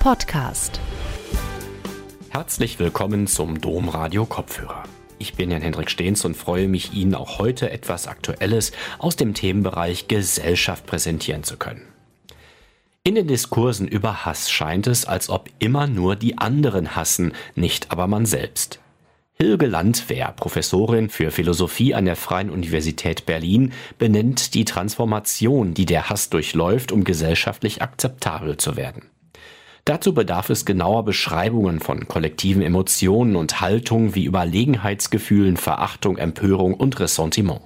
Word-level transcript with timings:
Podcast. 0.00 0.80
Herzlich 2.30 2.78
willkommen 2.78 3.26
zum 3.26 3.60
Domradio 3.60 4.24
Kopfhörer. 4.24 4.84
Ich 5.18 5.34
bin 5.34 5.50
Jan 5.50 5.60
Hendrik 5.60 5.90
Stehns 5.90 6.24
und 6.24 6.38
freue 6.38 6.68
mich, 6.68 6.94
Ihnen 6.94 7.14
auch 7.14 7.38
heute 7.38 7.70
etwas 7.70 8.06
Aktuelles 8.08 8.72
aus 8.98 9.16
dem 9.16 9.34
Themenbereich 9.34 10.08
Gesellschaft 10.08 10.86
präsentieren 10.86 11.44
zu 11.44 11.58
können. 11.58 11.82
In 13.04 13.14
den 13.14 13.28
Diskursen 13.28 13.86
über 13.86 14.24
Hass 14.24 14.50
scheint 14.50 14.86
es, 14.86 15.04
als 15.04 15.28
ob 15.28 15.50
immer 15.58 15.86
nur 15.86 16.16
die 16.16 16.38
anderen 16.38 16.96
hassen, 16.96 17.34
nicht 17.54 17.92
aber 17.92 18.06
man 18.06 18.24
selbst. 18.24 18.80
Hilge 19.34 19.66
Landwehr, 19.66 20.32
Professorin 20.34 21.10
für 21.10 21.30
Philosophie 21.30 21.94
an 21.94 22.06
der 22.06 22.16
Freien 22.16 22.48
Universität 22.48 23.26
Berlin, 23.26 23.74
benennt 23.98 24.54
die 24.54 24.64
Transformation, 24.64 25.74
die 25.74 25.84
der 25.84 26.08
Hass 26.08 26.30
durchläuft, 26.30 26.90
um 26.90 27.04
gesellschaftlich 27.04 27.82
akzeptabel 27.82 28.56
zu 28.56 28.76
werden. 28.76 29.02
Dazu 29.90 30.14
bedarf 30.14 30.50
es 30.50 30.64
genauer 30.64 31.04
Beschreibungen 31.04 31.80
von 31.80 32.06
kollektiven 32.06 32.62
Emotionen 32.62 33.34
und 33.34 33.60
Haltungen 33.60 34.14
wie 34.14 34.24
Überlegenheitsgefühlen, 34.24 35.56
Verachtung, 35.56 36.16
Empörung 36.16 36.74
und 36.74 37.00
Ressentiment. 37.00 37.60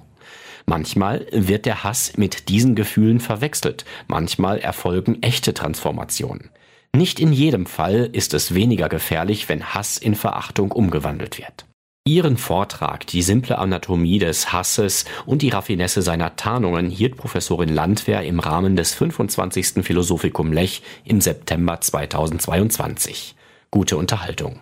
Manchmal 0.65 1.27
wird 1.31 1.67
der 1.67 1.83
Hass 1.83 2.17
mit 2.17 2.49
diesen 2.49 2.73
Gefühlen 2.73 3.19
verwechselt, 3.19 3.85
manchmal 4.07 4.57
erfolgen 4.57 5.21
echte 5.21 5.53
Transformationen. 5.53 6.49
Nicht 6.95 7.19
in 7.19 7.31
jedem 7.31 7.67
Fall 7.67 8.09
ist 8.11 8.33
es 8.33 8.55
weniger 8.55 8.89
gefährlich, 8.89 9.47
wenn 9.47 9.75
Hass 9.75 9.99
in 9.99 10.15
Verachtung 10.15 10.71
umgewandelt 10.71 11.37
wird. 11.37 11.67
Ihren 12.07 12.37
Vortrag 12.37 13.07
Die 13.07 13.23
simple 13.23 13.57
Anatomie 13.57 14.19
des 14.19 14.53
Hasses 14.53 15.05
und 15.25 15.41
die 15.41 15.49
Raffinesse 15.49 16.03
seiner 16.03 16.35
Tarnungen 16.35 16.91
hielt 16.91 17.17
Professorin 17.17 17.73
Landwehr 17.73 18.21
im 18.21 18.39
Rahmen 18.39 18.75
des 18.75 18.93
25. 18.93 19.83
Philosophikum 19.83 20.53
Lech 20.53 20.83
im 21.03 21.19
September 21.19 21.81
2022. 21.81 23.35
Gute 23.71 23.97
Unterhaltung. 23.97 24.59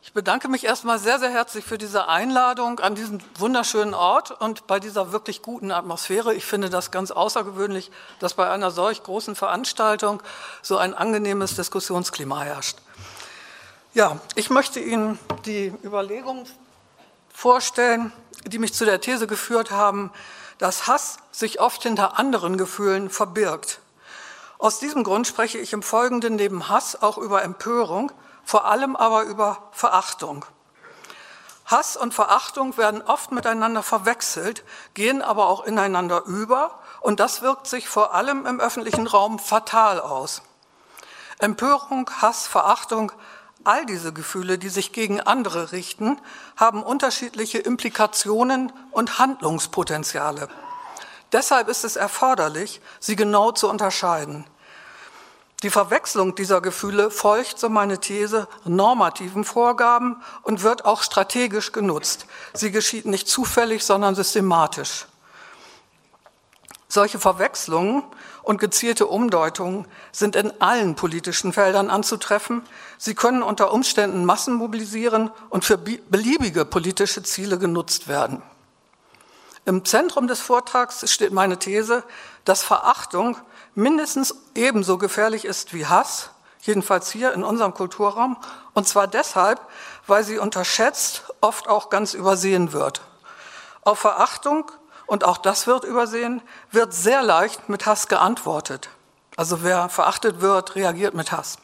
Ich 0.00 0.12
bedanke 0.12 0.46
mich 0.46 0.62
erstmal 0.62 1.00
sehr, 1.00 1.18
sehr 1.18 1.30
herzlich 1.30 1.64
für 1.64 1.78
diese 1.78 2.06
Einladung 2.06 2.78
an 2.78 2.94
diesen 2.94 3.20
wunderschönen 3.36 3.92
Ort 3.92 4.30
und 4.30 4.68
bei 4.68 4.78
dieser 4.78 5.10
wirklich 5.10 5.42
guten 5.42 5.72
Atmosphäre. 5.72 6.32
Ich 6.32 6.44
finde 6.44 6.70
das 6.70 6.92
ganz 6.92 7.10
außergewöhnlich, 7.10 7.90
dass 8.20 8.34
bei 8.34 8.48
einer 8.48 8.70
solch 8.70 9.02
großen 9.02 9.34
Veranstaltung 9.34 10.22
so 10.62 10.76
ein 10.76 10.94
angenehmes 10.94 11.56
Diskussionsklima 11.56 12.42
herrscht. 12.42 12.76
Ja, 13.96 14.18
ich 14.34 14.50
möchte 14.50 14.78
Ihnen 14.78 15.18
die 15.46 15.72
Überlegungen 15.82 16.46
vorstellen, 17.32 18.12
die 18.44 18.58
mich 18.58 18.74
zu 18.74 18.84
der 18.84 19.00
These 19.00 19.26
geführt 19.26 19.70
haben, 19.70 20.12
dass 20.58 20.86
Hass 20.86 21.16
sich 21.32 21.60
oft 21.62 21.82
hinter 21.82 22.18
anderen 22.18 22.58
Gefühlen 22.58 23.08
verbirgt. 23.08 23.80
Aus 24.58 24.80
diesem 24.80 25.02
Grund 25.02 25.26
spreche 25.26 25.56
ich 25.56 25.72
im 25.72 25.82
Folgenden 25.82 26.36
neben 26.36 26.68
Hass 26.68 27.00
auch 27.00 27.16
über 27.16 27.42
Empörung, 27.42 28.12
vor 28.44 28.66
allem 28.66 28.96
aber 28.96 29.22
über 29.22 29.70
Verachtung. 29.72 30.44
Hass 31.64 31.96
und 31.96 32.12
Verachtung 32.12 32.76
werden 32.76 33.00
oft 33.00 33.32
miteinander 33.32 33.82
verwechselt, 33.82 34.62
gehen 34.92 35.22
aber 35.22 35.48
auch 35.48 35.64
ineinander 35.64 36.22
über 36.26 36.80
und 37.00 37.18
das 37.18 37.40
wirkt 37.40 37.66
sich 37.66 37.88
vor 37.88 38.12
allem 38.12 38.44
im 38.44 38.60
öffentlichen 38.60 39.06
Raum 39.06 39.38
fatal 39.38 40.00
aus. 40.00 40.42
Empörung, 41.38 42.10
Hass, 42.20 42.46
Verachtung 42.46 43.10
All 43.66 43.84
diese 43.84 44.12
Gefühle, 44.12 44.58
die 44.58 44.68
sich 44.68 44.92
gegen 44.92 45.20
andere 45.20 45.72
richten, 45.72 46.20
haben 46.56 46.84
unterschiedliche 46.84 47.58
Implikationen 47.58 48.72
und 48.92 49.18
Handlungspotenziale. 49.18 50.48
Deshalb 51.32 51.66
ist 51.66 51.82
es 51.82 51.96
erforderlich, 51.96 52.80
sie 53.00 53.16
genau 53.16 53.50
zu 53.50 53.68
unterscheiden. 53.68 54.44
Die 55.64 55.70
Verwechslung 55.70 56.36
dieser 56.36 56.60
Gefühle 56.60 57.10
folgt, 57.10 57.58
so 57.58 57.68
meine 57.68 57.98
These, 57.98 58.46
normativen 58.64 59.42
Vorgaben 59.42 60.22
und 60.44 60.62
wird 60.62 60.84
auch 60.84 61.02
strategisch 61.02 61.72
genutzt. 61.72 62.26
Sie 62.52 62.70
geschieht 62.70 63.06
nicht 63.06 63.26
zufällig, 63.26 63.84
sondern 63.84 64.14
systematisch. 64.14 65.06
Solche 66.88 67.18
Verwechslungen 67.18 68.04
und 68.44 68.60
gezielte 68.60 69.08
Umdeutungen 69.08 69.88
sind 70.12 70.36
in 70.36 70.52
allen 70.60 70.94
politischen 70.94 71.52
Feldern 71.52 71.90
anzutreffen. 71.90 72.62
Sie 72.98 73.14
können 73.14 73.42
unter 73.42 73.72
Umständen 73.72 74.24
Massen 74.24 74.54
mobilisieren 74.54 75.30
und 75.50 75.64
für 75.64 75.78
beliebige 75.78 76.64
politische 76.64 77.22
Ziele 77.22 77.58
genutzt 77.58 78.08
werden. 78.08 78.42
Im 79.64 79.84
Zentrum 79.84 80.28
des 80.28 80.40
Vortrags 80.40 81.10
steht 81.10 81.32
meine 81.32 81.58
These, 81.58 82.04
dass 82.44 82.62
Verachtung 82.62 83.36
mindestens 83.74 84.34
ebenso 84.54 84.96
gefährlich 84.96 85.44
ist 85.44 85.74
wie 85.74 85.86
Hass, 85.86 86.30
jedenfalls 86.60 87.10
hier 87.10 87.32
in 87.32 87.42
unserem 87.42 87.74
Kulturraum, 87.74 88.36
und 88.74 88.86
zwar 88.86 89.08
deshalb, 89.08 89.60
weil 90.06 90.22
sie 90.24 90.38
unterschätzt, 90.38 91.24
oft 91.40 91.68
auch 91.68 91.90
ganz 91.90 92.14
übersehen 92.14 92.72
wird. 92.72 93.02
Auf 93.82 93.98
Verachtung 93.98 94.70
und 95.06 95.24
auch 95.24 95.38
das 95.38 95.66
wird 95.66 95.84
übersehen, 95.84 96.42
wird 96.70 96.94
sehr 96.94 97.22
leicht 97.22 97.68
mit 97.68 97.86
Hass 97.86 98.08
geantwortet. 98.08 98.88
Also 99.36 99.62
wer 99.62 99.88
verachtet 99.88 100.40
wird, 100.40 100.76
reagiert 100.76 101.14
mit 101.14 101.32
Hass. 101.32 101.58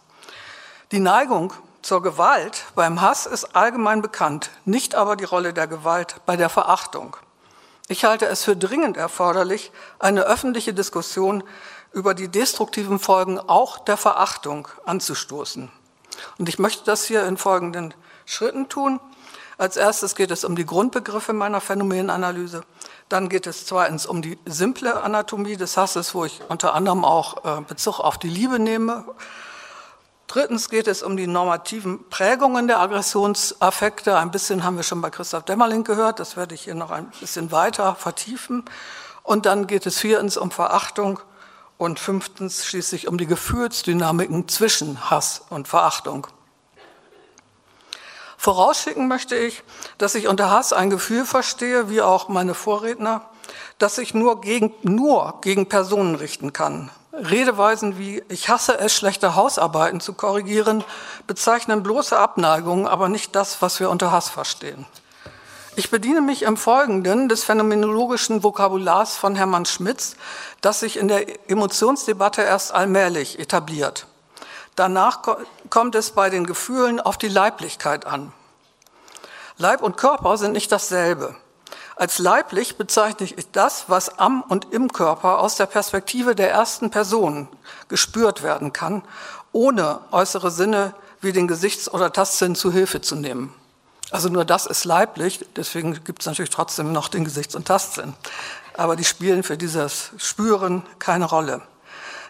Die 0.93 1.01
Neigung 1.01 1.55
zur 1.81 2.03
Gewalt 2.03 2.67
beim 2.75 3.01
Hass 3.01 3.25
ist 3.25 3.57
allgemein 3.57 4.03
bekannt, 4.03 4.51
nicht 4.67 4.95
aber 4.95 5.17
die 5.17 5.25
Rolle 5.25 5.55
der 5.55 5.67
Gewalt 5.67 6.17
bei 6.27 6.37
der 6.37 6.51
Verachtung. 6.51 7.17
Ich 7.89 8.05
halte 8.05 8.27
es 8.27 8.45
für 8.45 8.57
dringend 8.57 8.99
erforderlich, 8.99 9.73
eine 9.99 10.25
öffentliche 10.25 10.75
Diskussion 10.75 11.45
über 11.93 12.13
die 12.13 12.29
destruktiven 12.29 12.99
Folgen 12.99 13.41
auch 13.41 13.79
der 13.79 13.97
Verachtung 13.97 14.69
anzustoßen. 14.85 15.71
Und 16.37 16.49
ich 16.51 16.59
möchte 16.59 16.85
das 16.85 17.05
hier 17.05 17.25
in 17.25 17.39
folgenden 17.39 17.95
Schritten 18.27 18.69
tun. 18.69 19.01
Als 19.57 19.79
erstes 19.79 20.15
geht 20.15 20.31
es 20.31 20.45
um 20.45 20.57
die 20.57 20.67
Grundbegriffe 20.67 21.33
meiner 21.33 21.63
Phänomenanalyse. 21.63 22.65
Dann 23.09 23.31
geht 23.31 23.47
es 23.47 23.65
zweitens 23.65 24.05
um 24.05 24.21
die 24.21 24.39
simple 24.45 25.03
Anatomie 25.03 25.57
des 25.57 25.79
Hasses, 25.79 26.15
wo 26.15 26.27
ich 26.27 26.43
unter 26.51 26.75
anderem 26.75 27.07
auch 27.07 27.47
äh, 27.47 27.63
Bezug 27.63 27.99
auf 27.99 28.19
die 28.19 28.29
Liebe 28.29 28.59
nehme. 28.59 29.07
Drittens 30.33 30.71
geht 30.71 30.89
es 30.89 31.03
um 31.03 31.19
die 31.19 31.27
normativen 31.27 32.09
Prägungen 32.09 32.67
der 32.67 32.81
Aggressionsaffekte. 32.81 34.17
Ein 34.17 34.31
bisschen 34.31 34.65
haben 34.65 34.77
wir 34.77 34.83
schon 34.83 35.03
bei 35.03 35.11
Christoph 35.11 35.45
Dämmerling 35.45 35.85
gehört. 35.85 36.21
Das 36.21 36.39
werde 36.39 36.55
ich 36.55 36.63
hier 36.63 36.75
noch 36.75 36.91
ein 36.91 37.13
bisschen 37.21 37.53
weiter 37.53 37.95
vertiefen. 37.97 38.65
Und 39.23 39.45
dann 39.45 39.67
geht 39.67 39.85
es 39.85 39.99
viertens 39.99 40.39
um 40.39 40.51
Verachtung 40.51 41.21
und 41.77 42.01
fünftens 42.01 42.65
schließlich 42.65 43.09
um 43.09 43.19
die 43.19 43.27
Gefühlsdynamiken 43.27 44.49
zwischen 44.49 45.11
Hass 45.11 45.43
und 45.51 45.69
Verachtung. 45.69 46.27
Vorausschicken 48.39 49.09
möchte 49.09 49.37
ich, 49.37 49.63
dass 49.99 50.15
ich 50.15 50.29
unter 50.29 50.49
Hass 50.51 50.73
ein 50.73 50.89
Gefühl 50.89 51.27
verstehe, 51.27 51.91
wie 51.91 52.01
auch 52.01 52.29
meine 52.29 52.55
Vorredner, 52.55 53.29
dass 53.77 53.99
ich 53.99 54.15
nur 54.15 54.41
gegen, 54.41 54.73
nur 54.81 55.43
gegen 55.43 55.69
Personen 55.69 56.15
richten 56.15 56.55
kann. 56.55 56.91
Redeweisen 57.13 57.99
wie 57.99 58.23
ich 58.29 58.49
hasse 58.49 58.79
es, 58.79 58.95
schlechte 58.95 59.35
Hausarbeiten 59.35 60.01
zu 60.01 60.15
korrigieren, 60.15 60.83
bezeichnen 61.27 61.83
bloße 61.83 62.19
Abneigungen, 62.19 62.87
aber 62.87 63.09
nicht 63.09 63.35
das, 63.37 63.61
was 63.61 63.81
wir 63.81 63.91
unter 63.91 64.11
Hass 64.13 64.31
verstehen. 64.31 64.87
Ich 65.77 65.91
bediene 65.91 66.21
mich 66.21 66.43
im 66.43 66.57
Folgenden 66.57 67.29
des 67.29 67.45
phänomenologischen 67.45 68.43
Vokabulars 68.43 69.17
von 69.17 69.35
Hermann 69.35 69.65
Schmitz, 69.65 70.17
das 70.61 70.81
sich 70.81 70.99
in 70.99 71.09
der 71.09 71.51
Emotionsdebatte 71.51 72.43
erst 72.43 72.73
allmählich 72.73 73.39
etabliert. 73.39 74.07
Danach 74.75 75.21
kommt 75.69 75.95
es 75.95 76.11
bei 76.11 76.31
den 76.31 76.47
Gefühlen 76.47 77.01
auf 77.01 77.19
die 77.19 77.29
Leiblichkeit 77.29 78.07
an. 78.07 78.33
Leib 79.59 79.83
und 79.83 79.97
Körper 79.97 80.39
sind 80.39 80.53
nicht 80.53 80.73
dasselbe. 80.73 81.37
Als 82.03 82.19
leiblich 82.19 82.77
bezeichne 82.79 83.27
ich 83.27 83.53
das, 83.53 83.85
was 83.87 84.19
am 84.19 84.43
und 84.43 84.73
im 84.73 84.93
Körper 84.93 85.39
aus 85.39 85.55
der 85.55 85.67
Perspektive 85.67 86.35
der 86.35 86.51
ersten 86.51 86.91
Person 86.91 87.47
gespürt 87.87 88.43
werden 88.43 88.73
kann, 88.73 89.05
ohne 89.53 90.01
äußere 90.11 90.51
Sinne 90.51 90.95
wie 91.21 91.31
den 91.31 91.47
Gesichts- 91.47 91.89
oder 91.89 92.13
Tastsinn 92.13 92.57
zu 92.57 92.73
Hilfe 92.73 93.03
zu 93.03 93.15
nehmen. 93.15 93.55
Also 94.11 94.31
nur 94.31 94.45
das 94.45 94.67
ist 94.67 94.85
leiblich, 94.85 95.47
deswegen 95.55 96.03
gibt 96.03 96.23
es 96.23 96.27
natürlich 96.27 96.51
trotzdem 96.51 96.93
noch 96.93 97.07
den 97.07 97.25
Gesichts- 97.25 97.55
und 97.55 97.69
Tastsinn. 97.69 98.15
Aber 98.77 98.97
die 98.97 99.05
spielen 99.05 99.45
für 99.45 99.57
dieses 99.57 100.11
Spüren 100.19 100.83
keine 100.99 101.27
Rolle. 101.27 101.63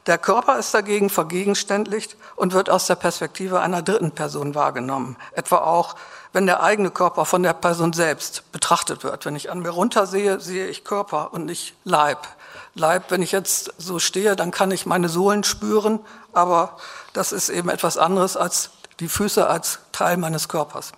Der 0.06 0.18
Körper 0.18 0.58
ist 0.58 0.74
dagegen 0.74 1.08
vergegenständlicht 1.08 2.16
und 2.36 2.52
wird 2.52 2.68
aus 2.68 2.88
der 2.88 2.96
Perspektive 2.96 3.60
einer 3.60 3.80
dritten 3.80 4.10
Person 4.10 4.54
wahrgenommen. 4.54 5.16
Etwa 5.32 5.58
auch, 5.58 5.94
wenn 6.32 6.46
der 6.46 6.62
eigene 6.62 6.90
Körper 6.90 7.24
von 7.24 7.42
der 7.42 7.52
Person 7.52 7.92
selbst 7.92 8.50
betrachtet 8.52 9.04
wird. 9.04 9.26
Wenn 9.26 9.36
ich 9.36 9.50
an 9.50 9.60
mir 9.60 9.70
runtersehe, 9.70 10.40
sehe 10.40 10.66
ich 10.66 10.84
Körper 10.84 11.32
und 11.32 11.44
nicht 11.44 11.74
Leib. 11.84 12.26
Leib, 12.74 13.10
wenn 13.10 13.22
ich 13.22 13.32
jetzt 13.32 13.72
so 13.76 13.98
stehe, 13.98 14.34
dann 14.34 14.50
kann 14.50 14.70
ich 14.70 14.86
meine 14.86 15.08
Sohlen 15.08 15.44
spüren, 15.44 16.00
aber 16.32 16.78
das 17.12 17.32
ist 17.32 17.50
eben 17.50 17.68
etwas 17.68 17.98
anderes 17.98 18.36
als 18.36 18.70
die 19.00 19.08
Füße 19.08 19.46
als 19.46 19.80
Teil 19.92 20.16
meines 20.16 20.48
Körpers. 20.48 20.92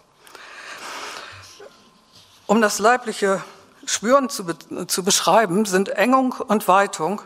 Um 2.47 2.61
das 2.61 2.79
leibliche 2.79 3.43
Spüren 3.87 4.29
zu, 4.29 4.45
be 4.45 4.87
zu 4.87 5.03
beschreiben, 5.03 5.65
sind 5.65 5.89
Engung 5.89 6.33
und 6.33 6.69
Weitung 6.69 7.23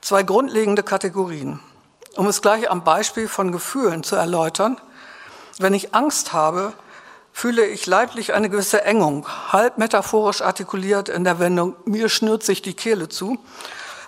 zwei 0.00 0.22
grundlegende 0.22 0.82
Kategorien. 0.82 1.60
Um 2.16 2.26
es 2.26 2.42
gleich 2.42 2.70
am 2.70 2.82
Beispiel 2.82 3.28
von 3.28 3.52
Gefühlen 3.52 4.02
zu 4.02 4.16
erläutern, 4.16 4.80
wenn 5.58 5.74
ich 5.74 5.94
Angst 5.94 6.32
habe, 6.32 6.72
fühle 7.38 7.64
ich 7.64 7.86
leiblich 7.86 8.34
eine 8.34 8.50
gewisse 8.50 8.84
Engung, 8.84 9.24
halb 9.52 9.78
metaphorisch 9.78 10.42
artikuliert 10.42 11.08
in 11.08 11.22
der 11.22 11.38
Wendung, 11.38 11.76
mir 11.84 12.08
schnürt 12.08 12.42
sich 12.42 12.62
die 12.62 12.74
Kehle 12.74 13.08
zu. 13.08 13.38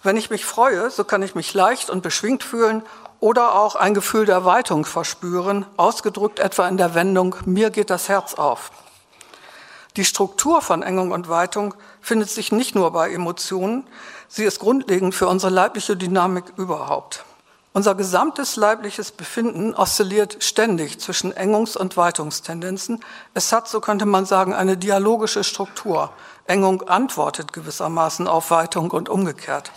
Wenn 0.02 0.16
ich 0.16 0.30
mich 0.30 0.44
freue, 0.44 0.90
so 0.90 1.04
kann 1.04 1.22
ich 1.22 1.36
mich 1.36 1.54
leicht 1.54 1.90
und 1.90 2.02
beschwingt 2.02 2.42
fühlen 2.42 2.82
oder 3.20 3.54
auch 3.54 3.76
ein 3.76 3.94
Gefühl 3.94 4.26
der 4.26 4.44
Weitung 4.44 4.84
verspüren, 4.84 5.64
ausgedrückt 5.76 6.40
etwa 6.40 6.66
in 6.66 6.76
der 6.76 6.96
Wendung, 6.96 7.36
mir 7.44 7.70
geht 7.70 7.90
das 7.90 8.08
Herz 8.08 8.34
auf. 8.34 8.72
Die 9.94 10.04
Struktur 10.04 10.60
von 10.60 10.82
Engung 10.82 11.12
und 11.12 11.28
Weitung 11.28 11.74
findet 12.00 12.30
sich 12.30 12.50
nicht 12.50 12.74
nur 12.74 12.90
bei 12.90 13.12
Emotionen, 13.12 13.86
sie 14.26 14.42
ist 14.42 14.58
grundlegend 14.58 15.14
für 15.14 15.28
unsere 15.28 15.52
leibliche 15.52 15.96
Dynamik 15.96 16.46
überhaupt. 16.56 17.24
Unser 17.72 17.94
gesamtes 17.94 18.56
leibliches 18.56 19.12
Befinden 19.12 19.74
oszilliert 19.74 20.42
ständig 20.42 20.98
zwischen 20.98 21.32
Engungs- 21.32 21.76
und 21.76 21.96
Weitungstendenzen. 21.96 23.04
Es 23.32 23.52
hat, 23.52 23.68
so 23.68 23.80
könnte 23.80 24.06
man 24.06 24.26
sagen, 24.26 24.54
eine 24.54 24.76
dialogische 24.76 25.44
Struktur. 25.44 26.10
Engung 26.46 26.82
antwortet 26.82 27.52
gewissermaßen 27.52 28.26
auf 28.26 28.50
Weitung 28.50 28.90
und 28.90 29.08
umgekehrt. 29.08 29.70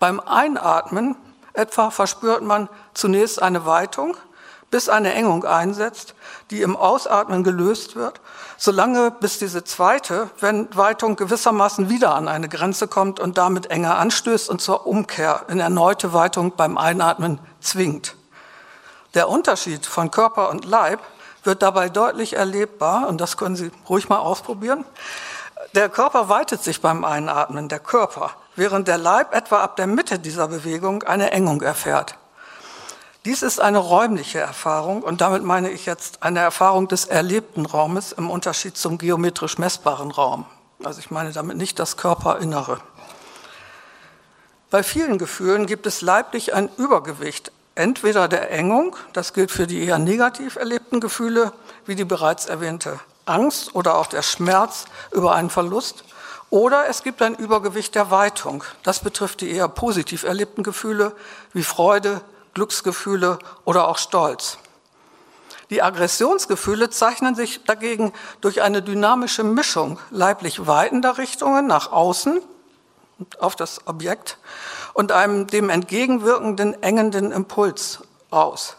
Beim 0.00 0.18
Einatmen 0.18 1.14
etwa 1.52 1.90
verspürt 1.90 2.42
man 2.42 2.68
zunächst 2.92 3.40
eine 3.40 3.66
Weitung, 3.66 4.16
bis 4.70 4.88
eine 4.88 5.14
Engung 5.14 5.44
einsetzt, 5.44 6.14
die 6.50 6.62
im 6.62 6.76
Ausatmen 6.76 7.42
gelöst 7.42 7.96
wird, 7.96 8.20
solange 8.56 9.10
bis 9.10 9.38
diese 9.38 9.64
zweite, 9.64 10.30
Weitung 10.40 11.16
gewissermaßen 11.16 11.88
wieder 11.90 12.14
an 12.14 12.28
eine 12.28 12.48
Grenze 12.48 12.86
kommt 12.86 13.18
und 13.20 13.36
damit 13.36 13.70
enger 13.70 13.98
anstößt 13.98 14.48
und 14.48 14.60
zur 14.60 14.86
Umkehr 14.86 15.42
in 15.48 15.60
erneute 15.60 16.12
Weitung 16.12 16.52
beim 16.56 16.78
Einatmen 16.78 17.40
zwingt. 17.60 18.14
Der 19.14 19.28
Unterschied 19.28 19.86
von 19.86 20.10
Körper 20.10 20.50
und 20.50 20.64
Leib 20.64 21.00
wird 21.42 21.62
dabei 21.62 21.88
deutlich 21.88 22.34
erlebbar, 22.34 23.08
und 23.08 23.20
das 23.20 23.36
können 23.36 23.56
Sie 23.56 23.72
ruhig 23.88 24.08
mal 24.08 24.18
ausprobieren. 24.18 24.84
Der 25.74 25.88
Körper 25.88 26.28
weitet 26.28 26.62
sich 26.62 26.80
beim 26.80 27.04
Einatmen, 27.04 27.68
der 27.68 27.80
Körper, 27.80 28.30
während 28.56 28.88
der 28.88 28.98
Leib 28.98 29.34
etwa 29.34 29.62
ab 29.62 29.76
der 29.76 29.86
Mitte 29.86 30.18
dieser 30.18 30.48
Bewegung 30.48 31.02
eine 31.02 31.32
Engung 31.32 31.62
erfährt. 31.62 32.16
Dies 33.26 33.42
ist 33.42 33.60
eine 33.60 33.76
räumliche 33.76 34.38
Erfahrung 34.38 35.02
und 35.02 35.20
damit 35.20 35.42
meine 35.44 35.70
ich 35.70 35.84
jetzt 35.84 36.22
eine 36.22 36.38
Erfahrung 36.40 36.88
des 36.88 37.04
erlebten 37.04 37.66
Raumes 37.66 38.12
im 38.12 38.30
Unterschied 38.30 38.78
zum 38.78 38.96
geometrisch 38.96 39.58
messbaren 39.58 40.10
Raum. 40.10 40.46
Also 40.82 41.00
ich 41.00 41.10
meine 41.10 41.30
damit 41.32 41.58
nicht 41.58 41.78
das 41.78 41.98
Körperinnere. 41.98 42.80
Bei 44.70 44.82
vielen 44.82 45.18
Gefühlen 45.18 45.66
gibt 45.66 45.86
es 45.86 46.00
leiblich 46.00 46.54
ein 46.54 46.70
Übergewicht, 46.78 47.52
entweder 47.74 48.26
der 48.26 48.50
Engung, 48.52 48.96
das 49.12 49.34
gilt 49.34 49.50
für 49.50 49.66
die 49.66 49.84
eher 49.84 49.98
negativ 49.98 50.56
erlebten 50.56 51.00
Gefühle, 51.00 51.52
wie 51.84 51.96
die 51.96 52.06
bereits 52.06 52.46
erwähnte 52.46 53.00
Angst 53.26 53.74
oder 53.74 53.98
auch 53.98 54.06
der 54.06 54.22
Schmerz 54.22 54.86
über 55.12 55.34
einen 55.34 55.50
Verlust, 55.50 56.04
oder 56.48 56.88
es 56.88 57.02
gibt 57.02 57.20
ein 57.20 57.34
Übergewicht 57.34 57.94
der 57.94 58.10
Weitung. 58.10 58.64
Das 58.82 59.00
betrifft 59.00 59.42
die 59.42 59.52
eher 59.52 59.68
positiv 59.68 60.24
erlebten 60.24 60.62
Gefühle 60.62 61.12
wie 61.52 61.62
Freude, 61.62 62.22
Glücksgefühle 62.54 63.38
oder 63.64 63.88
auch 63.88 63.98
Stolz. 63.98 64.58
Die 65.70 65.82
Aggressionsgefühle 65.82 66.90
zeichnen 66.90 67.36
sich 67.36 67.64
dagegen 67.64 68.12
durch 68.40 68.60
eine 68.60 68.82
dynamische 68.82 69.44
Mischung 69.44 70.00
leiblich 70.10 70.66
weitender 70.66 71.16
Richtungen 71.16 71.66
nach 71.66 71.92
außen 71.92 72.42
auf 73.38 73.54
das 73.54 73.86
Objekt 73.86 74.38
und 74.94 75.12
einem 75.12 75.46
dem 75.46 75.70
entgegenwirkenden 75.70 76.82
engenden 76.82 77.30
Impuls 77.30 78.00
aus. 78.30 78.76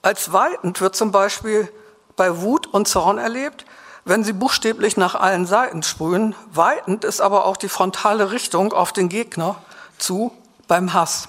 Als 0.00 0.32
weitend 0.32 0.80
wird 0.80 0.96
zum 0.96 1.10
Beispiel 1.10 1.70
bei 2.14 2.40
Wut 2.40 2.66
und 2.68 2.88
Zorn 2.88 3.18
erlebt, 3.18 3.66
wenn 4.04 4.24
sie 4.24 4.32
buchstäblich 4.32 4.96
nach 4.96 5.16
allen 5.16 5.46
Seiten 5.46 5.82
sprühen. 5.82 6.34
Weitend 6.52 7.04
ist 7.04 7.20
aber 7.20 7.44
auch 7.44 7.56
die 7.56 7.68
frontale 7.68 8.30
Richtung 8.30 8.72
auf 8.72 8.92
den 8.92 9.08
Gegner 9.08 9.56
zu 9.98 10.32
beim 10.68 10.94
Hass. 10.94 11.28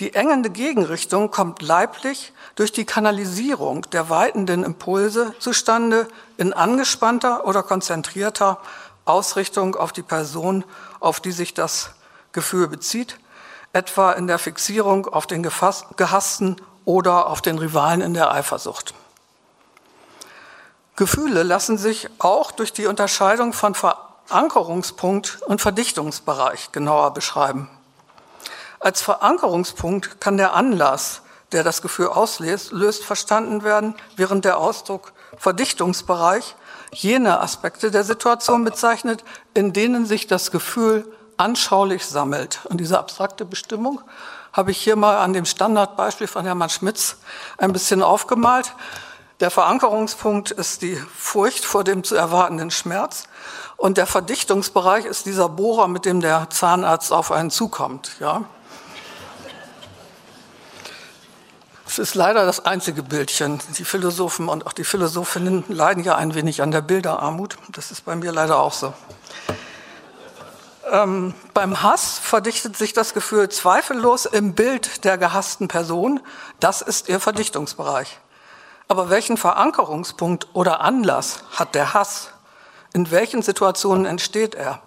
Die 0.00 0.14
engende 0.14 0.48
Gegenrichtung 0.48 1.30
kommt 1.30 1.60
leiblich 1.60 2.32
durch 2.54 2.72
die 2.72 2.86
Kanalisierung 2.86 3.82
der 3.90 4.08
weitenden 4.08 4.64
Impulse 4.64 5.34
zustande 5.38 6.08
in 6.38 6.54
angespannter 6.54 7.46
oder 7.46 7.62
konzentrierter 7.62 8.58
Ausrichtung 9.04 9.76
auf 9.76 9.92
die 9.92 10.02
Person, 10.02 10.64
auf 11.00 11.20
die 11.20 11.32
sich 11.32 11.52
das 11.52 11.90
Gefühl 12.32 12.66
bezieht, 12.66 13.18
etwa 13.74 14.12
in 14.12 14.26
der 14.26 14.38
Fixierung 14.38 15.06
auf 15.06 15.26
den 15.26 15.42
Gehassten 15.42 16.56
oder 16.86 17.26
auf 17.26 17.42
den 17.42 17.58
Rivalen 17.58 18.00
in 18.00 18.14
der 18.14 18.32
Eifersucht. 18.32 18.94
Gefühle 20.96 21.42
lassen 21.42 21.76
sich 21.76 22.08
auch 22.18 22.52
durch 22.52 22.72
die 22.72 22.86
Unterscheidung 22.86 23.52
von 23.52 23.74
Verankerungspunkt 23.74 25.42
und 25.42 25.60
Verdichtungsbereich 25.60 26.72
genauer 26.72 27.12
beschreiben. 27.12 27.68
Als 28.80 29.02
Verankerungspunkt 29.02 30.22
kann 30.22 30.38
der 30.38 30.54
Anlass, 30.54 31.20
der 31.52 31.62
das 31.62 31.82
Gefühl 31.82 32.08
auslöst, 32.08 32.72
löst 32.72 33.04
verstanden 33.04 33.62
werden, 33.62 33.94
während 34.16 34.46
der 34.46 34.56
Ausdruck 34.56 35.12
Verdichtungsbereich 35.36 36.56
jene 36.90 37.40
Aspekte 37.40 37.90
der 37.90 38.04
Situation 38.04 38.64
bezeichnet, 38.64 39.22
in 39.52 39.74
denen 39.74 40.06
sich 40.06 40.26
das 40.26 40.50
Gefühl 40.50 41.06
anschaulich 41.36 42.06
sammelt. 42.06 42.60
Und 42.64 42.78
diese 42.78 42.98
abstrakte 42.98 43.44
Bestimmung 43.44 44.00
habe 44.52 44.70
ich 44.70 44.78
hier 44.78 44.96
mal 44.96 45.18
an 45.18 45.34
dem 45.34 45.44
Standardbeispiel 45.44 46.26
von 46.26 46.46
Hermann 46.46 46.70
Schmitz 46.70 47.16
ein 47.58 47.72
bisschen 47.74 48.02
aufgemalt. 48.02 48.74
Der 49.40 49.50
Verankerungspunkt 49.50 50.50
ist 50.50 50.80
die 50.80 50.96
Furcht 50.96 51.66
vor 51.66 51.84
dem 51.84 52.02
zu 52.02 52.14
erwartenden 52.14 52.70
Schmerz. 52.70 53.24
Und 53.76 53.98
der 53.98 54.06
Verdichtungsbereich 54.06 55.04
ist 55.04 55.26
dieser 55.26 55.50
Bohrer, 55.50 55.86
mit 55.86 56.06
dem 56.06 56.20
der 56.20 56.48
Zahnarzt 56.50 57.12
auf 57.12 57.30
einen 57.30 57.50
zukommt. 57.50 58.12
Ja? 58.20 58.44
Es 61.90 61.98
ist 61.98 62.14
leider 62.14 62.46
das 62.46 62.64
einzige 62.64 63.02
Bildchen. 63.02 63.58
Die 63.76 63.84
Philosophen 63.84 64.48
und 64.48 64.64
auch 64.64 64.72
die 64.72 64.84
Philosophinnen 64.84 65.64
leiden 65.66 66.04
ja 66.04 66.14
ein 66.14 66.36
wenig 66.36 66.62
an 66.62 66.70
der 66.70 66.82
Bilderarmut. 66.82 67.56
Das 67.72 67.90
ist 67.90 68.04
bei 68.04 68.14
mir 68.14 68.30
leider 68.30 68.60
auch 68.60 68.72
so. 68.72 68.94
Ähm, 70.88 71.34
beim 71.52 71.82
Hass 71.82 72.20
verdichtet 72.20 72.76
sich 72.76 72.92
das 72.92 73.12
Gefühl 73.12 73.48
zweifellos 73.48 74.24
im 74.24 74.54
Bild 74.54 75.04
der 75.04 75.18
gehassten 75.18 75.66
Person. 75.66 76.20
Das 76.60 76.80
ist 76.80 77.08
ihr 77.08 77.18
Verdichtungsbereich. 77.18 78.20
Aber 78.86 79.10
welchen 79.10 79.36
Verankerungspunkt 79.36 80.46
oder 80.52 80.82
Anlass 80.82 81.42
hat 81.50 81.74
der 81.74 81.92
Hass? 81.92 82.30
In 82.92 83.10
welchen 83.10 83.42
Situationen 83.42 84.06
entsteht 84.06 84.54
er? 84.54 84.80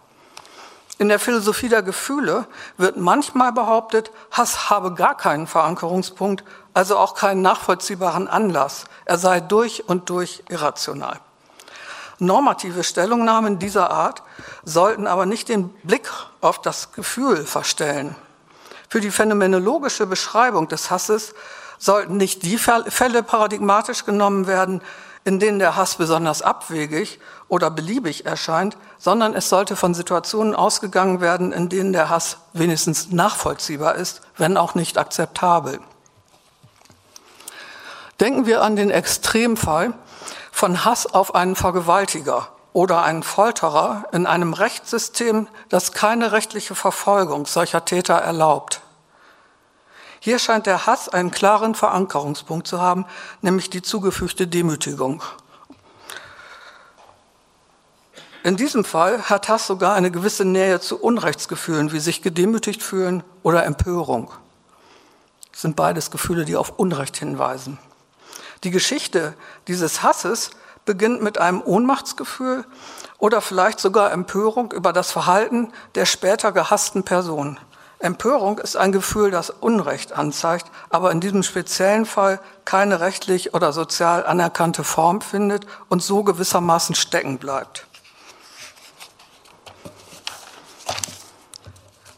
In 1.00 1.10
der 1.10 1.20
Philosophie 1.20 1.70
der 1.70 1.82
Gefühle 1.82 2.48
wird 2.78 2.98
manchmal 2.98 3.52
behauptet, 3.52 4.12
Hass 4.32 4.70
habe 4.70 4.94
gar 4.94 5.18
keinen 5.18 5.48
Verankerungspunkt, 5.48 6.44
also 6.74 6.98
auch 6.98 7.16
keinen 7.16 7.42
nachvollziehbaren 7.42 8.28
Anlass. 8.28 8.86
Er 9.06 9.18
sei 9.18 9.40
durch 9.40 9.88
und 9.88 10.10
durch 10.10 10.44
irrational. 10.50 11.20
Normative 12.20 12.84
Stellungnahmen 12.84 13.60
dieser 13.60 13.92
Art 13.92 14.24
sollten 14.64 15.08
aber 15.08 15.26
nicht 15.26 15.50
den 15.50 15.70
Blick 15.84 16.10
auf 16.42 16.62
das 16.62 16.92
Gefühl 16.94 17.46
verstellen. 17.46 18.16
Für 18.90 19.02
die 19.02 19.12
phänomenologische 19.12 20.06
Beschreibung 20.06 20.68
des 20.68 20.92
Hasses 20.92 21.34
sollten 21.80 22.18
nicht 22.18 22.44
die 22.44 22.58
Fälle 22.58 23.24
paradigmatisch 23.24 24.06
genommen 24.06 24.48
werden, 24.48 24.82
in 25.26 25.40
denen 25.40 25.60
der 25.60 25.76
Hass 25.76 25.96
besonders 25.96 26.42
abwegig 26.42 27.20
oder 27.48 27.72
beliebig 27.72 28.26
erscheint, 28.26 28.78
sondern 29.00 29.34
es 29.34 29.50
sollte 29.50 29.76
von 29.76 29.94
Situationen 29.94 30.54
ausgegangen 30.54 31.22
werden, 31.22 31.52
in 31.52 31.70
denen 31.70 31.94
der 31.94 32.10
Hass 32.10 32.38
wenigstens 32.54 33.12
nachvollziehbar 33.12 33.96
ist, 33.96 34.22
wenn 34.38 34.58
auch 34.58 34.76
nicht 34.76 34.98
akzeptabel. 34.98 35.80
Denken 38.20 38.46
wir 38.46 38.62
an 38.62 38.76
den 38.76 38.92
Extremfall 38.92 39.94
von 40.52 40.86
Hass 40.86 41.06
auf 41.08 41.36
einen 41.36 41.56
Vergewaltiger 41.56 42.50
oder 42.74 43.04
einen 43.04 43.24
Folterer 43.24 44.06
in 44.12 44.26
einem 44.26 44.54
Rechtssystem, 44.54 45.48
das 45.70 45.92
keine 45.92 46.32
rechtliche 46.32 46.76
Verfolgung 46.76 47.46
solcher 47.46 47.86
Täter 47.86 48.16
erlaubt. 48.16 48.82
Hier 50.20 50.40
scheint 50.40 50.68
der 50.68 50.86
Hass 50.86 51.10
einen 51.10 51.32
klaren 51.32 51.76
Verankerungspunkt 51.76 52.68
zu 52.68 52.82
haben, 52.82 53.06
nämlich 53.42 53.70
die 53.70 53.82
zugefügte 53.82 54.48
Demütigung. 54.48 55.22
In 58.44 58.58
diesem 58.58 58.84
Fall 58.84 59.30
hat 59.30 59.50
Hass 59.50 59.68
sogar 59.68 59.96
eine 59.96 60.12
gewisse 60.12 60.46
Nähe 60.46 60.80
zu 60.80 61.00
Unrechtsgefühlen, 61.00 61.92
wie 61.92 62.00
sich 62.00 62.22
gedemütigt 62.22 62.84
fühlen 62.84 63.24
oder 63.42 63.66
Empörung. 63.66 64.32
Das 65.52 65.62
sind 65.62 65.76
beides 65.76 66.12
Gefühle, 66.12 66.46
die 66.46 66.56
auf 66.56 66.78
Unrecht 66.78 67.18
hinweisen. 67.18 67.78
Die 68.64 68.72
Geschichte 68.72 69.34
dieses 69.68 70.04
Hasses 70.04 70.52
beginnt 70.86 71.22
mit 71.22 71.38
einem 71.38 71.62
Ohnmachtsgefühl 71.62 72.66
oder 73.18 73.42
vielleicht 73.42 73.80
sogar 73.80 74.12
Empörung 74.12 74.72
über 74.72 74.94
das 74.94 75.12
Verhalten 75.12 75.72
der 75.96 76.06
später 76.06 76.52
gehassten 76.52 77.04
Person. 77.04 77.60
Empörung 78.00 78.60
ist 78.60 78.76
ein 78.76 78.92
Gefühl, 78.92 79.32
das 79.32 79.50
Unrecht 79.50 80.12
anzeigt, 80.12 80.70
aber 80.90 81.12
in 81.12 81.22
diesem 81.22 81.42
speziellen 81.42 82.06
Fall 82.06 82.40
keine 82.66 83.00
rechtlich 83.00 83.54
oder 83.54 83.72
sozial 83.72 84.26
anerkannte 84.26 84.84
Form 84.84 85.22
findet 85.22 85.66
und 85.88 86.04
so 86.04 86.24
gewissermaßen 86.24 86.96
stecken 86.96 87.38
bleibt. 87.38 87.88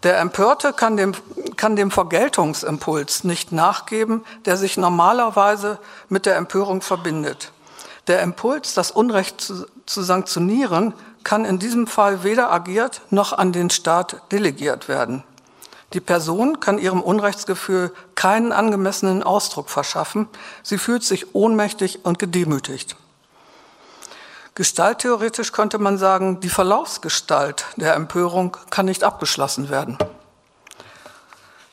Der 0.03 0.19
Empörte 0.19 0.73
kann 0.73 0.97
dem, 0.97 1.13
kann 1.55 1.75
dem 1.75 1.91
Vergeltungsimpuls 1.91 3.23
nicht 3.23 3.51
nachgeben, 3.51 4.23
der 4.45 4.57
sich 4.57 4.77
normalerweise 4.77 5.79
mit 6.09 6.25
der 6.25 6.35
Empörung 6.35 6.81
verbindet. 6.81 7.51
Der 8.07 8.21
Impuls, 8.21 8.73
das 8.73 8.91
Unrecht 8.91 9.41
zu, 9.41 9.65
zu 9.85 10.03
sanktionieren, 10.03 10.93
kann 11.23 11.43
in 11.43 11.57
diesem 11.57 11.87
Fall 11.87 12.23
weder 12.23 12.51
agiert 12.51 13.01
noch 13.09 13.33
an 13.33 13.51
den 13.51 13.69
Staat 13.71 14.21
delegiert 14.31 14.87
werden. 14.87 15.23
Die 15.93 16.01
Person 16.01 16.59
kann 16.59 16.77
ihrem 16.77 17.01
Unrechtsgefühl 17.01 17.91
keinen 18.15 18.51
angemessenen 18.51 19.23
Ausdruck 19.23 19.69
verschaffen. 19.69 20.27
Sie 20.61 20.77
fühlt 20.77 21.03
sich 21.03 21.33
ohnmächtig 21.33 22.05
und 22.05 22.19
gedemütigt. 22.19 22.95
Gestalttheoretisch 24.55 25.51
könnte 25.51 25.79
man 25.79 25.97
sagen, 25.97 26.39
die 26.39 26.49
Verlaufsgestalt 26.49 27.65
der 27.75 27.93
Empörung 27.93 28.55
kann 28.69 28.85
nicht 28.85 29.03
abgeschlossen 29.03 29.69
werden. 29.69 29.97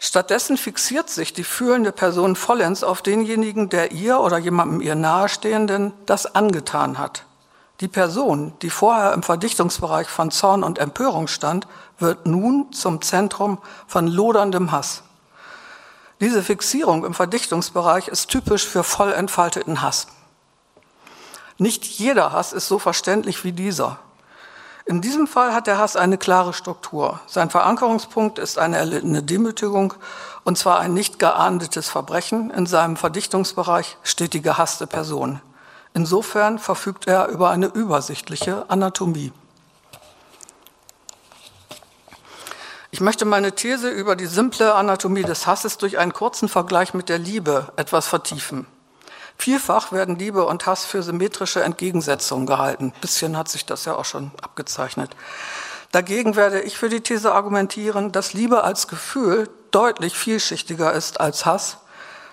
Stattdessen 0.00 0.56
fixiert 0.56 1.08
sich 1.08 1.32
die 1.32 1.44
fühlende 1.44 1.92
Person 1.92 2.34
vollends 2.34 2.82
auf 2.82 3.00
denjenigen, 3.00 3.68
der 3.68 3.92
ihr 3.92 4.18
oder 4.18 4.36
jemandem 4.36 4.80
ihr 4.80 4.96
Nahestehenden 4.96 5.92
das 6.06 6.34
angetan 6.34 6.98
hat. 6.98 7.24
Die 7.78 7.86
Person, 7.86 8.52
die 8.62 8.70
vorher 8.70 9.12
im 9.12 9.22
Verdichtungsbereich 9.22 10.08
von 10.08 10.32
Zorn 10.32 10.64
und 10.64 10.80
Empörung 10.80 11.28
stand, 11.28 11.68
wird 12.00 12.26
nun 12.26 12.72
zum 12.72 13.00
Zentrum 13.00 13.58
von 13.86 14.08
loderndem 14.08 14.72
Hass. 14.72 15.04
Diese 16.20 16.42
Fixierung 16.42 17.04
im 17.04 17.14
Verdichtungsbereich 17.14 18.08
ist 18.08 18.28
typisch 18.28 18.66
für 18.66 18.82
voll 18.82 19.12
entfalteten 19.12 19.82
Hass. 19.82 20.08
Nicht 21.62 21.84
jeder 21.84 22.32
Hass 22.32 22.52
ist 22.52 22.66
so 22.66 22.80
verständlich 22.80 23.44
wie 23.44 23.52
dieser. 23.52 24.00
In 24.84 25.00
diesem 25.00 25.28
Fall 25.28 25.54
hat 25.54 25.68
der 25.68 25.78
Hass 25.78 25.94
eine 25.94 26.18
klare 26.18 26.54
Struktur. 26.54 27.20
Sein 27.28 27.50
Verankerungspunkt 27.50 28.40
ist 28.40 28.58
eine 28.58 28.78
erlittene 28.78 29.22
Demütigung, 29.22 29.94
und 30.42 30.58
zwar 30.58 30.80
ein 30.80 30.92
nicht 30.92 31.20
geahndetes 31.20 31.88
Verbrechen. 31.88 32.50
In 32.50 32.66
seinem 32.66 32.96
Verdichtungsbereich 32.96 33.96
steht 34.02 34.32
die 34.32 34.42
gehasste 34.42 34.88
Person. 34.88 35.40
Insofern 35.94 36.58
verfügt 36.58 37.06
er 37.06 37.28
über 37.28 37.50
eine 37.50 37.66
übersichtliche 37.66 38.68
Anatomie. 38.68 39.32
Ich 42.90 43.00
möchte 43.00 43.24
meine 43.24 43.52
These 43.54 43.88
über 43.88 44.16
die 44.16 44.26
simple 44.26 44.74
Anatomie 44.74 45.22
des 45.22 45.46
Hasses 45.46 45.78
durch 45.78 45.96
einen 45.98 46.12
kurzen 46.12 46.48
Vergleich 46.48 46.92
mit 46.92 47.08
der 47.08 47.18
Liebe 47.18 47.72
etwas 47.76 48.08
vertiefen. 48.08 48.66
Vielfach 49.36 49.92
werden 49.92 50.18
Liebe 50.18 50.44
und 50.46 50.66
Hass 50.66 50.84
für 50.84 51.02
symmetrische 51.02 51.62
Entgegensetzungen 51.62 52.46
gehalten. 52.46 52.92
Ein 52.94 53.00
bisschen 53.00 53.36
hat 53.36 53.48
sich 53.48 53.66
das 53.66 53.84
ja 53.84 53.96
auch 53.96 54.04
schon 54.04 54.30
abgezeichnet. 54.40 55.10
Dagegen 55.90 56.36
werde 56.36 56.60
ich 56.60 56.78
für 56.78 56.88
die 56.88 57.00
These 57.00 57.32
argumentieren, 57.32 58.12
dass 58.12 58.32
Liebe 58.32 58.64
als 58.64 58.88
Gefühl 58.88 59.50
deutlich 59.72 60.16
vielschichtiger 60.16 60.92
ist 60.92 61.20
als 61.20 61.44
Hass. 61.44 61.78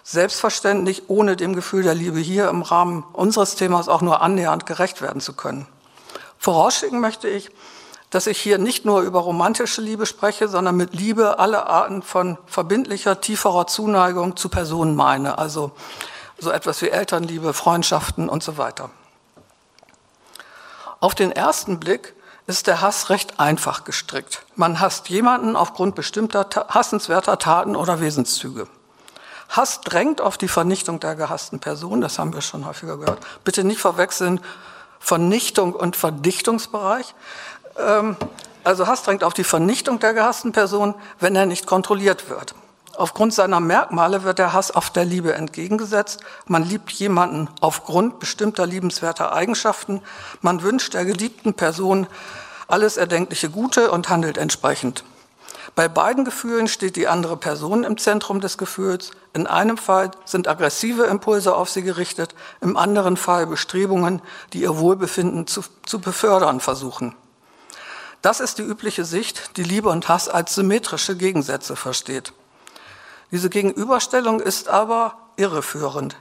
Selbstverständlich, 0.03 1.03
ohne 1.09 1.35
dem 1.35 1.53
Gefühl 1.53 1.83
der 1.83 1.93
Liebe 1.93 2.19
hier 2.19 2.49
im 2.49 2.61
Rahmen 2.61 3.03
unseres 3.13 3.55
Themas 3.55 3.89
auch 3.89 4.01
nur 4.01 4.21
annähernd 4.21 4.65
gerecht 4.65 5.01
werden 5.01 5.21
zu 5.21 5.33
können. 5.33 5.67
Vorausschicken 6.37 7.01
möchte 7.01 7.27
ich, 7.27 7.51
dass 8.09 8.25
ich 8.25 8.39
hier 8.39 8.57
nicht 8.57 8.85
nur 8.85 9.01
über 9.01 9.19
romantische 9.19 9.81
Liebe 9.81 10.05
spreche, 10.05 10.47
sondern 10.47 10.75
mit 10.77 10.93
Liebe 10.93 11.37
alle 11.37 11.67
Arten 11.67 12.01
von 12.01 12.37
verbindlicher, 12.47 13.21
tieferer 13.21 13.67
Zuneigung 13.67 14.35
zu 14.35 14.49
Personen 14.49 14.95
meine. 14.95 15.37
Also 15.37 15.71
so 16.39 16.51
etwas 16.51 16.81
wie 16.81 16.89
Elternliebe, 16.89 17.53
Freundschaften 17.53 18.29
und 18.29 18.43
so 18.43 18.57
weiter. 18.57 18.89
Auf 20.99 21.15
den 21.15 21.31
ersten 21.31 21.79
Blick 21.79 22.13
ist 22.47 22.67
der 22.67 22.81
Hass 22.81 23.09
recht 23.09 23.39
einfach 23.39 23.83
gestrickt. 23.83 24.43
Man 24.55 24.79
hasst 24.79 25.09
jemanden 25.09 25.55
aufgrund 25.55 25.95
bestimmter 25.95 26.47
hassenswerter 26.69 27.37
Taten 27.37 27.75
oder 27.75 28.01
Wesenszüge. 28.01 28.67
Hass 29.49 29.81
drängt 29.81 30.21
auf 30.21 30.37
die 30.37 30.47
Vernichtung 30.47 30.99
der 30.99 31.15
gehassten 31.15 31.59
Person, 31.59 32.01
das 32.01 32.19
haben 32.19 32.33
wir 32.33 32.41
schon 32.41 32.65
häufiger 32.65 32.97
gehört. 32.97 33.19
Bitte 33.43 33.63
nicht 33.63 33.79
verwechseln 33.79 34.39
Vernichtung 34.99 35.73
und 35.73 35.95
Verdichtungsbereich. 35.95 37.15
Ähm, 37.77 38.17
also 38.63 38.87
Hass 38.87 39.03
drängt 39.03 39.23
auf 39.23 39.33
die 39.33 39.43
Vernichtung 39.43 39.99
der 39.99 40.13
gehassten 40.13 40.51
Person, 40.51 40.93
wenn 41.19 41.35
er 41.35 41.45
nicht 41.45 41.65
kontrolliert 41.65 42.29
wird. 42.29 42.53
Aufgrund 42.99 43.33
seiner 43.33 43.61
Merkmale 43.61 44.23
wird 44.23 44.39
der 44.39 44.51
Hass 44.51 44.71
auf 44.71 44.89
der 44.89 45.05
Liebe 45.05 45.33
entgegengesetzt. 45.33 46.19
Man 46.47 46.65
liebt 46.65 46.91
jemanden 46.91 47.47
aufgrund 47.61 48.19
bestimmter 48.19 48.65
liebenswerter 48.67 49.31
Eigenschaften. 49.31 50.01
Man 50.41 50.63
wünscht 50.63 50.93
der 50.93 51.05
geliebten 51.05 51.53
Person 51.53 52.07
alles 52.67 52.97
erdenkliche 52.97 53.49
Gute 53.49 53.89
und 53.91 54.09
handelt 54.09 54.37
entsprechend. 54.37 55.05
Bei 55.75 55.87
beiden 55.87 56.25
Gefühlen 56.25 56.67
steht 56.67 56.97
die 56.97 57.07
andere 57.07 57.37
Person 57.37 57.85
im 57.85 57.97
Zentrum 57.97 58.41
des 58.41 58.57
Gefühls. 58.57 59.11
In 59.33 59.47
einem 59.47 59.77
Fall 59.77 60.11
sind 60.25 60.49
aggressive 60.49 61.03
Impulse 61.03 61.55
auf 61.55 61.69
sie 61.69 61.83
gerichtet, 61.83 62.35
im 62.59 62.75
anderen 62.75 63.15
Fall 63.15 63.47
Bestrebungen, 63.47 64.21
die 64.51 64.63
ihr 64.63 64.77
Wohlbefinden 64.77 65.47
zu, 65.47 65.61
zu 65.85 66.01
befördern 66.01 66.59
versuchen. 66.59 67.15
Das 68.21 68.41
ist 68.41 68.57
die 68.57 68.63
übliche 68.63 69.05
Sicht, 69.05 69.55
die 69.55 69.63
Liebe 69.63 69.87
und 69.87 70.09
Hass 70.09 70.27
als 70.27 70.53
symmetrische 70.53 71.15
Gegensätze 71.15 71.77
versteht. 71.77 72.33
Diese 73.31 73.49
Gegenüberstellung 73.49 74.39
ist 74.39 74.67
aber 74.67 75.13
irreführend. 75.35 76.17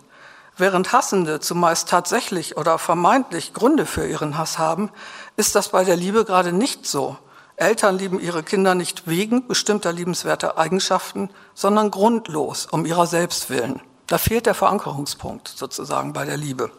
Während 0.57 0.93
Hassende 0.93 1.41
zumeist 1.41 1.89
tatsächlich 1.89 2.57
oder 2.57 2.79
vermeintlich 2.79 3.55
Gründe 3.55 3.87
für 3.87 4.07
ihren 4.07 4.37
Hass 4.37 4.59
haben, 4.59 4.91
ist 5.37 5.55
das 5.55 5.69
bei 5.69 5.85
der 5.85 5.97
Liebe 5.97 6.25
gerade 6.25 6.53
nicht 6.53 6.87
so. 6.87 7.17
Eltern 7.57 7.97
lieben 7.97 8.21
ihre 8.21 8.43
Kinder 8.43 8.75
nicht 8.75 9.07
wegen 9.07 9.47
bestimmter 9.47 9.93
liebenswerter 9.93 10.59
Eigenschaften, 10.59 11.31
sondern 11.55 11.91
grundlos, 11.91 12.67
um 12.67 12.85
ihrer 12.85 13.07
selbst 13.07 13.51
willen. 13.51 13.81
Da 14.07 14.19
fehlt 14.19 14.47
der 14.47 14.55
Verankerungspunkt 14.55 15.49
sozusagen 15.49 16.13
bei 16.13 16.25
der 16.25 16.37
Liebe. 16.37 16.71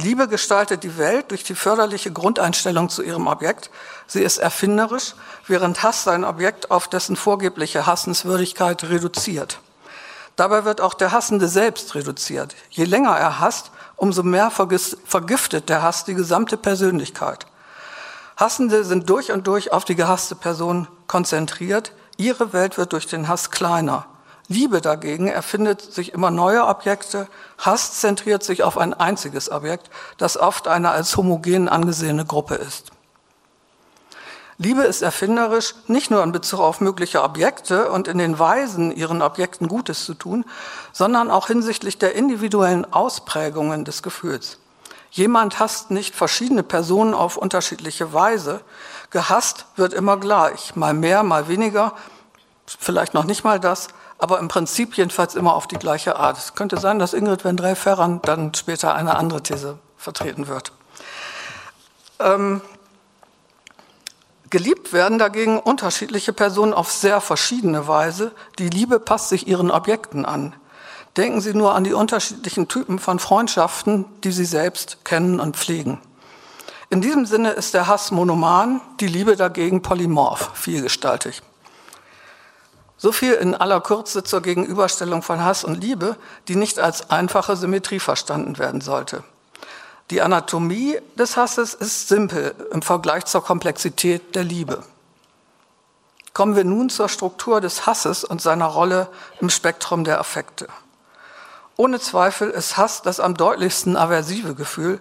Liebe 0.00 0.28
gestaltet 0.28 0.82
die 0.82 0.98
Welt 0.98 1.30
durch 1.30 1.44
die 1.44 1.54
förderliche 1.54 2.12
Grundeinstellung 2.12 2.88
zu 2.88 3.02
ihrem 3.02 3.26
Objekt. 3.26 3.70
Sie 4.06 4.22
ist 4.22 4.38
erfinderisch, 4.38 5.14
während 5.46 5.82
Hass 5.82 6.04
sein 6.04 6.24
Objekt 6.24 6.70
auf 6.70 6.88
dessen 6.88 7.16
vorgebliche 7.16 7.86
Hassenswürdigkeit 7.86 8.84
reduziert. 8.84 9.60
Dabei 10.36 10.64
wird 10.64 10.80
auch 10.80 10.94
der 10.94 11.12
Hassende 11.12 11.48
selbst 11.48 11.94
reduziert. 11.94 12.54
Je 12.70 12.84
länger 12.84 13.16
er 13.16 13.40
hasst, 13.40 13.70
umso 13.96 14.22
mehr 14.22 14.50
vergiftet 14.50 15.68
der 15.68 15.82
Hass 15.82 16.04
die 16.04 16.14
gesamte 16.14 16.56
Persönlichkeit. 16.56 17.46
Hassende 18.36 18.84
sind 18.84 19.10
durch 19.10 19.32
und 19.32 19.46
durch 19.46 19.70
auf 19.70 19.84
die 19.84 19.96
gehasste 19.96 20.34
Person 20.34 20.88
konzentriert. 21.06 21.92
Ihre 22.16 22.54
Welt 22.54 22.78
wird 22.78 22.94
durch 22.94 23.06
den 23.06 23.28
Hass 23.28 23.50
kleiner. 23.50 24.06
Liebe 24.50 24.80
dagegen 24.80 25.28
erfindet 25.28 25.80
sich 25.80 26.12
immer 26.12 26.32
neue 26.32 26.66
Objekte. 26.66 27.28
Hass 27.58 28.00
zentriert 28.00 28.42
sich 28.42 28.64
auf 28.64 28.78
ein 28.78 28.92
einziges 28.92 29.48
Objekt, 29.48 29.90
das 30.18 30.36
oft 30.36 30.66
eine 30.66 30.90
als 30.90 31.16
homogen 31.16 31.68
angesehene 31.68 32.24
Gruppe 32.24 32.56
ist. 32.56 32.90
Liebe 34.58 34.82
ist 34.82 35.02
erfinderisch, 35.02 35.76
nicht 35.86 36.10
nur 36.10 36.24
in 36.24 36.32
Bezug 36.32 36.58
auf 36.58 36.80
mögliche 36.80 37.22
Objekte 37.22 37.92
und 37.92 38.08
in 38.08 38.18
den 38.18 38.40
Weisen, 38.40 38.90
ihren 38.90 39.22
Objekten 39.22 39.68
Gutes 39.68 40.04
zu 40.04 40.14
tun, 40.14 40.44
sondern 40.90 41.30
auch 41.30 41.46
hinsichtlich 41.46 41.98
der 41.98 42.16
individuellen 42.16 42.92
Ausprägungen 42.92 43.84
des 43.84 44.02
Gefühls. 44.02 44.58
Jemand 45.12 45.60
hasst 45.60 45.92
nicht 45.92 46.16
verschiedene 46.16 46.64
Personen 46.64 47.14
auf 47.14 47.36
unterschiedliche 47.36 48.12
Weise. 48.12 48.62
Gehasst 49.10 49.66
wird 49.76 49.92
immer 49.92 50.16
gleich, 50.16 50.74
mal 50.74 50.92
mehr, 50.92 51.22
mal 51.22 51.46
weniger, 51.46 51.94
vielleicht 52.66 53.14
noch 53.14 53.24
nicht 53.24 53.44
mal 53.44 53.60
das, 53.60 53.86
aber 54.20 54.38
im 54.38 54.48
Prinzip 54.48 54.96
jedenfalls 54.96 55.34
immer 55.34 55.54
auf 55.54 55.66
die 55.66 55.76
gleiche 55.76 56.16
Art. 56.16 56.38
Es 56.38 56.54
könnte 56.54 56.78
sein, 56.78 56.98
dass 56.98 57.14
Ingrid 57.14 57.44
Vendrell 57.44 57.74
Ferrand 57.74 58.26
dann 58.28 58.54
später 58.54 58.94
eine 58.94 59.16
andere 59.16 59.42
These 59.42 59.78
vertreten 59.96 60.48
wird. 60.48 60.72
Ähm, 62.18 62.60
geliebt 64.50 64.92
werden 64.92 65.18
dagegen 65.18 65.58
unterschiedliche 65.58 66.32
Personen 66.32 66.74
auf 66.74 66.90
sehr 66.90 67.20
verschiedene 67.20 67.88
Weise. 67.88 68.32
Die 68.58 68.68
Liebe 68.68 69.00
passt 69.00 69.30
sich 69.30 69.46
ihren 69.46 69.70
Objekten 69.70 70.24
an. 70.24 70.54
Denken 71.16 71.40
Sie 71.40 71.54
nur 71.54 71.74
an 71.74 71.84
die 71.84 71.92
unterschiedlichen 71.92 72.68
Typen 72.68 72.98
von 72.98 73.18
Freundschaften, 73.18 74.04
die 74.22 74.32
Sie 74.32 74.44
selbst 74.44 75.04
kennen 75.04 75.40
und 75.40 75.56
pflegen. 75.56 76.00
In 76.88 77.00
diesem 77.00 77.26
Sinne 77.26 77.50
ist 77.50 77.74
der 77.74 77.86
Hass 77.86 78.10
monoman, 78.10 78.80
die 79.00 79.06
Liebe 79.06 79.36
dagegen 79.36 79.82
polymorph, 79.82 80.50
vielgestaltig. 80.54 81.42
So 83.02 83.12
viel 83.12 83.32
in 83.32 83.54
aller 83.54 83.80
Kürze 83.80 84.24
zur 84.24 84.42
Gegenüberstellung 84.42 85.22
von 85.22 85.42
Hass 85.42 85.64
und 85.64 85.76
Liebe, 85.76 86.16
die 86.48 86.54
nicht 86.54 86.78
als 86.78 87.08
einfache 87.08 87.56
Symmetrie 87.56 87.98
verstanden 87.98 88.58
werden 88.58 88.82
sollte. 88.82 89.24
Die 90.10 90.20
Anatomie 90.20 90.98
des 91.14 91.38
Hasses 91.38 91.72
ist 91.72 92.08
simpel 92.08 92.54
im 92.72 92.82
Vergleich 92.82 93.24
zur 93.24 93.42
Komplexität 93.42 94.34
der 94.34 94.44
Liebe. 94.44 94.82
Kommen 96.34 96.56
wir 96.56 96.64
nun 96.64 96.90
zur 96.90 97.08
Struktur 97.08 97.62
des 97.62 97.86
Hasses 97.86 98.22
und 98.22 98.42
seiner 98.42 98.66
Rolle 98.66 99.08
im 99.40 99.48
Spektrum 99.48 100.04
der 100.04 100.20
Affekte. 100.20 100.68
Ohne 101.76 102.00
Zweifel 102.00 102.50
ist 102.50 102.76
Hass 102.76 103.00
das 103.00 103.18
am 103.18 103.34
deutlichsten 103.34 103.96
aversive 103.96 104.54
Gefühl 104.54 105.00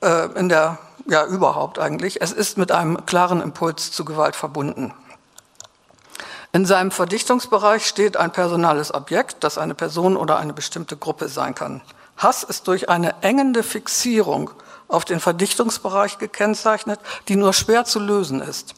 äh, 0.00 0.26
in 0.36 0.48
der, 0.48 0.78
ja 1.06 1.24
überhaupt 1.24 1.78
eigentlich. 1.78 2.20
Es 2.20 2.32
ist 2.32 2.58
mit 2.58 2.72
einem 2.72 3.06
klaren 3.06 3.40
Impuls 3.40 3.92
zu 3.92 4.04
Gewalt 4.04 4.34
verbunden. 4.34 4.92
In 6.56 6.64
seinem 6.64 6.90
Verdichtungsbereich 6.90 7.84
steht 7.84 8.16
ein 8.16 8.32
personales 8.32 8.94
Objekt, 8.94 9.44
das 9.44 9.58
eine 9.58 9.74
Person 9.74 10.16
oder 10.16 10.38
eine 10.38 10.54
bestimmte 10.54 10.96
Gruppe 10.96 11.28
sein 11.28 11.54
kann. 11.54 11.82
Hass 12.16 12.44
ist 12.44 12.66
durch 12.66 12.88
eine 12.88 13.14
engende 13.20 13.62
Fixierung 13.62 14.48
auf 14.88 15.04
den 15.04 15.20
Verdichtungsbereich 15.20 16.16
gekennzeichnet, 16.16 16.98
die 17.28 17.36
nur 17.36 17.52
schwer 17.52 17.84
zu 17.84 18.00
lösen 18.00 18.40
ist. 18.40 18.74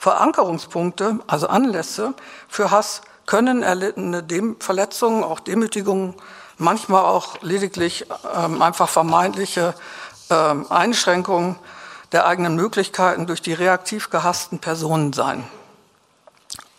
Verankerungspunkte, 0.00 1.20
also 1.28 1.46
Anlässe 1.46 2.14
für 2.48 2.72
Hass, 2.72 3.02
können 3.24 3.62
erlittene 3.62 4.24
Dem 4.24 4.56
Verletzungen, 4.58 5.22
auch 5.22 5.38
Demütigungen, 5.38 6.16
manchmal 6.58 7.04
auch 7.04 7.40
lediglich 7.40 8.04
ähm, 8.36 8.60
einfach 8.60 8.88
vermeintliche 8.88 9.74
ähm, 10.28 10.66
Einschränkungen 10.72 11.54
der 12.10 12.26
eigenen 12.26 12.56
Möglichkeiten 12.56 13.28
durch 13.28 13.42
die 13.42 13.52
reaktiv 13.52 14.10
gehassten 14.10 14.58
Personen 14.58 15.12
sein. 15.12 15.44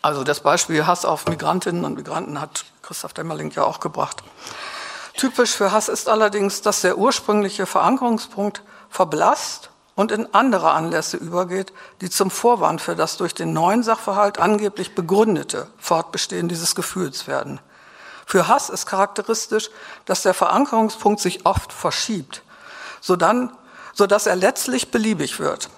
Also 0.04 0.26
das 0.26 0.42
Beispiel 0.42 0.86
Hass 0.86 1.06
auf 1.06 1.28
Migrantinnen 1.28 1.86
und 1.86 1.96
Migranten 1.96 2.42
hat 2.42 2.66
Christoph 2.82 3.14
Demmerling 3.14 3.52
ja 3.52 3.64
auch 3.64 3.80
gebracht. 3.80 4.22
Typisch 5.16 5.52
für 5.56 5.72
Hass 5.72 5.88
ist 5.88 6.10
allerdings, 6.10 6.62
dass 6.62 6.82
der 6.82 6.98
ursprüngliche 6.98 7.66
Verankerungspunkt 7.66 8.64
verblasst 8.90 9.70
und 9.96 10.12
in 10.12 10.28
andere 10.34 10.72
Anlässe 10.72 11.16
übergeht, 11.16 11.72
die 12.02 12.10
zum 12.10 12.32
Vorwand 12.32 12.82
für 12.82 12.98
das 12.98 13.16
durch 13.16 13.34
den 13.34 13.54
neuen 13.54 13.82
Sachverhalt 13.82 14.40
angeblich 14.40 14.94
begründete 14.94 15.68
Fortbestehen 15.78 16.50
dieses 16.50 16.76
Gefühls 16.76 17.26
werden. 17.28 17.62
Für 18.26 18.50
Hass 18.50 18.70
ist 18.70 18.86
charakteristisch, 18.86 19.70
dass 20.04 20.24
der 20.24 20.34
Verankerungspunkt 20.34 21.22
sich 21.22 21.46
oft 21.46 21.72
verschiebt, 21.72 22.44
sodass 23.00 24.26
er 24.26 24.36
letztlich 24.36 24.92
beliebig 24.92 25.40
wird. 25.40 25.70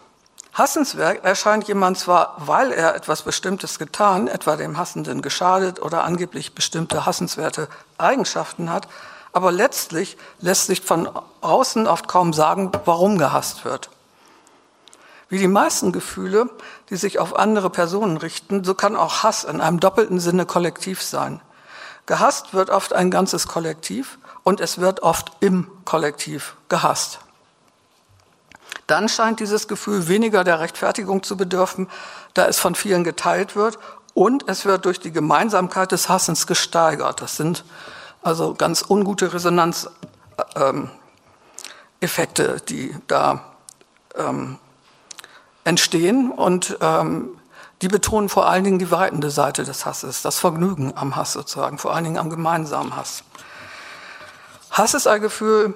Hassenswert 0.55 1.25
erscheint 1.25 1.67
jemand 1.67 2.00
zwar, 2.00 2.38
weil 2.38 2.71
er 2.71 2.95
etwas 2.95 3.24
Bestimmtes 3.24 3.77
getan, 3.77 4.29
etwa 4.29 4.55
dem 4.55 4.77
Hassenden 4.77 5.21
geschadet 5.21 5.81
oder 5.81 6.05
angeblich 6.05 6.55
bestimmte 6.55 7.05
hassenswerte 7.05 7.67
Eigenschaften 7.97 8.71
hat, 8.71 8.88
aber 9.33 9.51
letztlich 9.51 10.15
lässt 10.39 10.67
sich 10.67 10.79
von 10.79 11.09
außen 11.41 11.88
oft 11.88 12.07
kaum 12.07 12.31
sagen, 12.31 12.71
warum 12.85 13.17
gehasst 13.17 13.65
wird. 13.65 13.89
Wie 15.27 15.39
die 15.39 15.50
meisten 15.50 15.91
Gefühle, 15.91 16.50
die 16.89 16.95
sich 16.95 17.19
auf 17.19 17.35
andere 17.35 17.69
Personen 17.69 18.15
richten, 18.15 18.63
so 18.63 18.75
kann 18.75 18.95
auch 18.95 19.24
Hass 19.24 19.43
in 19.43 19.59
einem 19.59 19.81
doppelten 19.81 20.21
Sinne 20.21 20.45
kollektiv 20.45 21.01
sein. 21.01 21.41
Gehasst 22.05 22.53
wird 22.53 22.69
oft 22.69 22.93
ein 22.93 23.12
ganzes 23.12 23.50
Kollektiv 23.50 24.19
und 24.43 24.62
es 24.62 24.77
wird 24.77 25.03
oft 25.03 25.33
im 25.41 25.69
Kollektiv 25.83 26.55
gehasst. 26.69 27.19
Dann 28.87 29.09
scheint 29.09 29.39
dieses 29.39 29.67
Gefühl 29.67 30.07
weniger 30.07 30.43
der 30.43 30.59
Rechtfertigung 30.59 31.23
zu 31.23 31.37
bedürfen, 31.37 31.89
da 32.33 32.47
es 32.47 32.59
von 32.59 32.75
vielen 32.75 33.03
geteilt 33.03 33.55
wird 33.55 33.79
und 34.13 34.47
es 34.47 34.65
wird 34.65 34.85
durch 34.85 34.99
die 34.99 35.11
Gemeinsamkeit 35.11 35.91
des 35.91 36.09
Hassens 36.09 36.47
gesteigert. 36.47 37.21
Das 37.21 37.35
sind 37.37 37.65
also 38.21 38.53
ganz 38.53 38.83
ungute 38.87 39.33
Resonanzeffekte, 39.33 39.93
ähm, 42.37 42.61
die 42.69 42.95
da 43.07 43.43
ähm, 44.15 44.57
entstehen 45.63 46.31
und 46.31 46.77
ähm, 46.81 47.29
die 47.81 47.87
betonen 47.87 48.29
vor 48.29 48.47
allen 48.47 48.63
Dingen 48.63 48.79
die 48.79 48.91
weitende 48.91 49.29
Seite 49.29 49.63
des 49.63 49.85
Hasses, 49.85 50.21
das 50.21 50.39
Vergnügen 50.39 50.93
am 50.95 51.15
Hass 51.15 51.33
sozusagen, 51.33 51.77
vor 51.77 51.93
allen 51.93 52.05
Dingen 52.05 52.17
am 52.17 52.29
gemeinsamen 52.29 52.95
Hass. 52.95 53.24
Hass 54.71 54.93
ist 54.93 55.07
ein 55.07 55.21
Gefühl, 55.21 55.74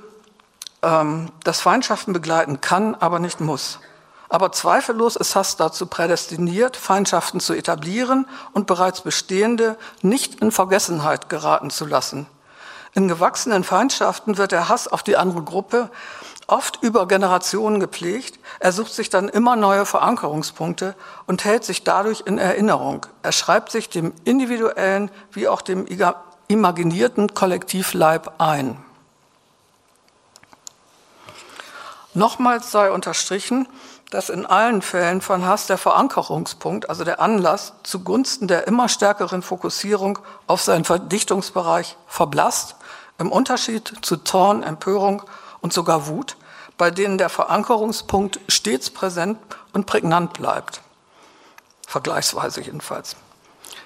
ähm, 0.81 1.31
das 1.43 1.61
Feindschaften 1.61 2.13
begleiten 2.13 2.61
kann, 2.61 2.95
aber 2.95 3.19
nicht 3.19 3.41
muss. 3.41 3.79
Aber 4.29 4.51
zweifellos 4.51 5.15
ist 5.15 5.35
Hass 5.35 5.57
dazu 5.57 5.87
prädestiniert, 5.87 6.77
Feindschaften 6.77 7.39
zu 7.39 7.53
etablieren 7.53 8.27
und 8.53 8.67
bereits 8.67 9.01
bestehende 9.01 9.75
nicht 10.03 10.35
in 10.35 10.51
Vergessenheit 10.51 11.29
geraten 11.29 11.71
zu 11.71 11.85
lassen. 11.85 12.27
In 12.93 13.07
gewachsenen 13.07 13.63
Feindschaften 13.63 14.37
wird 14.37 14.51
der 14.51 14.69
Hass 14.69 14.87
auf 14.87 15.03
die 15.03 15.17
andere 15.17 15.41
Gruppe 15.43 15.89
oft 16.47 16.81
über 16.81 17.07
Generationen 17.07 17.79
gepflegt. 17.79 18.39
Er 18.59 18.71
sucht 18.71 18.93
sich 18.93 19.09
dann 19.09 19.29
immer 19.29 19.55
neue 19.55 19.85
Verankerungspunkte 19.85 20.95
und 21.27 21.45
hält 21.45 21.63
sich 21.63 21.83
dadurch 21.83 22.23
in 22.25 22.37
Erinnerung. 22.37 23.05
Er 23.21 23.31
schreibt 23.31 23.71
sich 23.71 23.89
dem 23.89 24.13
individuellen 24.25 25.11
wie 25.31 25.47
auch 25.47 25.61
dem 25.61 25.85
imaginierten 26.47 27.33
Kollektivleib 27.33 28.33
ein. 28.39 28.77
Nochmals 32.13 32.71
sei 32.71 32.91
unterstrichen, 32.91 33.67
dass 34.09 34.29
in 34.29 34.45
allen 34.45 34.81
Fällen 34.81 35.21
von 35.21 35.45
Hass 35.45 35.67
der 35.67 35.77
Verankerungspunkt, 35.77 36.89
also 36.89 37.03
der 37.03 37.21
Anlass, 37.21 37.73
zugunsten 37.83 38.47
der 38.47 38.65
immer 38.67 38.89
stärkeren 38.89 39.43
Fokussierung 39.43 40.17
auf 40.47 40.61
seinen 40.61 40.85
Verdichtungsbereich 40.85 41.95
verblasst 42.07 42.75
im 43.19 43.31
Unterschied 43.31 43.93
zu 44.01 44.17
Zorn, 44.17 44.63
Empörung 44.63 45.21
und 45.61 45.73
sogar 45.73 46.07
Wut, 46.07 46.37
bei 46.77 46.89
denen 46.89 47.17
der 47.17 47.29
Verankerungspunkt 47.29 48.39
stets 48.47 48.89
präsent 48.89 49.37
und 49.73 49.85
prägnant 49.85 50.33
bleibt. 50.33 50.81
Vergleichsweise 51.85 52.61
jedenfalls. 52.61 53.15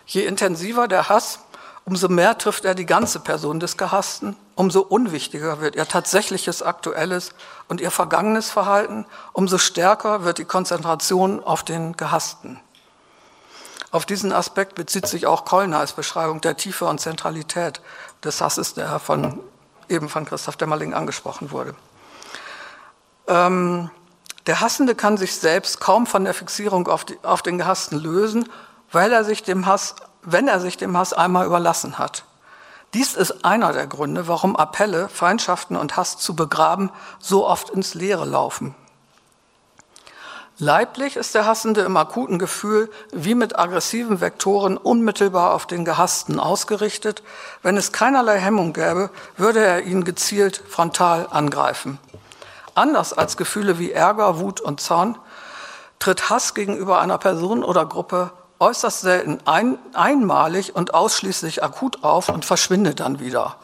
Je 0.06 0.26
intensiver 0.26 0.88
der 0.88 1.10
Hass, 1.10 1.40
umso 1.86 2.08
mehr 2.08 2.38
trifft 2.38 2.64
er 2.64 2.76
die 2.76 2.86
ganze 2.86 3.20
Person 3.20 3.60
des 3.60 3.78
Gehassten, 3.78 4.38
umso 4.56 4.82
unwichtiger 4.82 5.62
wird 5.62 5.76
ihr 5.76 5.88
tatsächliches 5.88 6.62
aktuelles 6.62 7.32
und 7.68 7.82
ihr 7.82 7.92
vergangenes 7.92 8.52
Verhalten, 8.52 9.06
umso 9.32 9.58
stärker 9.58 10.24
wird 10.24 10.38
die 10.38 10.46
Konzentration 10.46 11.44
auf 11.44 11.64
den 11.64 11.98
Gehassten. 11.98 12.60
Auf 13.92 14.06
diesen 14.06 14.32
Aspekt 14.32 14.76
bezieht 14.76 15.08
sich 15.08 15.28
auch 15.28 15.46
Kollners 15.46 15.94
Beschreibung 15.94 16.42
der 16.42 16.58
Tiefe 16.58 16.86
und 16.86 17.00
Zentralität 17.00 17.82
des 18.24 18.42
Hasses, 18.42 18.74
der 18.74 19.00
von, 19.00 19.40
eben 19.88 20.10
von 20.10 20.26
Christoph 20.26 20.58
Dämmerling 20.58 20.94
angesprochen 20.94 21.52
wurde. 21.52 21.76
Ähm, 23.28 23.92
der 24.48 24.60
Hassende 24.60 24.96
kann 24.96 25.18
sich 25.18 25.36
selbst 25.36 25.80
kaum 25.80 26.06
von 26.08 26.26
der 26.26 26.34
Fixierung 26.34 26.88
auf, 26.88 27.06
die, 27.06 27.18
auf 27.24 27.42
den 27.42 27.58
Gehassten 27.58 28.00
lösen, 28.00 28.50
weil 28.92 29.12
er 29.12 29.24
sich 29.24 29.44
dem 29.44 29.66
Hass, 29.66 29.96
wenn 30.24 30.48
er 30.48 30.60
sich 30.60 30.78
dem 30.78 30.98
Hass 30.98 31.14
einmal 31.14 31.46
überlassen 31.46 31.98
hat. 31.98 32.26
Dies 32.94 33.16
ist 33.16 33.44
einer 33.44 33.74
der 33.74 33.88
Gründe, 33.88 34.28
warum 34.28 34.56
Appelle, 34.56 35.10
Feindschaften 35.10 35.76
und 35.76 35.98
Hass 35.98 36.18
zu 36.18 36.36
begraben 36.36 36.92
so 37.20 37.48
oft 37.48 37.72
ins 37.72 37.96
Leere 37.96 38.26
laufen. 38.26 38.76
Leiblich 40.60 41.16
ist 41.16 41.34
der 41.34 41.48
Hassende 41.48 41.82
im 41.82 41.98
akuten 41.98 42.38
Gefühl 42.38 42.92
wie 43.12 43.34
mit 43.34 43.58
aggressiven 43.58 44.22
Vektoren 44.22 44.78
unmittelbar 44.78 45.56
auf 45.56 45.66
den 45.66 45.84
Gehassten 45.84 46.40
ausgerichtet. 46.40 47.24
Wenn 47.64 47.76
es 47.76 47.92
keinerlei 47.92 48.38
Hemmung 48.38 48.74
gäbe, 48.74 49.10
würde 49.36 49.66
er 49.66 49.82
ihn 49.82 50.04
gezielt 50.04 50.62
frontal 50.70 51.28
angreifen. 51.32 51.98
Anders 52.76 53.14
als 53.14 53.36
Gefühle 53.38 53.80
wie 53.80 53.92
Ärger, 53.92 54.40
Wut 54.40 54.62
und 54.62 54.80
Zorn 54.80 55.18
tritt 55.98 56.30
Hass 56.30 56.54
gegenüber 56.54 57.00
einer 57.00 57.18
Person 57.18 57.64
oder 57.64 57.88
Gruppe 57.88 58.32
äußerst 58.64 59.02
selten 59.02 59.40
ein, 59.44 59.78
einmalig 59.94 60.76
und 60.76 60.94
ausschließlich 60.94 61.64
akut 61.64 62.04
auf 62.04 62.30
und 62.30 62.46
verschwindet 62.46 63.02
dann 63.02 63.20
wieder. 63.20 63.58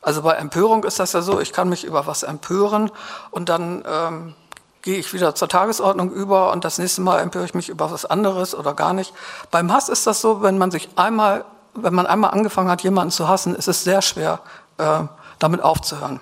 Also 0.00 0.22
bei 0.22 0.32
Empörung 0.32 0.84
ist 0.84 0.98
das 0.98 1.12
ja 1.12 1.20
so, 1.20 1.40
ich 1.40 1.52
kann 1.52 1.68
mich 1.68 1.84
über 1.84 2.06
was 2.06 2.22
empören 2.22 2.90
und 3.30 3.50
dann 3.50 3.84
ähm, 3.86 4.34
gehe 4.80 4.98
ich 4.98 5.12
wieder 5.12 5.34
zur 5.34 5.48
Tagesordnung 5.48 6.10
über 6.10 6.52
und 6.52 6.64
das 6.64 6.78
nächste 6.78 7.02
Mal 7.02 7.20
empöre 7.20 7.44
ich 7.44 7.54
mich 7.54 7.68
über 7.68 7.90
was 7.90 8.06
anderes 8.06 8.54
oder 8.54 8.72
gar 8.72 8.94
nicht. 8.94 9.12
Beim 9.50 9.70
Hass 9.72 9.90
ist 9.90 10.06
das 10.06 10.22
so, 10.22 10.42
wenn 10.42 10.56
man 10.56 10.70
sich 10.70 10.88
einmal, 10.96 11.44
wenn 11.74 11.94
man 11.94 12.06
einmal 12.06 12.30
angefangen 12.30 12.70
hat, 12.70 12.82
jemanden 12.82 13.10
zu 13.10 13.28
hassen, 13.28 13.54
ist 13.54 13.68
es 13.68 13.84
sehr 13.84 14.00
schwer, 14.00 14.40
äh, 14.78 15.00
damit 15.38 15.62
aufzuhören. 15.62 16.20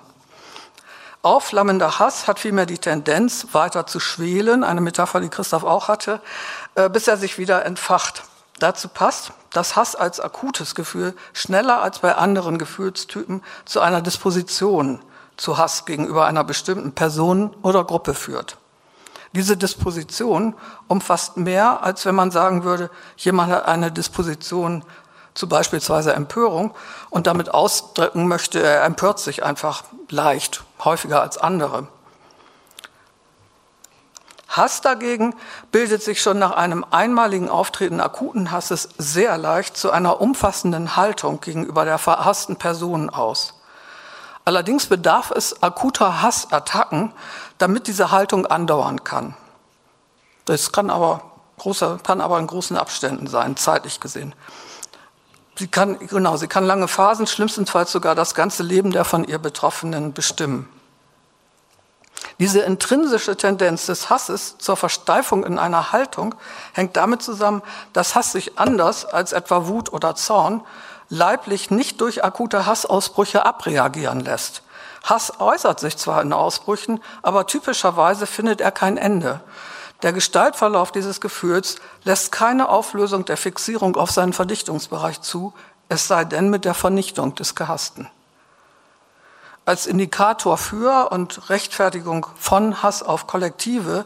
Aufflammender 1.23 1.99
Hass 1.99 2.27
hat 2.27 2.39
vielmehr 2.39 2.65
die 2.65 2.77
Tendenz, 2.77 3.47
weiter 3.53 3.87
zu 3.87 4.01
schwelen, 4.01 4.65
eine 4.65 4.81
Metapher, 4.81 5.21
die 5.21 5.29
Christoph 5.29 5.63
auch 5.63 5.87
hatte, 5.87 6.19
äh, 6.75 6.89
bis 6.89 7.07
er 7.07 7.15
sich 7.15 7.37
wieder 7.37 7.65
entfacht. 7.65 8.23
Dazu 8.59 8.89
passt, 8.89 9.31
dass 9.51 9.77
Hass 9.77 9.95
als 9.95 10.19
akutes 10.19 10.75
Gefühl 10.75 11.15
schneller 11.31 11.81
als 11.81 11.99
bei 11.99 12.13
anderen 12.13 12.57
Gefühlstypen 12.57 13.41
zu 13.63 13.79
einer 13.79 14.01
Disposition 14.01 15.01
zu 15.37 15.57
Hass 15.57 15.85
gegenüber 15.85 16.25
einer 16.25 16.43
bestimmten 16.43 16.91
Person 16.91 17.55
oder 17.61 17.85
Gruppe 17.85 18.13
führt. 18.13 18.57
Diese 19.31 19.55
Disposition 19.55 20.55
umfasst 20.89 21.37
mehr, 21.37 21.83
als 21.83 22.05
wenn 22.05 22.15
man 22.15 22.31
sagen 22.31 22.65
würde, 22.65 22.91
jemand 23.15 23.51
hat 23.51 23.65
eine 23.65 23.93
Disposition 23.93 24.83
zu 25.33 25.49
beispielsweise 25.49 26.13
Empörung 26.13 26.73
und 27.09 27.27
damit 27.27 27.53
ausdrücken 27.53 28.27
möchte, 28.27 28.61
er 28.61 28.83
empört 28.83 29.19
sich 29.19 29.43
einfach 29.43 29.83
leicht, 30.09 30.63
häufiger 30.83 31.21
als 31.21 31.37
andere. 31.37 31.87
Hass 34.47 34.81
dagegen 34.81 35.35
bildet 35.71 36.03
sich 36.03 36.21
schon 36.21 36.37
nach 36.37 36.51
einem 36.51 36.85
einmaligen 36.91 37.49
Auftreten 37.49 37.99
akuten 37.99 38.51
Hasses 38.51 38.89
sehr 38.99 39.37
leicht 39.39 39.75
zu 39.75 39.89
einer 39.89 40.21
umfassenden 40.21 40.95
Haltung 40.95 41.41
gegenüber 41.41 41.85
der 41.85 41.97
verhassten 41.97 42.57
Person 42.57 43.09
aus. 43.09 43.55
Allerdings 44.45 44.85
bedarf 44.85 45.31
es 45.31 45.63
akuter 45.63 46.21
Hassattacken, 46.21 47.13
damit 47.57 47.87
diese 47.87 48.11
Haltung 48.11 48.45
andauern 48.45 49.03
kann. 49.03 49.35
Das 50.45 50.71
kann 50.71 50.91
aber, 50.91 51.21
großer, 51.57 51.99
kann 52.03 52.21
aber 52.21 52.37
in 52.37 52.45
großen 52.45 52.77
Abständen 52.77 53.25
sein, 53.25 53.57
zeitlich 53.57 53.99
gesehen. 53.99 54.35
Sie 55.55 55.67
kann, 55.67 55.99
genau, 55.99 56.37
sie 56.37 56.47
kann 56.47 56.65
lange 56.65 56.87
Phasen, 56.87 57.27
schlimmstenfalls 57.27 57.91
sogar 57.91 58.15
das 58.15 58.33
ganze 58.33 58.63
Leben 58.63 58.91
der 58.91 59.05
von 59.05 59.23
ihr 59.23 59.37
Betroffenen 59.37 60.13
bestimmen. 60.13 60.67
Diese 62.39 62.61
intrinsische 62.61 63.37
Tendenz 63.37 63.85
des 63.85 64.09
Hasses 64.09 64.57
zur 64.57 64.75
Versteifung 64.75 65.45
in 65.45 65.59
einer 65.59 65.91
Haltung 65.91 66.33
hängt 66.73 66.97
damit 66.97 67.21
zusammen, 67.21 67.61
dass 67.93 68.15
Hass 68.15 68.31
sich 68.31 68.57
anders 68.57 69.05
als 69.05 69.33
etwa 69.33 69.67
Wut 69.67 69.93
oder 69.93 70.15
Zorn 70.15 70.61
leiblich 71.09 71.69
nicht 71.69 72.01
durch 72.01 72.23
akute 72.23 72.65
Hassausbrüche 72.65 73.45
abreagieren 73.45 74.19
lässt. 74.19 74.63
Hass 75.03 75.39
äußert 75.39 75.79
sich 75.79 75.97
zwar 75.97 76.21
in 76.21 76.33
Ausbrüchen, 76.33 77.03
aber 77.21 77.45
typischerweise 77.45 78.25
findet 78.25 78.61
er 78.61 78.71
kein 78.71 78.97
Ende. 78.97 79.41
Der 80.03 80.11
Gestaltverlauf 80.11 80.91
dieses 80.91 81.21
Gefühls 81.21 81.77
lässt 82.03 82.33
keine 82.33 82.67
Auflösung 82.67 83.23
der 83.23 83.37
Fixierung 83.37 83.95
auf 83.95 84.11
seinen 84.11 84.33
Verdichtungsbereich 84.33 85.21
zu, 85.21 85.53
es 85.87 86.07
sei 86.07 86.25
denn 86.25 86.49
mit 86.49 86.65
der 86.65 86.73
Vernichtung 86.73 87.35
des 87.35 87.55
Gehassten. 87.55 88.09
Als 89.65 89.87
Indikator 89.87 90.57
für 90.57 91.09
und 91.11 91.49
Rechtfertigung 91.49 92.25
von 92.35 92.83
Hass 92.83 93.01
auf 93.01 93.27
Kollektive 93.27 94.03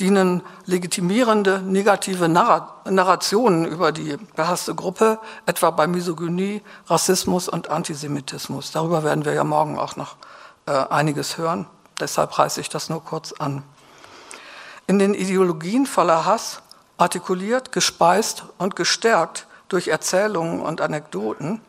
dienen 0.00 0.42
legitimierende 0.64 1.62
negative 1.62 2.28
Narrationen 2.28 3.66
über 3.66 3.92
die 3.92 4.18
gehasste 4.34 4.74
Gruppe, 4.74 5.20
etwa 5.46 5.70
bei 5.70 5.86
Misogynie, 5.86 6.60
Rassismus 6.88 7.48
und 7.48 7.70
Antisemitismus. 7.70 8.72
Darüber 8.72 9.04
werden 9.04 9.24
wir 9.24 9.32
ja 9.32 9.44
morgen 9.44 9.78
auch 9.78 9.94
noch 9.94 10.16
äh, 10.66 10.72
einiges 10.72 11.38
hören. 11.38 11.66
Deshalb 12.00 12.36
reiße 12.36 12.60
ich 12.60 12.68
das 12.68 12.88
nur 12.90 13.04
kurz 13.04 13.32
an. 13.32 13.62
In 14.88 15.00
den 15.00 15.14
Ideologien 15.14 15.84
voller 15.84 16.24
Hass, 16.26 16.62
artikuliert, 16.96 17.72
gespeist 17.72 18.44
und 18.56 18.76
gestärkt 18.76 19.46
durch 19.68 19.88
Erzählungen 19.88 20.60
und 20.60 20.80
Anekdoten, 20.80 21.60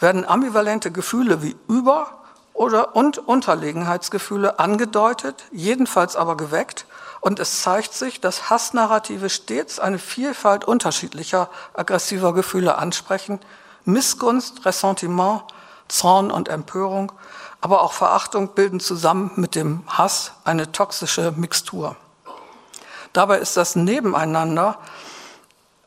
werden 0.00 0.24
ambivalente 0.24 0.90
Gefühle 0.90 1.42
wie 1.42 1.56
Über- 1.68 2.18
oder 2.54 2.96
und 2.96 3.18
Unterlegenheitsgefühle 3.18 4.58
angedeutet, 4.58 5.44
jedenfalls 5.52 6.16
aber 6.16 6.36
geweckt, 6.36 6.86
und 7.20 7.38
es 7.38 7.62
zeigt 7.62 7.94
sich, 7.94 8.20
dass 8.20 8.50
Hassnarrative 8.50 9.30
stets 9.30 9.78
eine 9.78 9.98
Vielfalt 9.98 10.64
unterschiedlicher 10.64 11.48
aggressiver 11.74 12.32
Gefühle 12.34 12.76
ansprechen, 12.76 13.38
Missgunst, 13.84 14.64
Ressentiment, 14.66 15.42
Zorn 15.86 16.32
und 16.32 16.48
Empörung, 16.48 17.12
aber 17.60 17.82
auch 17.82 17.92
Verachtung 17.92 18.48
bilden 18.54 18.80
zusammen 18.80 19.30
mit 19.36 19.54
dem 19.54 19.82
Hass 19.86 20.32
eine 20.44 20.72
toxische 20.72 21.32
Mixtur. 21.36 21.96
Dabei 23.12 23.38
ist 23.38 23.56
das 23.56 23.76
Nebeneinander 23.76 24.78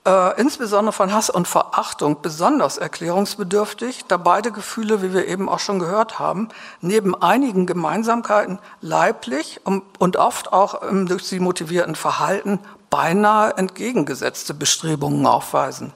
äh, 0.05 0.39
insbesondere 0.41 0.93
von 0.93 1.13
Hass 1.13 1.29
und 1.29 1.47
Verachtung 1.47 2.21
besonders 2.21 2.77
erklärungsbedürftig, 2.77 4.05
da 4.07 4.17
beide 4.17 4.51
Gefühle, 4.51 5.03
wie 5.03 5.13
wir 5.13 5.27
eben 5.27 5.47
auch 5.47 5.59
schon 5.59 5.77
gehört 5.77 6.17
haben, 6.17 6.49
neben 6.81 7.13
einigen 7.21 7.67
Gemeinsamkeiten 7.67 8.57
leiblich 8.81 9.61
und 9.65 10.17
oft 10.17 10.53
auch 10.53 10.81
im 10.81 11.07
durch 11.07 11.25
sie 11.25 11.39
motivierten 11.39 11.95
Verhalten 11.95 12.59
beinahe 12.89 13.55
entgegengesetzte 13.57 14.55
Bestrebungen 14.55 15.25
aufweisen. 15.27 15.93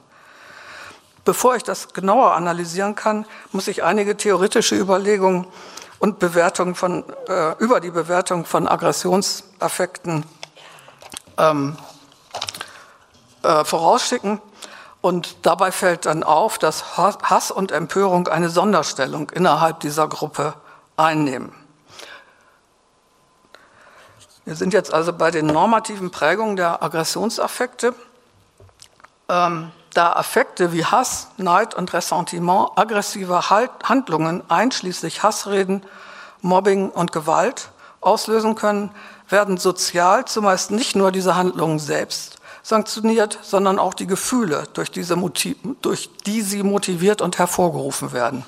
Bevor 1.24 1.56
ich 1.56 1.64
das 1.64 1.92
genauer 1.92 2.34
analysieren 2.36 2.94
kann, 2.94 3.26
muss 3.50 3.66
ich 3.66 3.82
einige 3.82 4.16
theoretische 4.16 4.76
Überlegungen 4.76 5.48
und 5.98 6.20
Bewertungen 6.20 6.76
von, 6.76 7.02
äh, 7.26 7.54
über 7.58 7.80
die 7.80 7.90
Bewertung 7.90 8.44
von 8.44 8.68
Aggressionsaffekten 8.68 10.24
ähm, 11.38 11.76
äh, 13.42 13.64
vorausschicken. 13.64 14.40
Und 15.00 15.46
dabei 15.46 15.70
fällt 15.70 16.06
dann 16.06 16.24
auf, 16.24 16.58
dass 16.58 16.96
Hass 16.96 17.50
und 17.50 17.70
Empörung 17.70 18.28
eine 18.28 18.48
Sonderstellung 18.48 19.30
innerhalb 19.30 19.80
dieser 19.80 20.08
Gruppe 20.08 20.54
einnehmen. 20.96 21.54
Wir 24.44 24.54
sind 24.54 24.72
jetzt 24.72 24.92
also 24.92 25.12
bei 25.12 25.30
den 25.30 25.46
normativen 25.46 26.10
Prägungen 26.10 26.56
der 26.56 26.82
Aggressionsaffekte. 26.82 27.94
Ähm, 29.28 29.72
da 29.92 30.12
Affekte 30.12 30.72
wie 30.72 30.84
Hass, 30.84 31.28
Neid 31.36 31.74
und 31.74 31.92
Ressentiment 31.92 32.70
aggressive 32.76 33.50
halt 33.50 33.70
Handlungen 33.84 34.42
einschließlich 34.48 35.22
Hassreden, 35.22 35.84
Mobbing 36.42 36.90
und 36.90 37.12
Gewalt 37.12 37.70
auslösen 38.00 38.54
können, 38.54 38.90
werden 39.28 39.56
sozial 39.56 40.24
zumeist 40.24 40.70
nicht 40.70 40.96
nur 40.96 41.12
diese 41.12 41.36
Handlungen 41.36 41.78
selbst, 41.78 42.36
sanktioniert, 42.62 43.38
sondern 43.42 43.78
auch 43.78 43.94
die 43.94 44.06
Gefühle, 44.06 44.64
durch, 44.72 44.90
diese 44.90 45.16
Motiv 45.16 45.56
durch 45.82 46.10
die 46.26 46.42
sie 46.42 46.62
motiviert 46.62 47.20
und 47.20 47.38
hervorgerufen 47.38 48.12
werden. 48.12 48.44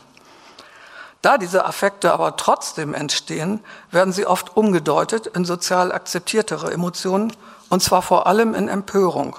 Da 1.21 1.37
diese 1.37 1.65
Affekte 1.65 2.13
aber 2.13 2.37
trotzdem 2.37 2.95
entstehen, 2.95 3.61
werden 3.91 4.13
sie 4.13 4.27
oft 4.27 4.57
umgedeutet 4.57 5.27
in 5.27 5.45
sozial 5.45 5.91
akzeptiertere 5.91 6.73
Emotionen, 6.73 7.33
und 7.71 7.83
zwar 7.83 8.03
vor 8.03 8.27
allem 8.27 8.55
in 8.55 8.69
Empörung. 8.69 9.37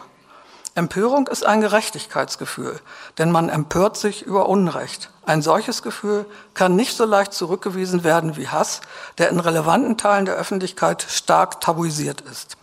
Empörung 0.80 1.28
ist 1.28 1.46
ein 1.46 1.60
Gerechtigkeitsgefühl, 1.60 2.80
denn 3.18 3.32
man 3.32 3.50
empört 3.50 3.98
sich 3.98 4.22
über 4.22 4.48
Unrecht. 4.48 5.10
Ein 5.26 5.42
solches 5.42 5.84
Gefühl 5.84 6.26
kann 6.54 6.78
nicht 6.78 6.96
so 6.96 7.04
leicht 7.04 7.34
zurückgewiesen 7.34 8.06
werden 8.06 8.38
wie 8.38 8.48
Hass, 8.48 8.80
der 9.18 9.28
in 9.30 9.42
relevanten 9.42 9.98
Teilen 9.98 10.26
der 10.26 10.36
Öffentlichkeit 10.36 11.06
stark 11.08 11.60
tabuisiert 11.60 12.22
ist. 12.22 12.56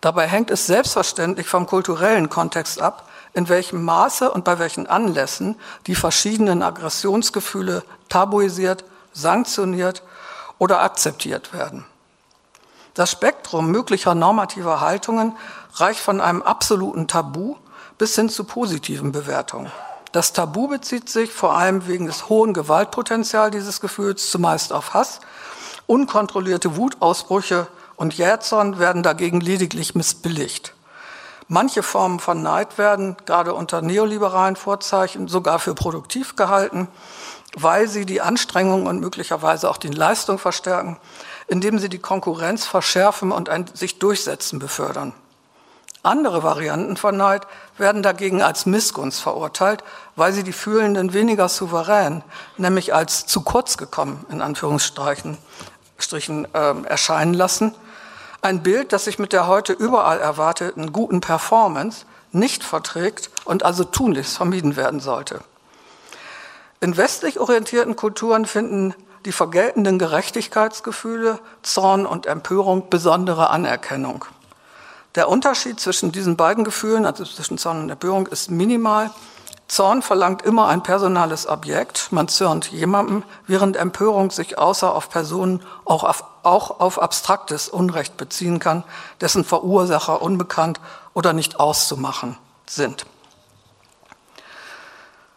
Dabei 0.00 0.26
hängt 0.26 0.50
es 0.50 0.66
selbstverständlich 0.66 1.48
vom 1.48 1.66
kulturellen 1.66 2.30
Kontext 2.30 2.80
ab, 2.80 3.06
in 3.34 3.50
welchem 3.50 3.84
Maße 3.84 4.30
und 4.30 4.46
bei 4.46 4.58
welchen 4.58 4.86
Anlässen 4.86 5.56
die 5.86 5.94
verschiedenen 5.94 6.62
Aggressionsgefühle 6.62 7.84
tabuisiert, 8.08 8.84
sanktioniert 9.12 10.02
oder 10.58 10.80
akzeptiert 10.80 11.52
werden. 11.52 11.84
Das 12.94 13.10
Spektrum 13.10 13.70
möglicher 13.70 14.14
normativer 14.14 14.80
Haltungen 14.80 15.36
reicht 15.74 16.00
von 16.00 16.20
einem 16.20 16.42
absoluten 16.42 17.08
Tabu 17.08 17.56
bis 17.98 18.14
hin 18.14 18.28
zu 18.28 18.44
positiven 18.44 19.12
Bewertungen. 19.12 19.70
Das 20.12 20.32
Tabu 20.32 20.66
bezieht 20.66 21.08
sich 21.08 21.30
vor 21.30 21.56
allem 21.56 21.86
wegen 21.86 22.06
des 22.06 22.28
hohen 22.28 22.52
Gewaltpotenzials 22.52 23.52
dieses 23.52 23.80
Gefühls 23.80 24.30
zumeist 24.30 24.72
auf 24.72 24.94
Hass, 24.94 25.20
unkontrollierte 25.86 26.76
Wutausbrüche 26.76 27.68
und 27.96 28.14
Jähzorn 28.14 28.78
werden 28.78 29.02
dagegen 29.02 29.40
lediglich 29.40 29.94
missbilligt. 29.94 30.74
Manche 31.46 31.82
Formen 31.82 32.20
von 32.20 32.42
Neid 32.42 32.78
werden, 32.78 33.16
gerade 33.26 33.54
unter 33.54 33.82
neoliberalen 33.82 34.56
Vorzeichen, 34.56 35.28
sogar 35.28 35.58
für 35.58 35.74
produktiv 35.74 36.36
gehalten, 36.36 36.88
weil 37.56 37.88
sie 37.88 38.06
die 38.06 38.20
Anstrengung 38.20 38.86
und 38.86 39.00
möglicherweise 39.00 39.68
auch 39.68 39.76
die 39.76 39.88
Leistung 39.88 40.38
verstärken, 40.38 40.96
indem 41.48 41.78
sie 41.78 41.88
die 41.88 41.98
Konkurrenz 41.98 42.66
verschärfen 42.66 43.32
und 43.32 43.48
ein 43.48 43.66
sich 43.74 43.98
durchsetzen 43.98 44.60
befördern. 44.60 45.12
Andere 46.02 46.42
Varianten 46.42 46.96
von 46.96 47.16
Neid 47.16 47.46
werden 47.76 48.02
dagegen 48.02 48.42
als 48.42 48.66
Missgunst 48.66 49.20
verurteilt, 49.20 49.84
weil 50.16 50.32
sie 50.32 50.44
die 50.44 50.52
Fühlenden 50.52 51.12
weniger 51.12 51.48
souverän, 51.48 52.22
nämlich 52.56 52.94
als 52.94 53.26
zu 53.26 53.42
kurz 53.42 53.76
gekommen, 53.76 54.24
in 54.30 54.40
Anführungsstrichen, 54.40 55.36
Strichen, 55.98 56.46
äh, 56.54 56.74
erscheinen 56.88 57.34
lassen– 57.34 57.74
ein 58.42 58.62
Bild, 58.62 58.94
das 58.94 59.04
sich 59.04 59.18
mit 59.18 59.34
der 59.34 59.46
heute 59.46 59.74
überall 59.74 60.18
erwarteten 60.18 60.92
guten 60.92 61.20
Performance 61.20 62.06
nicht 62.32 62.64
verträgt 62.64 63.30
und 63.44 63.64
also 63.64 63.84
tunlichst 63.84 64.36
vermieden 64.36 64.76
werden 64.76 65.00
sollte. 65.00 65.40
In 66.80 66.96
westlich 66.96 67.38
orientierten 67.38 67.96
Kulturen 67.96 68.46
finden 68.46 68.94
die 69.26 69.32
vergeltenden 69.32 69.98
Gerechtigkeitsgefühle, 69.98 71.38
Zorn 71.62 72.06
und 72.06 72.24
Empörung 72.24 72.88
besondere 72.88 73.50
Anerkennung. 73.50 74.24
Der 75.16 75.28
Unterschied 75.28 75.80
zwischen 75.80 76.12
diesen 76.12 76.36
beiden 76.36 76.62
Gefühlen, 76.62 77.04
also 77.04 77.24
zwischen 77.24 77.58
Zorn 77.58 77.82
und 77.82 77.90
Empörung, 77.90 78.26
ist 78.28 78.50
minimal. 78.50 79.10
Zorn 79.66 80.02
verlangt 80.02 80.42
immer 80.42 80.68
ein 80.68 80.82
personales 80.82 81.46
Objekt, 81.46 82.08
man 82.10 82.28
zürnt 82.28 82.70
jemandem, 82.72 83.22
während 83.46 83.76
Empörung 83.76 84.30
sich 84.30 84.58
außer 84.58 84.92
auf 84.92 85.10
Personen 85.10 85.62
auch 85.84 86.02
auf, 86.02 86.24
auch 86.42 86.80
auf 86.80 87.00
abstraktes 87.00 87.68
Unrecht 87.68 88.16
beziehen 88.16 88.58
kann, 88.58 88.82
dessen 89.20 89.44
Verursacher 89.44 90.22
unbekannt 90.22 90.80
oder 91.14 91.32
nicht 91.32 91.60
auszumachen 91.60 92.36
sind. 92.66 93.06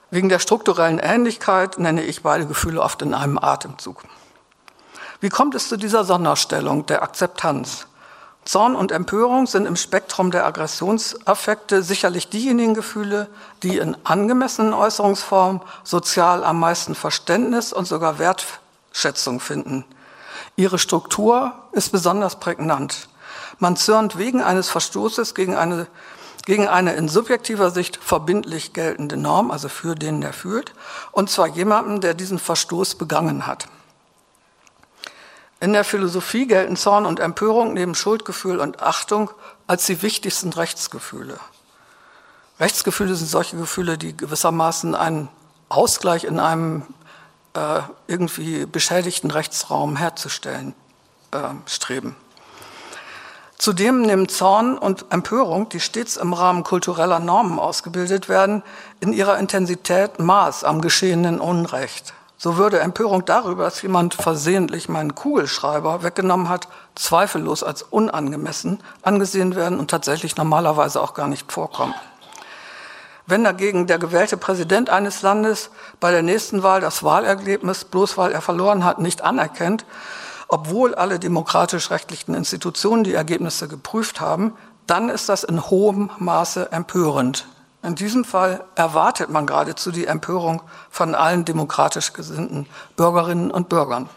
Wegen 0.09 0.29
der 0.29 0.39
strukturellen 0.39 0.99
Ähnlichkeit 0.99 1.79
nenne 1.79 2.03
ich 2.03 2.21
beide 2.21 2.45
Gefühle 2.45 2.81
oft 2.81 3.01
in 3.01 3.15
einem 3.15 3.39
Atemzug. 3.39 4.03
Wie 5.19 5.29
kommt 5.29 5.55
es 5.55 5.69
zu 5.69 5.77
dieser 5.77 6.03
Sonderstellung 6.03 6.85
der 6.85 7.01
Akzeptanz? 7.01 7.87
Zorn 8.45 8.75
und 8.75 8.91
Empörung 8.91 9.47
sind 9.47 9.65
im 9.65 9.75
Spektrum 9.75 10.29
der 10.29 10.45
Aggressionsaffekte 10.45 11.81
sicherlich 11.81 12.29
diejenigen 12.29 12.73
Gefühle, 12.73 13.29
die 13.63 13.77
in 13.77 13.95
angemessenen 14.03 14.73
Äußerungsformen 14.73 15.61
sozial 15.83 16.43
am 16.43 16.59
meisten 16.59 16.93
Verständnis 16.93 17.71
und 17.71 17.87
sogar 17.87 18.19
Wertschätzung 18.19 19.39
finden. 19.39 19.85
Ihre 20.55 20.77
Struktur 20.77 21.53
ist 21.71 21.91
besonders 21.91 22.39
prägnant. 22.39 23.07
Man 23.59 23.77
zürnt 23.77 24.17
wegen 24.17 24.41
eines 24.41 24.69
Verstoßes 24.69 25.35
gegen 25.35 25.55
eine, 25.55 25.87
gegen 26.45 26.67
eine 26.67 26.93
in 26.93 27.07
subjektiver 27.07 27.71
Sicht 27.71 27.97
verbindlich 27.97 28.73
geltende 28.73 29.15
Norm, 29.15 29.51
also 29.51 29.69
für 29.69 29.95
den, 29.95 30.21
der 30.21 30.33
fühlt, 30.33 30.73
und 31.11 31.29
zwar 31.29 31.47
jemanden, 31.47 32.01
der 32.01 32.13
diesen 32.13 32.39
Verstoß 32.39 32.95
begangen 32.95 33.47
hat. 33.47 33.67
In 35.63 35.71
der 35.71 35.85
Philosophie 35.85 36.45
gelten 36.45 36.75
Zorn 36.75 37.05
und 37.05 37.21
Empörung 37.21 37.73
neben 37.73 37.95
Schuldgefühl 37.95 38.59
und 38.59 38.83
Achtung 38.83 39.31
als 39.65 39.85
die 39.85 40.01
wichtigsten 40.01 40.51
Rechtsgefühle. 40.51 41.39
Rechtsgefühle 42.59 43.15
sind 43.15 43.27
solche 43.29 43.55
Gefühle, 43.55 43.97
die 43.97 44.17
gewissermaßen 44.17 44.93
einen 44.93 45.29
Ausgleich 45.69 46.25
in 46.25 46.37
einem 46.37 46.83
äh, 47.53 47.79
irgendwie 48.07 48.65
beschädigten 48.65 49.31
Rechtsraum 49.31 49.95
herzustellen 49.95 50.75
äh, 51.31 51.37
streben. 51.65 52.17
Zudem 53.57 54.01
nehmen 54.01 54.27
Zorn 54.27 54.77
und 54.77 55.05
Empörung, 55.11 55.69
die 55.69 55.79
stets 55.79 56.17
im 56.17 56.33
Rahmen 56.33 56.65
kultureller 56.65 57.21
Normen 57.21 57.57
ausgebildet 57.57 58.27
werden, 58.27 58.63
in 58.99 59.13
ihrer 59.13 59.39
Intensität 59.39 60.19
Maß 60.19 60.65
am 60.65 60.81
geschehenen 60.81 61.39
Unrecht. 61.39 62.13
So 62.43 62.57
würde 62.57 62.81
Empörung 62.81 63.23
darüber, 63.23 63.63
dass 63.63 63.81
jemand 63.83 64.15
versehentlich 64.15 64.89
meinen 64.89 65.15
Kugelschreiber 65.15 66.03
weggenommen 66.03 66.49
hat, 66.49 66.67
zweifellos 66.93 67.63
als 67.63 67.83
unangemessen 67.83 68.81
angesehen 69.01 69.55
werden 69.55 69.79
und 69.79 69.89
tatsächlich 69.89 70.35
normalerweise 70.35 70.99
auch 70.99 71.13
gar 71.13 71.29
nicht 71.29 71.49
vorkommen. 71.49 71.93
Wenn 73.25 73.45
dagegen 73.45 73.87
der 73.87 73.97
gewählte 73.97 74.35
Präsident 74.35 74.89
eines 74.89 75.21
Landes 75.21 75.69
bei 76.01 76.11
der 76.11 76.21
nächsten 76.21 76.63
Wahl 76.63 76.81
das 76.81 77.01
Wahlergebnis, 77.01 77.85
bloß 77.85 78.17
weil 78.17 78.33
er 78.33 78.41
verloren 78.41 78.83
hat, 78.83 78.99
nicht 78.99 79.21
anerkennt, 79.21 79.85
obwohl 80.49 80.95
alle 80.95 81.19
demokratisch-rechtlichen 81.19 82.35
Institutionen 82.35 83.05
die 83.05 83.13
Ergebnisse 83.13 83.69
geprüft 83.69 84.19
haben, 84.19 84.51
dann 84.85 85.07
ist 85.07 85.29
das 85.29 85.45
in 85.45 85.69
hohem 85.69 86.11
Maße 86.19 86.73
empörend. 86.73 87.47
In 87.83 87.95
diesem 87.95 88.23
Fall 88.23 88.63
erwartet 88.75 89.29
man 89.29 89.45
geradezu 89.45 89.91
die 89.91 90.07
Empörung 90.07 90.61
von 90.89 91.15
allen 91.15 91.43
demokratisch 91.43 92.13
gesinnten 92.13 92.65
Bürgerinnen 92.95 93.51
und 93.51 93.67
Bürgern. 93.67 94.07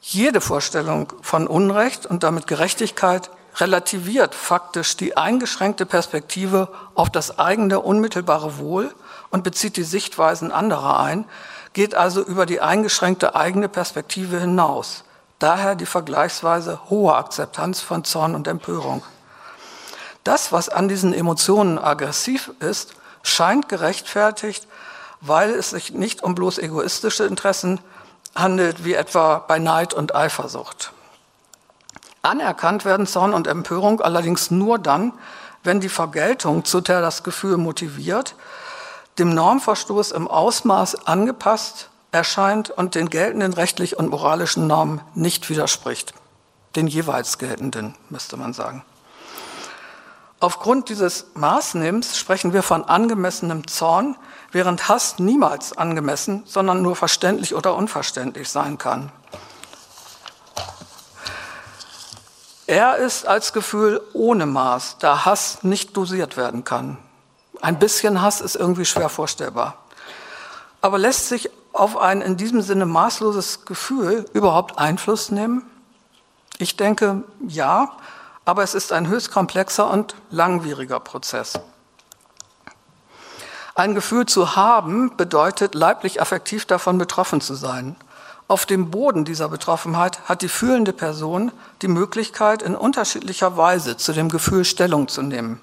Jede 0.00 0.40
Vorstellung 0.40 1.12
von 1.22 1.46
Unrecht 1.46 2.06
und 2.06 2.24
damit 2.24 2.48
Gerechtigkeit 2.48 3.30
relativiert 3.56 4.34
faktisch 4.34 4.96
die 4.96 5.16
eingeschränkte 5.16 5.86
Perspektive 5.86 6.68
auf 6.96 7.08
das 7.08 7.38
eigene 7.38 7.78
unmittelbare 7.78 8.58
Wohl 8.58 8.92
und 9.30 9.44
bezieht 9.44 9.76
die 9.76 9.84
Sichtweisen 9.84 10.50
anderer 10.50 10.98
ein, 10.98 11.24
geht 11.72 11.94
also 11.94 12.20
über 12.20 12.46
die 12.46 12.60
eingeschränkte 12.60 13.36
eigene 13.36 13.68
Perspektive 13.68 14.40
hinaus. 14.40 15.04
Daher 15.38 15.76
die 15.76 15.86
vergleichsweise 15.86 16.80
hohe 16.90 17.14
Akzeptanz 17.14 17.80
von 17.80 18.02
Zorn 18.02 18.34
und 18.34 18.48
Empörung. 18.48 19.02
Das, 20.24 20.52
was 20.52 20.68
an 20.68 20.88
diesen 20.88 21.12
Emotionen 21.12 21.78
aggressiv 21.78 22.52
ist, 22.60 22.94
scheint 23.22 23.68
gerechtfertigt, 23.68 24.66
weil 25.20 25.50
es 25.50 25.70
sich 25.70 25.92
nicht 25.92 26.22
um 26.22 26.34
bloß 26.34 26.58
egoistische 26.58 27.24
Interessen 27.24 27.80
handelt, 28.34 28.84
wie 28.84 28.94
etwa 28.94 29.38
bei 29.38 29.58
Neid 29.58 29.94
und 29.94 30.14
Eifersucht. 30.14 30.92
Anerkannt 32.22 32.84
werden 32.84 33.06
Zorn 33.06 33.34
und 33.34 33.46
Empörung 33.46 34.00
allerdings 34.00 34.50
nur 34.50 34.78
dann, 34.78 35.12
wenn 35.64 35.80
die 35.80 35.88
Vergeltung, 35.88 36.64
zu 36.64 36.80
der 36.80 37.00
das 37.00 37.22
Gefühl 37.24 37.56
motiviert, 37.56 38.34
dem 39.18 39.34
Normverstoß 39.34 40.12
im 40.12 40.28
Ausmaß 40.28 41.06
angepasst 41.06 41.90
erscheint 42.12 42.70
und 42.70 42.94
den 42.94 43.10
geltenden 43.10 43.52
rechtlich 43.52 43.98
und 43.98 44.10
moralischen 44.10 44.66
Normen 44.66 45.00
nicht 45.14 45.50
widerspricht. 45.50 46.14
Den 46.76 46.86
jeweils 46.86 47.38
geltenden, 47.38 47.94
müsste 48.08 48.36
man 48.36 48.52
sagen. 48.52 48.84
Aufgrund 50.42 50.88
dieses 50.88 51.26
Maßnehmens 51.34 52.18
sprechen 52.18 52.52
wir 52.52 52.64
von 52.64 52.84
angemessenem 52.84 53.68
Zorn, 53.68 54.16
während 54.50 54.88
Hass 54.88 55.20
niemals 55.20 55.78
angemessen, 55.78 56.42
sondern 56.46 56.82
nur 56.82 56.96
verständlich 56.96 57.54
oder 57.54 57.76
unverständlich 57.76 58.48
sein 58.48 58.76
kann. 58.76 59.12
Er 62.66 62.96
ist 62.96 63.24
als 63.24 63.52
Gefühl 63.52 64.00
ohne 64.14 64.46
Maß, 64.46 64.96
da 64.98 65.24
Hass 65.24 65.62
nicht 65.62 65.96
dosiert 65.96 66.36
werden 66.36 66.64
kann. 66.64 66.98
Ein 67.60 67.78
bisschen 67.78 68.20
Hass 68.20 68.40
ist 68.40 68.56
irgendwie 68.56 68.84
schwer 68.84 69.10
vorstellbar. 69.10 69.76
Aber 70.80 70.98
lässt 70.98 71.28
sich 71.28 71.50
auf 71.72 71.96
ein 71.96 72.20
in 72.20 72.36
diesem 72.36 72.62
Sinne 72.62 72.86
maßloses 72.86 73.64
Gefühl 73.64 74.24
überhaupt 74.32 74.76
Einfluss 74.76 75.30
nehmen? 75.30 75.70
Ich 76.58 76.76
denke, 76.76 77.22
ja, 77.46 77.92
aber 78.44 78.62
es 78.62 78.74
ist 78.74 78.92
ein 78.92 79.08
höchst 79.08 79.30
komplexer 79.30 79.90
und 79.90 80.14
langwieriger 80.30 81.00
Prozess. 81.00 81.58
Ein 83.74 83.94
Gefühl 83.94 84.26
zu 84.26 84.54
haben 84.54 85.16
bedeutet, 85.16 85.74
leiblich 85.74 86.20
affektiv 86.20 86.66
davon 86.66 86.98
betroffen 86.98 87.40
zu 87.40 87.54
sein. 87.54 87.96
Auf 88.48 88.66
dem 88.66 88.90
Boden 88.90 89.24
dieser 89.24 89.48
Betroffenheit 89.48 90.28
hat 90.28 90.42
die 90.42 90.48
fühlende 90.48 90.92
Person 90.92 91.52
die 91.80 91.88
Möglichkeit, 91.88 92.60
in 92.60 92.74
unterschiedlicher 92.74 93.56
Weise 93.56 93.96
zu 93.96 94.12
dem 94.12 94.28
Gefühl 94.28 94.66
Stellung 94.66 95.08
zu 95.08 95.22
nehmen. 95.22 95.60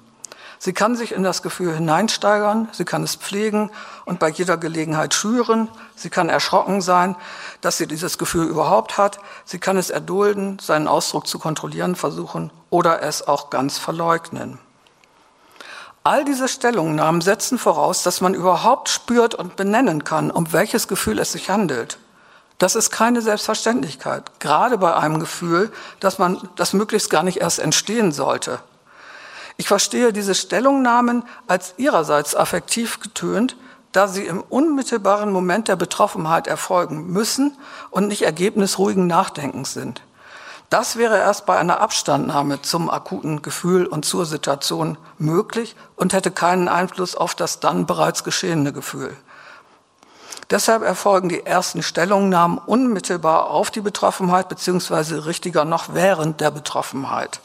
Sie 0.62 0.74
kann 0.74 0.94
sich 0.94 1.12
in 1.12 1.22
das 1.22 1.40
Gefühl 1.40 1.74
hineinsteigern, 1.74 2.68
sie 2.72 2.84
kann 2.84 3.02
es 3.02 3.14
pflegen 3.14 3.70
und 4.04 4.18
bei 4.18 4.28
jeder 4.28 4.58
Gelegenheit 4.58 5.14
schüren, 5.14 5.68
sie 5.96 6.10
kann 6.10 6.28
erschrocken 6.28 6.82
sein, 6.82 7.16
dass 7.62 7.78
sie 7.78 7.86
dieses 7.86 8.18
Gefühl 8.18 8.46
überhaupt 8.46 8.98
hat, 8.98 9.20
sie 9.46 9.58
kann 9.58 9.78
es 9.78 9.88
erdulden, 9.88 10.58
seinen 10.58 10.86
Ausdruck 10.86 11.26
zu 11.26 11.38
kontrollieren 11.38 11.96
versuchen 11.96 12.52
oder 12.68 13.02
es 13.02 13.26
auch 13.26 13.48
ganz 13.48 13.78
verleugnen. 13.78 14.58
All 16.04 16.26
diese 16.26 16.46
Stellungnahmen 16.46 17.22
setzen 17.22 17.56
voraus, 17.56 18.02
dass 18.02 18.20
man 18.20 18.34
überhaupt 18.34 18.90
spürt 18.90 19.34
und 19.34 19.56
benennen 19.56 20.04
kann, 20.04 20.30
um 20.30 20.52
welches 20.52 20.88
Gefühl 20.88 21.20
es 21.20 21.32
sich 21.32 21.48
handelt. 21.48 21.96
Das 22.58 22.74
ist 22.76 22.90
keine 22.90 23.22
Selbstverständlichkeit, 23.22 24.38
gerade 24.40 24.76
bei 24.76 24.94
einem 24.94 25.20
Gefühl, 25.20 25.72
dass 26.00 26.18
man 26.18 26.50
das 26.56 26.74
möglichst 26.74 27.08
gar 27.08 27.22
nicht 27.22 27.38
erst 27.38 27.60
entstehen 27.60 28.12
sollte. 28.12 28.60
Ich 29.60 29.68
verstehe 29.68 30.14
diese 30.14 30.34
Stellungnahmen 30.34 31.22
als 31.46 31.74
ihrerseits 31.76 32.34
affektiv 32.34 32.98
getönt, 32.98 33.56
da 33.92 34.08
sie 34.08 34.24
im 34.24 34.40
unmittelbaren 34.40 35.30
Moment 35.30 35.68
der 35.68 35.76
Betroffenheit 35.76 36.46
erfolgen 36.46 37.08
müssen 37.08 37.58
und 37.90 38.08
nicht 38.08 38.22
Ergebnis 38.22 38.78
ruhigen 38.78 39.06
Nachdenkens 39.06 39.74
sind. 39.74 40.00
Das 40.70 40.96
wäre 40.96 41.18
erst 41.18 41.44
bei 41.44 41.58
einer 41.58 41.80
Abstandnahme 41.80 42.62
zum 42.62 42.88
akuten 42.88 43.42
Gefühl 43.42 43.84
und 43.84 44.06
zur 44.06 44.24
Situation 44.24 44.96
möglich 45.18 45.76
und 45.94 46.14
hätte 46.14 46.30
keinen 46.30 46.68
Einfluss 46.68 47.14
auf 47.14 47.34
das 47.34 47.60
dann 47.60 47.84
bereits 47.84 48.24
geschehene 48.24 48.72
Gefühl. 48.72 49.14
Deshalb 50.48 50.82
erfolgen 50.82 51.28
die 51.28 51.44
ersten 51.44 51.82
Stellungnahmen 51.82 52.56
unmittelbar 52.56 53.50
auf 53.50 53.70
die 53.70 53.82
Betroffenheit, 53.82 54.48
beziehungsweise 54.48 55.26
richtiger 55.26 55.66
noch 55.66 55.92
während 55.92 56.40
der 56.40 56.50
Betroffenheit. 56.50 57.42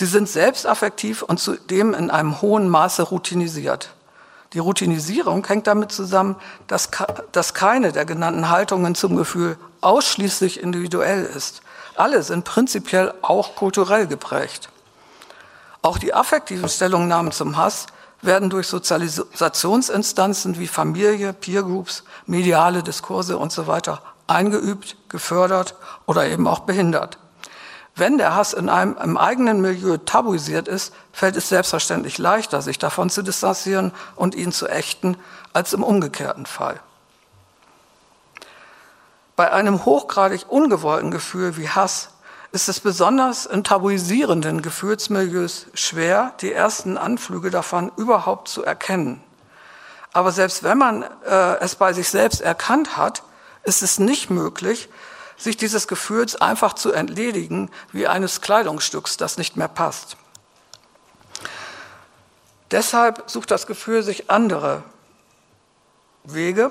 Sie 0.00 0.06
sind 0.06 0.30
selbst 0.30 0.66
affektiv 0.66 1.20
und 1.20 1.40
zudem 1.40 1.92
in 1.92 2.10
einem 2.10 2.40
hohen 2.40 2.70
Maße 2.70 3.02
routinisiert. 3.02 3.90
Die 4.54 4.58
Routinisierung 4.58 5.46
hängt 5.46 5.66
damit 5.66 5.92
zusammen, 5.92 6.36
dass, 6.68 6.88
dass 7.32 7.52
keine 7.52 7.92
der 7.92 8.06
genannten 8.06 8.48
Haltungen 8.48 8.94
zum 8.94 9.14
Gefühl 9.14 9.58
ausschließlich 9.82 10.62
individuell 10.62 11.24
ist. 11.24 11.60
Alle 11.96 12.22
sind 12.22 12.46
prinzipiell 12.46 13.12
auch 13.20 13.56
kulturell 13.56 14.06
geprägt. 14.06 14.70
Auch 15.82 15.98
die 15.98 16.14
affektiven 16.14 16.70
Stellungnahmen 16.70 17.30
zum 17.30 17.58
Hass 17.58 17.84
werden 18.22 18.48
durch 18.48 18.68
Sozialisationsinstanzen 18.68 20.58
wie 20.58 20.66
Familie, 20.66 21.34
Peergroups, 21.34 22.04
mediale 22.24 22.82
Diskurse 22.82 23.36
und 23.36 23.52
so 23.52 23.66
eingeübt, 24.26 24.96
gefördert 25.10 25.74
oder 26.06 26.26
eben 26.26 26.48
auch 26.48 26.60
behindert. 26.60 27.18
Wenn 28.00 28.16
der 28.16 28.34
Hass 28.34 28.54
in 28.54 28.70
einem 28.70 28.96
im 28.96 29.18
eigenen 29.18 29.60
Milieu 29.60 29.98
tabuisiert 29.98 30.68
ist, 30.68 30.94
fällt 31.12 31.36
es 31.36 31.50
selbstverständlich 31.50 32.16
leichter, 32.16 32.62
sich 32.62 32.78
davon 32.78 33.10
zu 33.10 33.20
distanzieren 33.20 33.92
und 34.16 34.34
ihn 34.34 34.52
zu 34.52 34.66
ächten, 34.66 35.18
als 35.52 35.74
im 35.74 35.84
umgekehrten 35.84 36.46
Fall. 36.46 36.80
Bei 39.36 39.52
einem 39.52 39.84
hochgradig 39.84 40.46
ungewollten 40.48 41.10
Gefühl 41.10 41.58
wie 41.58 41.68
Hass 41.68 42.08
ist 42.52 42.70
es 42.70 42.80
besonders 42.80 43.44
in 43.44 43.64
tabuisierenden 43.64 44.62
Gefühlsmilieus 44.62 45.66
schwer, 45.74 46.32
die 46.40 46.54
ersten 46.54 46.96
Anflüge 46.96 47.50
davon 47.50 47.92
überhaupt 47.98 48.48
zu 48.48 48.64
erkennen. 48.64 49.22
Aber 50.14 50.32
selbst 50.32 50.62
wenn 50.62 50.78
man 50.78 51.02
äh, 51.02 51.58
es 51.60 51.74
bei 51.74 51.92
sich 51.92 52.08
selbst 52.08 52.40
erkannt 52.40 52.96
hat, 52.96 53.24
ist 53.62 53.82
es 53.82 53.98
nicht 53.98 54.30
möglich, 54.30 54.88
sich 55.40 55.56
dieses 55.56 55.88
Gefühls 55.88 56.36
einfach 56.36 56.74
zu 56.74 56.92
entledigen 56.92 57.70
wie 57.92 58.06
eines 58.06 58.40
Kleidungsstücks, 58.40 59.16
das 59.16 59.38
nicht 59.38 59.56
mehr 59.56 59.68
passt. 59.68 60.16
Deshalb 62.70 63.24
sucht 63.26 63.50
das 63.50 63.66
Gefühl 63.66 64.02
sich 64.02 64.30
andere 64.30 64.82
Wege, 66.24 66.70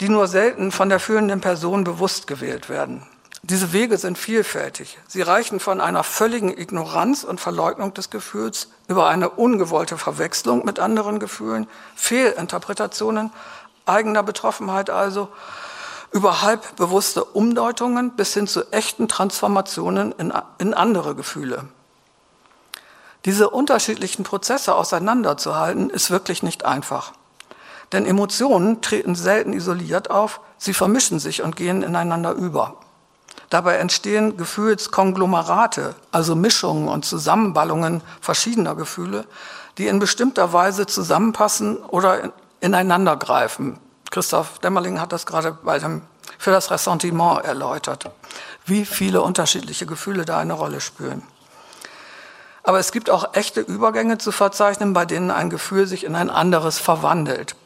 die 0.00 0.08
nur 0.08 0.28
selten 0.28 0.72
von 0.72 0.88
der 0.88 1.00
führenden 1.00 1.40
Person 1.40 1.84
bewusst 1.84 2.26
gewählt 2.26 2.68
werden. 2.68 3.06
Diese 3.44 3.72
Wege 3.72 3.98
sind 3.98 4.16
vielfältig. 4.18 4.98
Sie 5.08 5.20
reichen 5.20 5.58
von 5.58 5.80
einer 5.80 6.04
völligen 6.04 6.56
Ignoranz 6.56 7.24
und 7.24 7.40
Verleugnung 7.40 7.92
des 7.92 8.08
Gefühls 8.08 8.68
über 8.86 9.08
eine 9.08 9.30
ungewollte 9.30 9.98
Verwechslung 9.98 10.64
mit 10.64 10.78
anderen 10.78 11.18
Gefühlen, 11.18 11.66
Fehlinterpretationen 11.96 13.32
eigener 13.84 14.22
Betroffenheit 14.22 14.90
also, 14.90 15.28
über 16.12 16.42
halbbewusste 16.42 17.24
Umdeutungen 17.24 18.12
bis 18.12 18.34
hin 18.34 18.46
zu 18.46 18.70
echten 18.70 19.08
Transformationen 19.08 20.12
in, 20.12 20.32
in 20.58 20.74
andere 20.74 21.14
Gefühle. 21.14 21.64
Diese 23.24 23.50
unterschiedlichen 23.50 24.24
Prozesse 24.24 24.74
auseinanderzuhalten, 24.74 25.90
ist 25.90 26.10
wirklich 26.10 26.42
nicht 26.42 26.64
einfach. 26.64 27.12
Denn 27.92 28.06
Emotionen 28.06 28.80
treten 28.80 29.14
selten 29.14 29.52
isoliert 29.52 30.10
auf, 30.10 30.40
sie 30.58 30.74
vermischen 30.74 31.18
sich 31.18 31.42
und 31.42 31.56
gehen 31.56 31.82
ineinander 31.82 32.32
über. 32.32 32.76
Dabei 33.50 33.76
entstehen 33.76 34.36
Gefühlskonglomerate, 34.36 35.94
also 36.10 36.34
Mischungen 36.34 36.88
und 36.88 37.04
Zusammenballungen 37.04 38.02
verschiedener 38.20 38.74
Gefühle, 38.74 39.26
die 39.78 39.88
in 39.88 39.98
bestimmter 39.98 40.52
Weise 40.52 40.86
zusammenpassen 40.86 41.76
oder 41.76 42.32
ineinandergreifen. 42.60 43.78
Christoph 44.12 44.58
Dämmerling 44.58 45.00
hat 45.00 45.10
das 45.10 45.24
gerade 45.24 45.56
bei 45.62 45.78
dem, 45.78 46.02
für 46.38 46.50
das 46.50 46.70
Ressentiment 46.70 47.44
erläutert, 47.44 48.10
wie 48.66 48.84
viele 48.84 49.22
unterschiedliche 49.22 49.86
Gefühle 49.86 50.26
da 50.26 50.38
eine 50.38 50.52
Rolle 50.52 50.82
spielen. 50.82 51.22
Aber 52.62 52.78
es 52.78 52.92
gibt 52.92 53.08
auch 53.08 53.34
echte 53.34 53.60
Übergänge 53.62 54.18
zu 54.18 54.30
verzeichnen, 54.30 54.92
bei 54.92 55.06
denen 55.06 55.30
ein 55.30 55.48
Gefühl 55.48 55.86
sich 55.86 56.04
in 56.04 56.14
ein 56.14 56.28
anderes 56.28 56.78
verwandelt. 56.78 57.56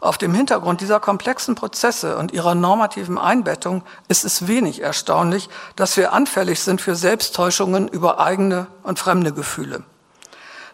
Auf 0.00 0.18
dem 0.18 0.34
Hintergrund 0.34 0.80
dieser 0.80 0.98
komplexen 0.98 1.54
Prozesse 1.54 2.16
und 2.16 2.32
ihrer 2.32 2.56
normativen 2.56 3.16
Einbettung 3.16 3.84
ist 4.08 4.24
es 4.24 4.48
wenig 4.48 4.82
erstaunlich, 4.82 5.48
dass 5.76 5.96
wir 5.96 6.12
anfällig 6.12 6.60
sind 6.60 6.80
für 6.80 6.96
Selbsttäuschungen 6.96 7.86
über 7.86 8.18
eigene 8.18 8.66
und 8.82 8.98
fremde 8.98 9.32
Gefühle. 9.32 9.84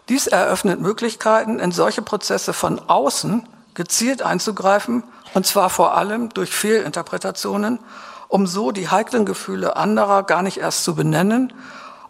Dies 0.08 0.26
eröffnet 0.26 0.80
Möglichkeiten, 0.80 1.58
in 1.58 1.72
solche 1.72 2.00
Prozesse 2.00 2.54
von 2.54 2.80
außen 2.88 3.46
gezielt 3.76 4.22
einzugreifen, 4.22 5.04
und 5.34 5.46
zwar 5.46 5.70
vor 5.70 5.96
allem 5.96 6.30
durch 6.30 6.50
Fehlinterpretationen, 6.50 7.78
um 8.26 8.48
so 8.48 8.72
die 8.72 8.88
heiklen 8.88 9.24
Gefühle 9.24 9.76
anderer 9.76 10.24
gar 10.24 10.42
nicht 10.42 10.56
erst 10.56 10.82
zu 10.82 10.96
benennen 10.96 11.52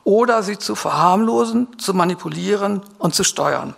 oder 0.05 0.43
sie 0.43 0.57
zu 0.57 0.77
verharmlosen, 0.77 1.79
zu 1.79 1.93
manipulieren 1.93 2.83
und 2.99 3.15
zu 3.15 3.25
steuern. 3.25 3.75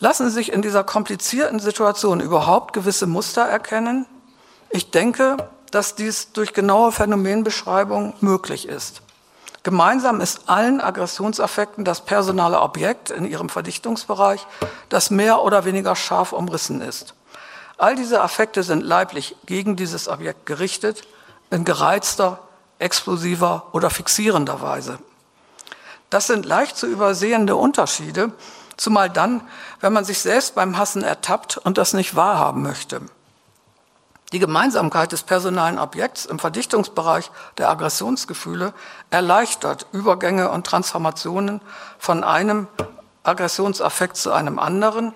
Lassen 0.00 0.28
sich 0.28 0.52
in 0.52 0.60
dieser 0.60 0.82
komplizierten 0.82 1.60
Situation 1.60 2.20
überhaupt 2.20 2.74
gewisse 2.74 3.06
Muster 3.06 3.42
erkennen? 3.42 4.06
Ich 4.68 4.90
denke, 4.90 5.36
dass 5.70 5.94
dies 5.94 6.32
durch 6.32 6.52
genaue 6.52 6.90
Phänomenbeschreibung 6.90 8.14
möglich 8.20 8.68
ist. 8.68 9.03
Gemeinsam 9.64 10.20
ist 10.20 10.48
allen 10.48 10.80
Aggressionsaffekten 10.80 11.84
das 11.84 12.04
personale 12.04 12.60
Objekt 12.60 13.10
in 13.10 13.24
ihrem 13.24 13.48
Verdichtungsbereich, 13.48 14.46
das 14.88 15.10
mehr 15.10 15.42
oder 15.42 15.64
weniger 15.64 15.96
scharf 15.96 16.32
umrissen 16.32 16.80
ist. 16.80 17.14
All 17.76 17.96
diese 17.96 18.20
Affekte 18.20 18.62
sind 18.62 18.82
leiblich 18.84 19.34
gegen 19.46 19.74
dieses 19.74 20.06
Objekt 20.06 20.46
gerichtet, 20.46 21.02
in 21.50 21.64
gereizter, 21.64 22.38
explosiver 22.78 23.66
oder 23.72 23.90
fixierender 23.90 24.60
Weise. 24.60 24.98
Das 26.10 26.28
sind 26.28 26.46
leicht 26.46 26.76
zu 26.76 26.86
übersehende 26.86 27.56
Unterschiede, 27.56 28.32
Zumal 28.76 29.08
dann, 29.08 29.42
wenn 29.80 29.92
man 29.92 30.04
sich 30.04 30.18
selbst 30.18 30.54
beim 30.54 30.76
Hassen 30.76 31.02
ertappt 31.02 31.58
und 31.58 31.78
das 31.78 31.94
nicht 31.94 32.16
wahrhaben 32.16 32.62
möchte. 32.62 33.02
Die 34.34 34.40
Gemeinsamkeit 34.40 35.12
des 35.12 35.22
personalen 35.22 35.78
Objekts 35.78 36.26
im 36.26 36.40
Verdichtungsbereich 36.40 37.30
der 37.56 37.70
Aggressionsgefühle 37.70 38.74
erleichtert 39.10 39.86
Übergänge 39.92 40.50
und 40.50 40.66
Transformationen 40.66 41.60
von 42.00 42.24
einem 42.24 42.66
Aggressionsaffekt 43.22 44.16
zu 44.16 44.32
einem 44.32 44.58
anderen, 44.58 45.12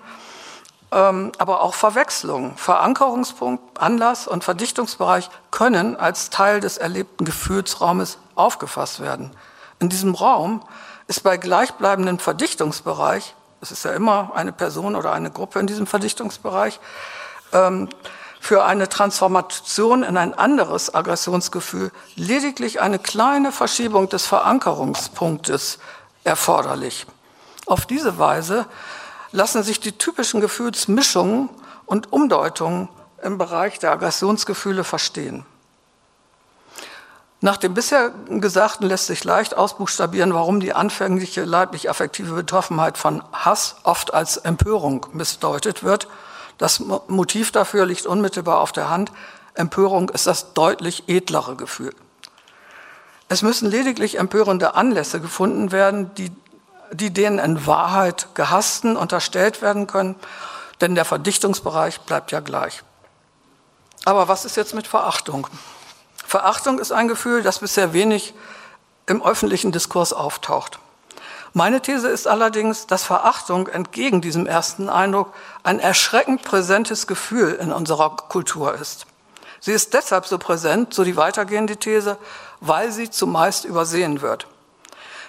ähm, 0.93 1.33
aber 1.37 1.61
auch 1.63 1.73
Verwechslung, 1.73 2.55
Verankerungspunkt, 2.55 3.81
Anlass 3.81 4.25
und 4.25 4.45
Verdichtungsbereich 4.45 5.29
können 5.51 5.97
als 5.97 6.29
Teil 6.29 6.61
des 6.61 6.77
erlebten 6.77 7.25
Gefühlsraumes 7.25 8.19
aufgefasst 8.35 9.01
werden. 9.01 9.31
In 9.79 9.89
diesem 9.89 10.15
Raum 10.15 10.63
ist 11.07 11.23
bei 11.23 11.35
gleichbleibendem 11.35 12.19
Verdichtungsbereich 12.19 13.35
es 13.61 13.71
ist 13.71 13.83
ja 13.83 13.91
immer 13.91 14.31
eine 14.35 14.53
Person 14.53 14.95
oder 14.95 15.11
eine 15.11 15.31
Gruppe 15.31 15.59
in 15.59 15.67
diesem 15.67 15.85
Verdichtungsbereich, 15.85 16.79
ähm, 17.51 17.89
für 18.39 18.63
eine 18.63 18.89
Transformation 18.89 20.03
in 20.03 20.17
ein 20.17 20.33
anderes 20.33 20.93
Aggressionsgefühl 20.93 21.91
lediglich 22.15 22.81
eine 22.81 22.99
kleine 22.99 23.51
Verschiebung 23.51 24.09
des 24.09 24.25
Verankerungspunktes 24.25 25.79
erforderlich. 26.23 27.05
Auf 27.65 27.85
diese 27.85 28.17
Weise 28.17 28.65
lassen 29.31 29.63
sich 29.63 29.79
die 29.79 29.91
typischen 29.91 30.41
Gefühlsmischungen 30.41 31.49
und 31.85 32.11
Umdeutungen 32.11 32.89
im 33.21 33.37
Bereich 33.37 33.79
der 33.79 33.91
Aggressionsgefühle 33.91 34.83
verstehen. 34.83 35.45
Nach 37.41 37.55
dem 37.55 37.73
bisher 37.73 38.11
Gesagten 38.27 38.87
lässt 38.87 39.07
sich 39.07 39.23
leicht 39.23 39.55
ausbuchstabieren, 39.55 40.33
warum 40.33 40.59
die 40.59 40.73
anfängliche 40.73 41.45
leiblich-affektive 41.45 42.33
Betroffenheit 42.33 42.97
von 42.97 43.23
Hass 43.31 43.77
oft 43.83 44.13
als 44.13 44.35
Empörung 44.35 45.05
missdeutet 45.13 45.83
wird. 45.83 46.07
Das 46.59 46.79
Motiv 46.79 47.51
dafür 47.51 47.85
liegt 47.87 48.05
unmittelbar 48.05 48.59
auf 48.59 48.71
der 48.71 48.89
Hand. 48.89 49.11
Empörung 49.55 50.09
ist 50.09 50.27
das 50.27 50.53
deutlich 50.53 51.05
edlere 51.07 51.55
Gefühl. 51.55 51.95
Es 53.29 53.41
müssen 53.41 53.69
lediglich 53.69 54.19
empörende 54.19 54.75
Anlässe 54.75 55.21
gefunden 55.21 55.71
werden, 55.71 56.13
die, 56.15 56.31
die 56.91 57.11
denen 57.11 57.39
in 57.39 57.65
Wahrheit 57.65 58.27
Gehassten 58.33 58.97
unterstellt 58.97 59.61
werden 59.61 59.87
können, 59.87 60.15
denn 60.81 60.95
der 60.95 61.05
Verdichtungsbereich 61.05 62.01
bleibt 62.01 62.31
ja 62.31 62.41
gleich. 62.41 62.83
Aber 64.05 64.27
was 64.27 64.45
ist 64.45 64.57
jetzt 64.57 64.73
mit 64.73 64.87
Verachtung? 64.87 65.47
Verachtung 66.25 66.79
ist 66.79 66.91
ein 66.91 67.07
Gefühl, 67.07 67.41
das 67.41 67.59
bisher 67.59 67.93
wenig 67.93 68.33
im 69.05 69.23
öffentlichen 69.23 69.71
Diskurs 69.71 70.11
auftaucht. 70.11 70.79
Meine 71.53 71.81
These 71.81 72.07
ist 72.07 72.27
allerdings, 72.27 72.85
dass 72.85 73.03
Verachtung 73.03 73.67
entgegen 73.67 74.21
diesem 74.21 74.45
ersten 74.45 74.89
Eindruck 74.89 75.33
ein 75.63 75.79
erschreckend 75.79 76.43
präsentes 76.43 77.07
Gefühl 77.07 77.53
in 77.53 77.71
unserer 77.71 78.15
Kultur 78.15 78.75
ist. 78.75 79.07
Sie 79.59 79.71
ist 79.71 79.93
deshalb 79.93 80.25
so 80.25 80.37
präsent, 80.37 80.93
so 80.93 81.03
die 81.03 81.17
weitergehende 81.17 81.77
These, 81.77 82.17
weil 82.61 82.91
sie 82.91 83.09
zumeist 83.09 83.65
übersehen 83.65 84.21
wird. 84.21 84.47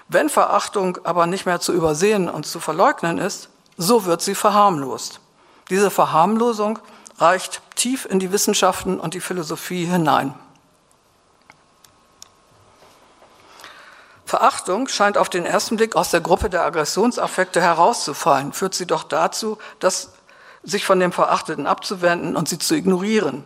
Wenn 0.09 0.28
Verachtung 0.28 0.98
aber 1.04 1.26
nicht 1.26 1.46
mehr 1.46 1.61
zu 1.61 1.72
übersehen 1.72 2.28
und 2.28 2.46
zu 2.46 2.61
verleugnen 2.61 3.18
ist, 3.18 3.48
so 3.76 4.04
wird 4.04 4.22
sie 4.22 4.35
verharmlost. 4.35 5.20
Diese 5.70 5.90
Verharmlosung 5.90 6.78
reicht 7.18 7.62
tief 7.76 8.06
in 8.06 8.18
die 8.18 8.33
Wissenschaften 8.33 9.00
und 9.00 9.14
die 9.14 9.20
Philosophie 9.20 9.85
hinein. 9.85 10.35
Verachtung 14.31 14.87
scheint 14.87 15.19
auf 15.19 15.29
den 15.29 15.45
ersten 15.45 15.77
Blick 15.77 15.97
aus 15.97 16.12
der 16.12 16.21
Gruppe 16.21 16.49
der 16.51 16.64
Aggressionsaffekte 16.64 17.61
herauszufallen, 17.61 18.53
führt 18.53 18.75
sie 18.75 18.87
doch 18.87 19.03
dazu, 19.03 19.59
dass 19.81 20.12
sich 20.62 20.85
von 20.85 21.01
dem 21.01 21.11
Verachteten 21.11 21.66
abzuwenden 21.66 22.37
und 22.37 22.49
sie 22.49 22.61
zu 22.61 22.76
ignorieren. 22.76 23.43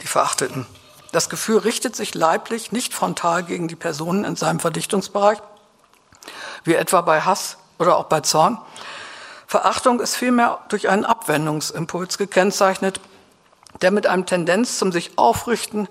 Die 0.00 0.06
Verachteten. 0.06 0.66
Das 1.12 1.28
Gefühl 1.28 1.58
richtet 1.58 1.94
sich 1.94 2.14
leiblich 2.14 2.72
nicht 2.72 2.94
frontal 2.94 3.42
gegen 3.42 3.68
die 3.68 3.76
Personen 3.76 4.24
in 4.24 4.34
seinem 4.34 4.60
Verdichtungsbereich, 4.60 5.40
wie 6.64 6.74
etwa 6.74 7.02
bei 7.02 7.20
Hass 7.20 7.58
oder 7.78 7.98
auch 7.98 8.04
bei 8.04 8.20
Zorn. 8.20 8.56
Verachtung 9.46 10.00
ist 10.00 10.16
vielmehr 10.16 10.60
durch 10.70 10.88
einen 10.88 11.04
Abwendungsimpuls 11.04 12.16
gekennzeichnet, 12.16 12.98
der 13.82 13.90
mit 13.90 14.06
einem 14.06 14.24
Tendenz 14.24 14.78
zum 14.78 14.90
sich 14.90 15.18
aufrichten 15.18 15.86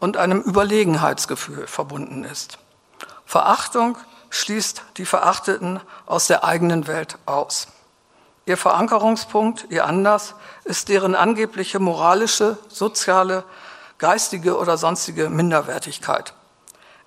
und 0.00 0.16
einem 0.16 0.40
Überlegenheitsgefühl 0.40 1.68
verbunden 1.68 2.24
ist. 2.24 2.58
Verachtung 3.24 3.98
schließt 4.30 4.82
die 4.96 5.06
Verachteten 5.06 5.80
aus 6.06 6.26
der 6.26 6.44
eigenen 6.44 6.86
Welt 6.86 7.18
aus. 7.26 7.68
Ihr 8.46 8.56
Verankerungspunkt, 8.56 9.66
ihr 9.70 9.86
Anlass 9.86 10.34
ist 10.64 10.88
deren 10.88 11.14
angebliche 11.14 11.78
moralische, 11.78 12.58
soziale, 12.68 13.44
geistige 13.98 14.58
oder 14.58 14.76
sonstige 14.76 15.30
Minderwertigkeit. 15.30 16.34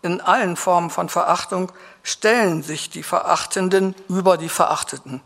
In 0.02 0.22
allen 0.22 0.56
Formen 0.56 0.90
von 0.90 1.10
Verachtung 1.10 1.72
stellen 2.02 2.64
sich 2.64 2.90
die 2.90 3.04
Verachtenden 3.04 3.94
über 4.08 4.38
die 4.38 4.50
Verachteten. 4.50 5.22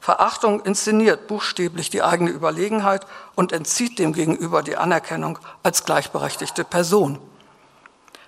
Verachtung 0.00 0.60
inszeniert 0.60 1.26
buchstäblich 1.26 1.90
die 1.90 2.02
eigene 2.02 2.30
Überlegenheit 2.30 3.06
und 3.34 3.52
entzieht 3.52 3.98
dem 3.98 4.12
Gegenüber 4.12 4.62
die 4.62 4.76
Anerkennung 4.76 5.38
als 5.62 5.84
gleichberechtigte 5.84 6.64
Person. 6.64 7.18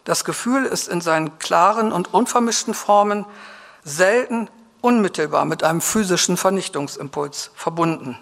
Das 0.09 0.25
Gefühl 0.25 0.65
ist 0.65 0.89
in 0.89 1.03
seinen 1.03 1.39
klaren 1.39 1.93
und 1.93 2.15
unvermischten 2.15 2.73
Formen 2.73 3.27
selten 3.85 4.49
unmittelbar 4.81 5.45
mit 5.45 5.63
einem 5.63 5.83
physischen 5.83 6.39
Vernichtungsimpuls 6.39 7.51
verbunden. 7.55 8.19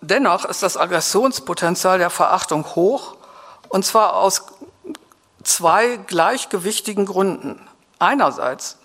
Dennoch 0.00 0.44
ist 0.46 0.64
das 0.64 0.76
Aggressionspotenzial 0.76 1.98
der 1.98 2.10
Verachtung 2.10 2.74
hoch, 2.74 3.14
und 3.68 3.86
zwar 3.86 4.16
aus 4.16 4.46
zwei 5.44 5.98
gleichgewichtigen 5.98 7.06
Gründen. 7.06 7.64
Einerseits 8.00 8.78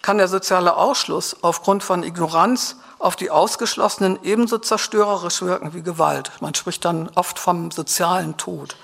kann 0.00 0.18
der 0.18 0.28
soziale 0.28 0.76
Ausschluss 0.76 1.38
aufgrund 1.42 1.82
von 1.82 2.04
Ignoranz 2.04 2.76
auf 3.00 3.16
die 3.16 3.32
Ausgeschlossenen 3.32 4.20
ebenso 4.22 4.58
zerstörerisch 4.58 5.42
wirken 5.42 5.74
wie 5.74 5.82
Gewalt. 5.82 6.30
Man 6.38 6.54
spricht 6.54 6.84
dann 6.84 7.10
oft 7.16 7.40
vom 7.40 7.72
sozialen 7.72 8.36
Tod. 8.36 8.76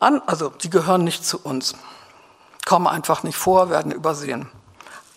An, 0.00 0.22
also 0.26 0.48
die 0.48 0.70
gehören 0.70 1.04
nicht 1.04 1.26
zu 1.26 1.38
uns, 1.38 1.74
kommen 2.64 2.86
einfach 2.86 3.22
nicht 3.22 3.36
vor, 3.36 3.68
werden 3.68 3.92
übersehen. 3.92 4.48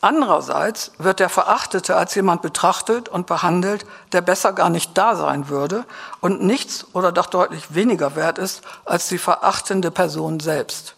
Andererseits 0.02 0.92
wird 0.98 1.22
der 1.22 1.30
Verachtete 1.30 1.96
als 1.96 2.14
jemand 2.16 2.42
betrachtet 2.42 3.08
und 3.08 3.26
behandelt, 3.26 3.86
der 4.12 4.20
besser 4.20 4.52
gar 4.52 4.70
nicht 4.70 4.98
da 4.98 5.16
sein 5.16 5.48
würde 5.48 5.86
und 6.20 6.44
nichts 6.44 6.86
oder 6.92 7.14
doch 7.14 7.28
deutlich 7.28 7.74
weniger 7.74 8.18
wert 8.18 8.38
ist 8.38 8.62
als 8.84 9.08
die 9.08 9.18
verachtende 9.18 9.92
Person 9.92 10.42
selbst. 10.42 10.96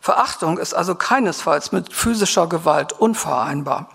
Verachtung 0.00 0.56
ist 0.56 0.72
also 0.72 0.94
keinesfalls 0.94 1.72
mit 1.72 1.92
physischer 1.92 2.46
Gewalt 2.46 2.92
unvereinbar. 2.92 3.88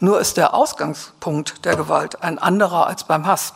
Nur 0.00 0.18
ist 0.18 0.38
der 0.38 0.54
Ausgangspunkt 0.54 1.66
der 1.66 1.76
Gewalt 1.76 2.22
ein 2.22 2.38
anderer 2.38 2.86
als 2.86 3.04
beim 3.04 3.26
Hass. 3.26 3.52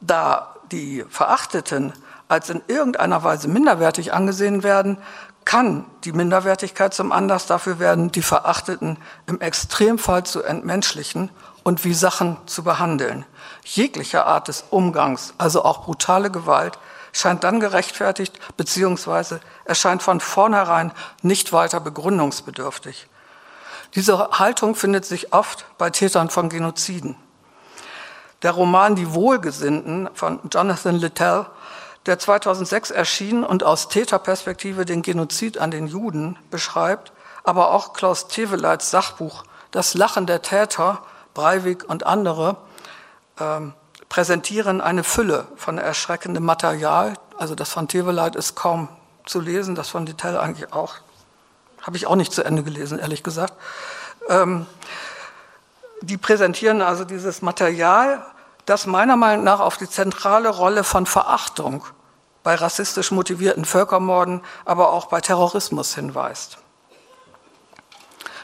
Da 0.00 0.54
die 0.70 1.04
Verachteten 1.10 1.92
als 2.32 2.48
in 2.48 2.62
irgendeiner 2.66 3.22
Weise 3.22 3.46
minderwertig 3.46 4.14
angesehen 4.14 4.62
werden, 4.62 4.96
kann 5.44 5.84
die 6.04 6.12
Minderwertigkeit 6.12 6.94
zum 6.94 7.12
Anlass 7.12 7.46
dafür 7.46 7.78
werden, 7.78 8.10
die 8.10 8.22
Verachteten 8.22 8.96
im 9.26 9.40
Extremfall 9.42 10.24
zu 10.24 10.42
entmenschlichen 10.42 11.30
und 11.62 11.84
wie 11.84 11.92
Sachen 11.92 12.38
zu 12.46 12.64
behandeln. 12.64 13.26
Jeglicher 13.64 14.26
Art 14.26 14.48
des 14.48 14.64
Umgangs, 14.70 15.34
also 15.36 15.62
auch 15.62 15.84
brutale 15.84 16.30
Gewalt, 16.30 16.78
scheint 17.12 17.44
dann 17.44 17.60
gerechtfertigt 17.60 18.38
bzw. 18.56 19.36
erscheint 19.66 20.02
von 20.02 20.18
vornherein 20.20 20.90
nicht 21.20 21.52
weiter 21.52 21.80
begründungsbedürftig. 21.80 23.08
Diese 23.94 24.30
Haltung 24.38 24.74
findet 24.74 25.04
sich 25.04 25.34
oft 25.34 25.66
bei 25.76 25.90
Tätern 25.90 26.30
von 26.30 26.48
Genoziden. 26.48 27.14
Der 28.42 28.52
Roman 28.52 28.96
Die 28.96 29.12
Wohlgesinnten 29.12 30.08
von 30.14 30.40
Jonathan 30.50 30.96
Littell 30.96 31.46
der 32.06 32.18
2006 32.18 32.90
erschien 32.90 33.44
und 33.44 33.62
aus 33.62 33.88
Täterperspektive 33.88 34.84
den 34.84 35.02
Genozid 35.02 35.58
an 35.58 35.70
den 35.70 35.86
Juden 35.86 36.38
beschreibt, 36.50 37.12
aber 37.44 37.72
auch 37.72 37.92
Klaus 37.92 38.28
Teweleits 38.28 38.90
Sachbuch 38.90 39.44
Das 39.70 39.94
Lachen 39.94 40.26
der 40.26 40.42
Täter, 40.42 41.02
Breivik 41.34 41.88
und 41.88 42.04
andere 42.04 42.56
ähm, 43.40 43.72
präsentieren 44.08 44.80
eine 44.80 45.04
Fülle 45.04 45.46
von 45.56 45.78
erschreckendem 45.78 46.44
Material. 46.44 47.14
Also 47.38 47.54
das 47.54 47.70
von 47.70 47.88
Teveleit 47.88 48.36
ist 48.36 48.54
kaum 48.54 48.88
zu 49.24 49.40
lesen, 49.40 49.74
das 49.74 49.88
von 49.88 50.04
Detail 50.04 50.38
eigentlich 50.38 50.72
auch. 50.72 50.96
Habe 51.80 51.96
ich 51.96 52.06
auch 52.06 52.16
nicht 52.16 52.32
zu 52.32 52.44
Ende 52.44 52.62
gelesen, 52.62 52.98
ehrlich 52.98 53.22
gesagt. 53.22 53.54
Ähm, 54.28 54.66
die 56.02 56.16
präsentieren 56.16 56.82
also 56.82 57.04
dieses 57.04 57.42
Material 57.42 58.26
das 58.66 58.86
meiner 58.86 59.16
Meinung 59.16 59.44
nach 59.44 59.60
auf 59.60 59.76
die 59.76 59.88
zentrale 59.88 60.48
Rolle 60.48 60.84
von 60.84 61.06
Verachtung 61.06 61.84
bei 62.42 62.54
rassistisch 62.54 63.10
motivierten 63.10 63.64
Völkermorden, 63.64 64.42
aber 64.64 64.92
auch 64.92 65.06
bei 65.06 65.20
Terrorismus 65.20 65.94
hinweist. 65.94 66.58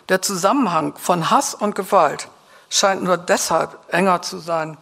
Der 0.09 0.23
Zusammenhang 0.23 0.97
von 0.97 1.31
Hass 1.31 1.55
und 1.55 1.75
Gewalt 1.75 2.29
scheint 2.71 3.03
nur 3.03 3.17
deshalb 3.17 3.79
enger 3.93 4.23
zu 4.23 4.39
sein 4.39 4.79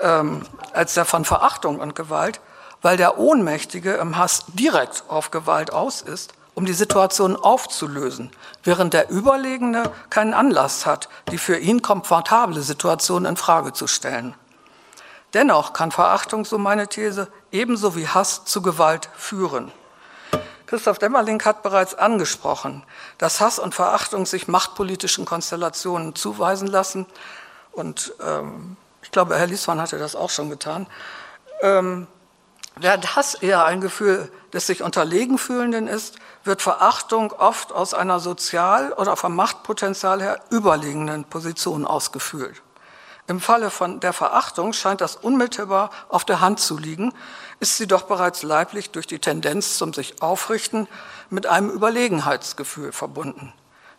ähm, 0.00 0.42
als 0.72 0.94
der 0.94 1.04
von 1.04 1.24
Verachtung 1.24 1.80
und 1.80 1.94
Gewalt, 1.94 2.40
weil 2.80 2.96
der 2.96 3.18
Ohnmächtige 3.18 3.94
im 3.94 4.16
Hass 4.16 4.44
direkt 4.48 5.04
auf 5.08 5.30
Gewalt 5.30 5.72
aus 5.72 6.02
ist 6.02 6.32
um 6.58 6.66
die 6.66 6.72
Situation 6.72 7.36
aufzulösen, 7.36 8.32
während 8.64 8.92
der 8.92 9.10
Überlegene 9.10 9.92
keinen 10.10 10.34
Anlass 10.34 10.86
hat, 10.86 11.08
die 11.30 11.38
für 11.38 11.56
ihn 11.56 11.82
komfortable 11.82 12.62
Situation 12.62 13.26
in 13.26 13.36
Frage 13.36 13.72
zu 13.72 13.86
stellen. 13.86 14.34
Dennoch 15.34 15.72
kann 15.72 15.90
Verachtung, 15.90 16.44
so 16.44 16.58
meine 16.58 16.88
These, 16.88 17.28
ebenso 17.52 17.94
wie 17.96 18.08
Hass 18.08 18.44
zu 18.44 18.62
Gewalt 18.62 19.10
führen. 19.16 19.70
Christoph 20.66 20.98
Demmerling 20.98 21.42
hat 21.44 21.62
bereits 21.62 21.94
angesprochen, 21.94 22.84
dass 23.16 23.40
Hass 23.40 23.58
und 23.58 23.74
Verachtung 23.74 24.26
sich 24.26 24.48
machtpolitischen 24.48 25.24
Konstellationen 25.24 26.14
zuweisen 26.14 26.68
lassen. 26.68 27.06
Und 27.72 28.12
ähm, 28.22 28.76
ich 29.02 29.10
glaube, 29.10 29.36
Herr 29.36 29.46
Liesmann 29.46 29.80
hatte 29.80 29.98
das 29.98 30.14
auch 30.14 30.28
schon 30.28 30.50
getan. 30.50 30.86
Ähm, 31.62 32.06
während 32.76 33.16
Hass 33.16 33.34
eher 33.34 33.64
ein 33.64 33.80
Gefühl 33.80 34.30
des 34.52 34.66
sich 34.66 34.82
unterlegen 34.82 35.38
fühlenden 35.38 35.88
ist, 35.88 36.16
wird 36.44 36.60
Verachtung 36.60 37.32
oft 37.32 37.72
aus 37.72 37.94
einer 37.94 38.20
sozial 38.20 38.92
oder 38.92 39.16
vom 39.16 39.34
Machtpotenzial 39.34 40.20
her 40.20 40.40
überlegenen 40.50 41.24
Position 41.24 41.86
ausgefühlt. 41.86 42.62
Im 43.28 43.40
Falle 43.40 43.70
von 43.70 44.00
der 44.00 44.14
Verachtung 44.14 44.72
scheint 44.72 45.02
das 45.02 45.14
unmittelbar 45.14 45.90
auf 46.08 46.24
der 46.24 46.40
Hand 46.40 46.60
zu 46.60 46.78
liegen, 46.78 47.12
ist 47.60 47.76
sie 47.76 47.86
doch 47.86 48.02
bereits 48.02 48.42
leiblich 48.42 48.90
durch 48.90 49.06
die 49.06 49.18
Tendenz 49.18 49.76
zum 49.76 49.92
sich 49.92 50.22
aufrichten 50.22 50.88
mit 51.28 51.46
einem 51.46 51.68
Überlegenheitsgefühl 51.68 52.90
verbunden. 52.90 53.52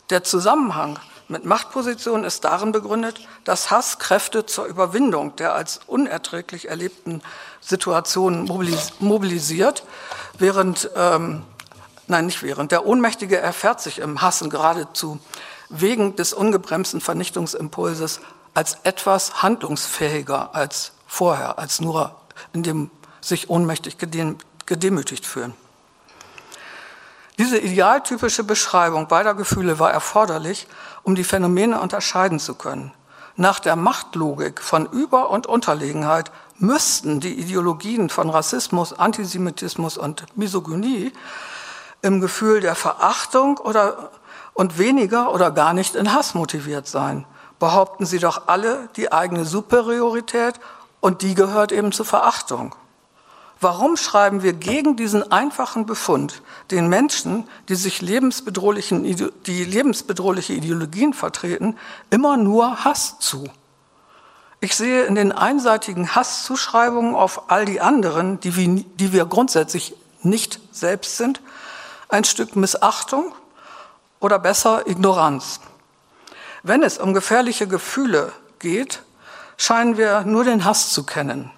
Der 0.09 0.23
Zusammenhang 0.23 0.97
mit 1.27 1.45
Machtpositionen 1.45 2.25
ist 2.25 2.43
darin 2.43 2.71
begründet, 2.71 3.19
dass 3.43 3.69
Hass 3.69 3.99
Kräfte 3.99 4.47
zur 4.47 4.65
Überwindung 4.65 5.35
der 5.35 5.53
als 5.53 5.81
unerträglich 5.85 6.67
erlebten 6.67 7.21
Situationen 7.61 8.45
mobilisiert, 8.99 9.83
während, 10.39 10.89
ähm, 10.95 11.43
nein, 12.07 12.25
nicht 12.25 12.41
während, 12.41 12.71
der 12.71 12.87
Ohnmächtige 12.87 13.37
erfährt 13.37 13.79
sich 13.79 13.99
im 13.99 14.23
Hassen 14.23 14.49
geradezu 14.49 15.19
wegen 15.69 16.15
des 16.15 16.33
ungebremsten 16.33 16.99
Vernichtungsimpulses 16.99 18.21
als 18.59 18.77
etwas 18.83 19.41
handlungsfähiger 19.41 20.53
als 20.53 20.91
vorher, 21.07 21.59
als 21.59 21.79
nur 21.79 22.17
in 22.51 22.61
dem 22.61 22.91
sich 23.21 23.49
ohnmächtig 23.49 23.97
gedemütigt 24.65 25.25
fühlen. 25.25 25.53
Diese 27.37 27.57
idealtypische 27.57 28.43
Beschreibung 28.43 29.07
beider 29.07 29.33
Gefühle 29.33 29.79
war 29.79 29.93
erforderlich, 29.93 30.67
um 31.03 31.15
die 31.15 31.23
Phänomene 31.23 31.79
unterscheiden 31.79 32.37
zu 32.37 32.53
können. 32.53 32.91
Nach 33.37 33.61
der 33.61 33.77
Machtlogik 33.77 34.59
von 34.59 34.87
Über- 34.87 35.29
und 35.29 35.47
Unterlegenheit 35.47 36.29
müssten 36.57 37.21
die 37.21 37.39
Ideologien 37.39 38.09
von 38.09 38.29
Rassismus, 38.29 38.91
Antisemitismus 38.91 39.97
und 39.97 40.25
Misogynie 40.35 41.13
im 42.01 42.19
Gefühl 42.19 42.59
der 42.59 42.75
Verachtung 42.75 43.57
oder, 43.57 44.11
und 44.53 44.77
weniger 44.77 45.33
oder 45.33 45.49
gar 45.49 45.73
nicht 45.73 45.95
in 45.95 46.11
Hass 46.11 46.33
motiviert 46.33 46.87
sein 46.87 47.25
behaupten 47.59 48.05
sie 48.05 48.19
doch 48.19 48.47
alle 48.47 48.89
die 48.95 49.11
eigene 49.11 49.45
Superiorität 49.45 50.59
und 51.01 51.21
die 51.21 51.35
gehört 51.35 51.71
eben 51.71 51.91
zur 51.91 52.05
Verachtung. 52.05 52.75
Warum 53.61 53.97
schreiben 53.97 54.41
wir 54.41 54.53
gegen 54.53 54.95
diesen 54.95 55.31
einfachen 55.33 55.85
Befund 55.85 56.41
den 56.71 56.87
Menschen, 56.87 57.47
die 57.67 57.75
sich 57.75 58.01
lebensbedrohlichen, 58.01 59.03
die 59.45 59.65
lebensbedrohliche 59.65 60.53
Ideologien 60.53 61.13
vertreten, 61.13 61.77
immer 62.09 62.37
nur 62.37 62.85
Hass 62.85 63.19
zu? 63.19 63.49
Ich 64.61 64.75
sehe 64.75 65.03
in 65.03 65.15
den 65.15 65.33
einseitigen 65.33 66.15
Hasszuschreibungen 66.15 67.15
auf 67.15 67.49
all 67.49 67.65
die 67.65 67.81
anderen, 67.81 68.39
die 68.39 68.55
wir, 68.55 68.83
die 68.95 69.11
wir 69.11 69.25
grundsätzlich 69.25 69.93
nicht 70.21 70.59
selbst 70.71 71.17
sind, 71.17 71.41
ein 72.07 72.23
Stück 72.23 72.55
Missachtung 72.55 73.33
oder 74.21 74.39
besser 74.39 74.87
Ignoranz. 74.87 75.59
Wenn 76.63 76.83
es 76.83 76.97
um 76.97 77.13
gefährliche 77.13 77.67
Gefühle 77.67 78.31
geht, 78.59 79.03
scheinen 79.57 79.97
wir 79.97 80.21
nur 80.21 80.43
den 80.43 80.65
Hass 80.65 80.91
zu 80.91 81.05
kennen. 81.05 81.51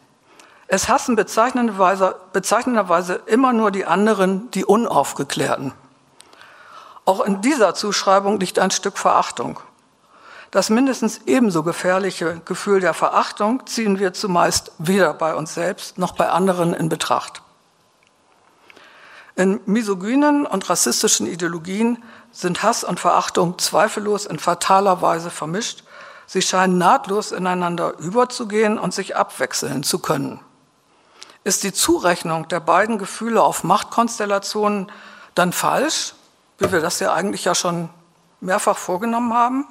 Es 0.68 0.88
hassen 0.88 1.16
bezeichnenderweise, 1.16 2.16
bezeichnenderweise 2.34 3.22
immer 3.26 3.52
nur 3.52 3.72
die 3.72 3.86
anderen, 3.86 4.50
die 4.52 4.64
Unaufgeklärten. 4.64 5.74
Auch 7.04 7.22
in 7.22 7.42
dieser 7.42 7.74
Zuschreibung 7.74 8.40
liegt 8.40 8.58
ein 8.60 8.72
Stück 8.72 8.98
Verachtung. 8.98 9.60
Das 10.52 10.70
mindestens 10.70 11.22
ebenso 11.26 11.64
gefährliche 11.64 12.42
Gefühl 12.46 12.82
der 12.82 12.94
Verachtung 12.94 13.66
ziehen 13.68 14.00
wir 14.00 14.14
zumeist 14.14 14.72
weder 14.78 15.14
bei 15.14 15.34
uns 15.34 15.54
selbst 15.54 15.98
noch 15.98 16.14
bei 16.14 16.30
anderen 16.30 16.74
in 16.74 16.90
Betracht. 16.90 17.42
In 19.36 19.62
misogynen 19.66 20.46
und 20.46 20.70
rassistischen 20.70 21.26
Ideologien 21.26 22.04
sind 22.32 22.64
Hass 22.64 22.84
und 22.84 23.00
Verachtung 23.00 23.58
zweifellos 23.60 24.26
in 24.26 24.40
fataler 24.40 25.02
Weise 25.02 25.30
vermischt. 25.30 25.84
Sie 26.26 26.42
scheinen 26.42 26.78
nahtlos 26.78 27.32
ineinander 27.32 27.98
überzugehen 28.00 28.80
und 28.80 28.94
sich 28.94 29.16
abwechseln 29.16 29.84
zu 29.84 30.00
können. 30.00 30.40
Ist 31.44 31.64
die 31.64 31.74
Zurechnung 31.74 32.48
der 32.48 32.60
beiden 32.60 32.98
Gefühle 32.98 33.42
auf 33.42 33.64
Machtkonstellationen 33.64 34.92
dann 35.36 35.52
falsch, 35.54 36.14
wie 36.60 36.72
wir 36.72 36.82
das 36.82 37.00
ja 37.00 37.14
eigentlich 37.14 37.46
ja 37.46 37.56
schon 37.56 37.90
mehrfach 38.40 38.78
vorgenommen 38.78 39.34
haben? 39.34 39.68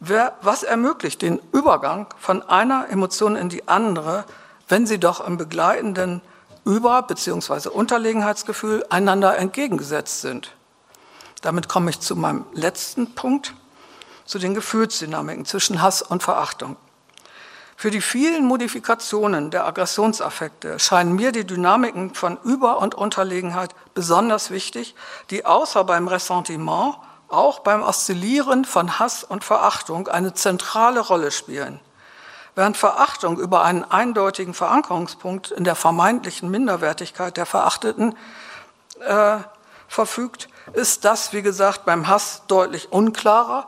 Wer, 0.00 0.32
was 0.40 0.62
ermöglicht 0.62 1.22
den 1.22 1.40
Übergang 1.52 2.06
von 2.18 2.42
einer 2.42 2.88
Emotion 2.88 3.36
in 3.36 3.48
die 3.48 3.68
andere, 3.68 4.24
wenn 4.66 4.86
sie 4.86 4.98
doch 4.98 5.24
im 5.24 5.36
begleitenden 5.36 6.22
Über- 6.64 7.02
bzw. 7.02 7.68
Unterlegenheitsgefühl 7.68 8.84
einander 8.90 9.38
entgegengesetzt 9.38 10.22
sind? 10.22 10.52
Damit 11.42 11.68
komme 11.68 11.90
ich 11.90 12.00
zu 12.00 12.16
meinem 12.16 12.46
letzten 12.52 13.14
Punkt, 13.14 13.54
zu 14.24 14.38
den 14.38 14.54
Gefühlsdynamiken 14.54 15.44
zwischen 15.44 15.82
Hass 15.82 16.00
und 16.00 16.22
Verachtung. 16.22 16.76
Für 17.76 17.90
die 17.90 18.00
vielen 18.00 18.46
Modifikationen 18.46 19.50
der 19.50 19.66
Aggressionsaffekte 19.66 20.78
scheinen 20.78 21.16
mir 21.16 21.32
die 21.32 21.44
Dynamiken 21.44 22.14
von 22.14 22.38
Über- 22.44 22.78
und 22.78 22.94
Unterlegenheit 22.94 23.74
besonders 23.92 24.50
wichtig, 24.50 24.94
die 25.30 25.44
außer 25.44 25.82
beim 25.82 26.06
Ressentiment 26.06 26.94
auch 27.28 27.60
beim 27.60 27.82
Oszillieren 27.82 28.64
von 28.64 29.00
Hass 29.00 29.24
und 29.24 29.42
Verachtung 29.42 30.06
eine 30.06 30.34
zentrale 30.34 31.00
Rolle 31.00 31.32
spielen. 31.32 31.80
Während 32.54 32.76
Verachtung 32.76 33.38
über 33.38 33.64
einen 33.64 33.82
eindeutigen 33.82 34.54
Verankerungspunkt 34.54 35.50
in 35.50 35.64
der 35.64 35.74
vermeintlichen 35.74 36.50
Minderwertigkeit 36.50 37.36
der 37.36 37.46
Verachteten 37.46 38.14
äh, 39.00 39.38
verfügt, 39.88 40.48
ist 40.72 41.04
das, 41.04 41.32
wie 41.32 41.42
gesagt, 41.42 41.84
beim 41.84 42.08
Hass 42.08 42.42
deutlich 42.46 42.92
unklarer, 42.92 43.66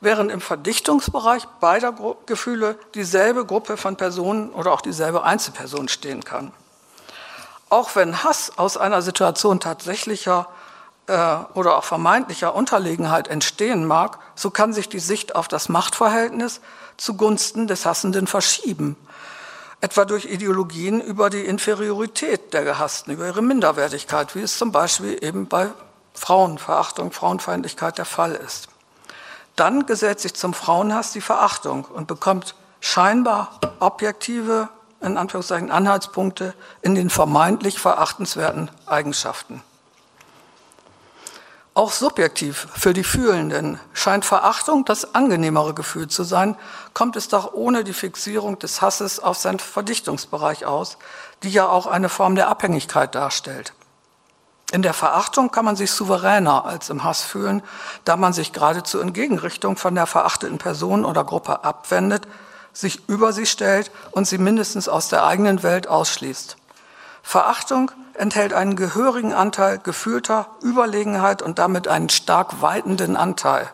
während 0.00 0.30
im 0.30 0.40
Verdichtungsbereich 0.40 1.46
beider 1.60 1.94
Gefühle 2.26 2.78
dieselbe 2.94 3.44
Gruppe 3.44 3.76
von 3.76 3.96
Personen 3.96 4.50
oder 4.50 4.72
auch 4.72 4.80
dieselbe 4.80 5.22
Einzelperson 5.22 5.88
stehen 5.88 6.24
kann. 6.24 6.52
Auch 7.68 7.96
wenn 7.96 8.22
Hass 8.22 8.52
aus 8.58 8.76
einer 8.76 9.02
Situation 9.02 9.58
tatsächlicher 9.58 10.48
äh, 11.06 11.36
oder 11.54 11.76
auch 11.76 11.84
vermeintlicher 11.84 12.54
Unterlegenheit 12.54 13.28
entstehen 13.28 13.84
mag, 13.84 14.18
so 14.34 14.50
kann 14.50 14.72
sich 14.72 14.88
die 14.88 15.00
Sicht 15.00 15.34
auf 15.34 15.48
das 15.48 15.68
Machtverhältnis 15.68 16.60
zugunsten 16.96 17.66
des 17.66 17.84
Hassenden 17.84 18.26
verschieben, 18.26 18.96
etwa 19.80 20.04
durch 20.04 20.26
Ideologien 20.26 21.00
über 21.00 21.28
die 21.28 21.44
Inferiorität 21.44 22.52
der 22.54 22.64
Gehassten, 22.64 23.12
über 23.12 23.26
ihre 23.26 23.42
Minderwertigkeit, 23.42 24.34
wie 24.34 24.42
es 24.42 24.56
zum 24.56 24.72
Beispiel 24.72 25.18
eben 25.22 25.46
bei 25.46 25.70
Frauenverachtung, 26.16 27.12
Frauenfeindlichkeit 27.12 27.98
der 27.98 28.04
Fall 28.04 28.32
ist. 28.32 28.68
Dann 29.54 29.86
gesellt 29.86 30.20
sich 30.20 30.34
zum 30.34 30.54
Frauenhass 30.54 31.12
die 31.12 31.20
Verachtung 31.20 31.84
und 31.84 32.06
bekommt 32.08 32.54
scheinbar 32.80 33.58
objektive, 33.78 34.68
in 35.00 35.16
Anführungszeichen, 35.16 35.70
Anhaltspunkte 35.70 36.54
in 36.82 36.94
den 36.94 37.10
vermeintlich 37.10 37.78
verachtenswerten 37.78 38.70
Eigenschaften. 38.86 39.62
Auch 41.76 41.92
subjektiv 41.92 42.68
für 42.74 42.94
die 42.94 43.04
Fühlenden 43.04 43.78
scheint 43.92 44.24
Verachtung 44.24 44.86
das 44.86 45.14
angenehmere 45.14 45.74
Gefühl 45.74 46.08
zu 46.08 46.24
sein, 46.24 46.56
kommt 46.94 47.16
es 47.16 47.28
doch 47.28 47.52
ohne 47.52 47.84
die 47.84 47.92
Fixierung 47.92 48.58
des 48.58 48.80
Hasses 48.80 49.20
auf 49.20 49.36
seinen 49.36 49.58
Verdichtungsbereich 49.58 50.64
aus, 50.64 50.96
die 51.42 51.50
ja 51.50 51.68
auch 51.68 51.86
eine 51.86 52.08
Form 52.08 52.34
der 52.34 52.48
Abhängigkeit 52.48 53.14
darstellt. 53.14 53.74
In 54.72 54.82
der 54.82 54.94
Verachtung 54.94 55.52
kann 55.52 55.64
man 55.64 55.76
sich 55.76 55.92
souveräner 55.92 56.64
als 56.64 56.90
im 56.90 57.04
Hass 57.04 57.22
fühlen, 57.22 57.62
da 58.04 58.16
man 58.16 58.32
sich 58.32 58.52
geradezu 58.52 58.98
in 59.00 59.12
Gegenrichtung 59.12 59.76
von 59.76 59.94
der 59.94 60.06
verachteten 60.06 60.58
Person 60.58 61.04
oder 61.04 61.22
Gruppe 61.22 61.62
abwendet, 61.62 62.26
sich 62.72 63.08
über 63.08 63.32
sie 63.32 63.46
stellt 63.46 63.92
und 64.10 64.26
sie 64.26 64.38
mindestens 64.38 64.88
aus 64.88 65.08
der 65.08 65.24
eigenen 65.24 65.62
Welt 65.62 65.86
ausschließt. 65.86 66.56
Verachtung 67.22 67.92
enthält 68.14 68.52
einen 68.52 68.76
gehörigen 68.76 69.32
Anteil 69.32 69.78
gefühlter 69.78 70.48
Überlegenheit 70.62 71.42
und 71.42 71.58
damit 71.58 71.86
einen 71.86 72.08
stark 72.08 72.60
weitenden 72.60 73.16
Anteil. 73.16 73.70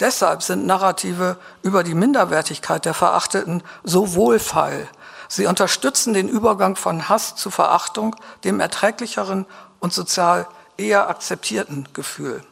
Deshalb 0.00 0.42
sind 0.42 0.66
Narrative 0.66 1.38
über 1.62 1.82
die 1.84 1.94
Minderwertigkeit 1.94 2.84
der 2.84 2.94
Verachteten 2.94 3.62
so 3.84 4.14
wohlfeil. 4.14 4.88
Sie 5.28 5.46
unterstützen 5.46 6.14
den 6.14 6.28
Übergang 6.28 6.76
von 6.76 7.08
Hass 7.08 7.36
zu 7.36 7.50
Verachtung, 7.50 8.16
dem 8.42 8.60
erträglicheren 8.60 9.46
und 9.84 9.92
sozial 9.92 10.46
eher 10.78 11.10
akzeptierten 11.10 11.86
Gefühl. 11.92 12.42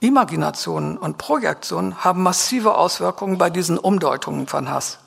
Imaginationen 0.00 0.96
und 0.96 1.18
Projektionen 1.18 2.02
haben 2.02 2.22
massive 2.22 2.76
Auswirkungen 2.76 3.36
bei 3.36 3.50
diesen 3.50 3.76
Umdeutungen 3.76 4.46
von 4.46 4.70
Hass. 4.70 5.00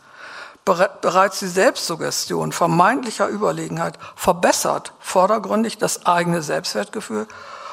Bereits 0.64 1.40
die 1.40 1.48
Selbstsuggestion 1.48 2.52
vermeintlicher 2.52 3.28
Überlegenheit 3.28 3.98
verbessert 4.16 4.94
vordergründig 5.00 5.80
das 5.80 6.06
eigene 6.06 6.44
Selbstwertgefühl 6.44 7.28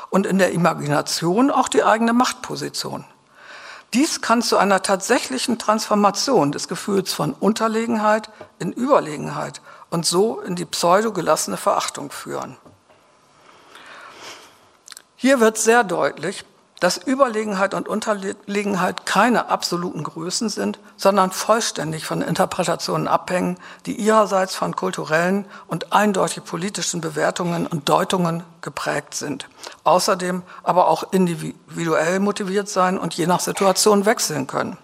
und 0.09 0.25
in 0.25 0.39
der 0.39 0.53
Imagination 0.53 1.51
auch 1.51 1.69
die 1.69 1.85
eigene 1.85 2.15
Machtposition. 2.15 3.05
Dies 3.93 4.23
kann 4.23 4.41
zu 4.41 4.57
einer 4.57 4.83
tatsächlichen 4.83 5.59
Transformation 5.59 6.51
des 6.51 6.67
Gefühls 6.67 7.13
von 7.13 7.35
Unterlegenheit 7.35 8.31
in 8.59 8.73
Überlegenheit 8.73 9.61
und 9.91 10.07
so 10.07 10.41
in 10.41 10.57
die 10.57 10.65
pseudogelassene 10.65 11.59
Verachtung 11.59 12.11
führen. 12.11 12.57
Hier 15.23 15.39
wird 15.39 15.57
sehr 15.57 15.85
deutlich, 15.85 16.45
dass 16.81 16.97
Überlegenheit 16.97 17.75
und 17.75 17.87
Unterlegenheit 17.89 19.07
keine 19.07 19.51
absoluten 19.51 20.03
Größen 20.03 20.49
sind, 20.49 20.81
sondern 20.97 21.31
vollständig 21.31 22.07
von 22.07 22.23
Interpretationen 22.23 23.07
abhängen, 23.07 23.57
die 23.87 23.95
ihrerseits 23.95 24.57
von 24.57 24.75
kulturellen 24.75 25.47
und 25.69 25.93
eindeutig 25.93 26.43
politischen 26.43 27.01
Bewertungen 27.01 27.69
und 27.69 27.89
Deutungen 27.89 28.43
geprägt 28.63 29.15
sind. 29.15 29.49
Außerdem 29.85 30.43
aber 30.65 30.89
auch 30.89 31.13
individuell 31.13 32.19
motiviert 32.19 32.69
sein 32.69 32.99
und 32.99 33.15
je 33.15 33.29
nach 33.29 33.39
Situation 33.39 34.07
wechseln 34.07 34.49
können. 34.49 34.77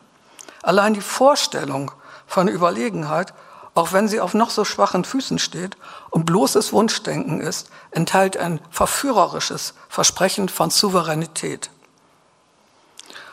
Allein 0.62 0.94
die 0.94 1.00
Vorstellung 1.00 1.90
von 2.28 2.46
Überlegenheit 2.46 3.34
auch 3.78 3.92
wenn 3.92 4.08
sie 4.08 4.20
auf 4.20 4.34
noch 4.34 4.50
so 4.50 4.64
schwachen 4.64 5.04
Füßen 5.04 5.38
steht 5.38 5.76
und 6.10 6.26
bloßes 6.26 6.72
Wunschdenken 6.72 7.40
ist, 7.40 7.70
enthält 7.92 8.36
ein 8.36 8.58
verführerisches 8.72 9.72
Versprechen 9.88 10.48
von 10.48 10.70
Souveränität. 10.70 11.70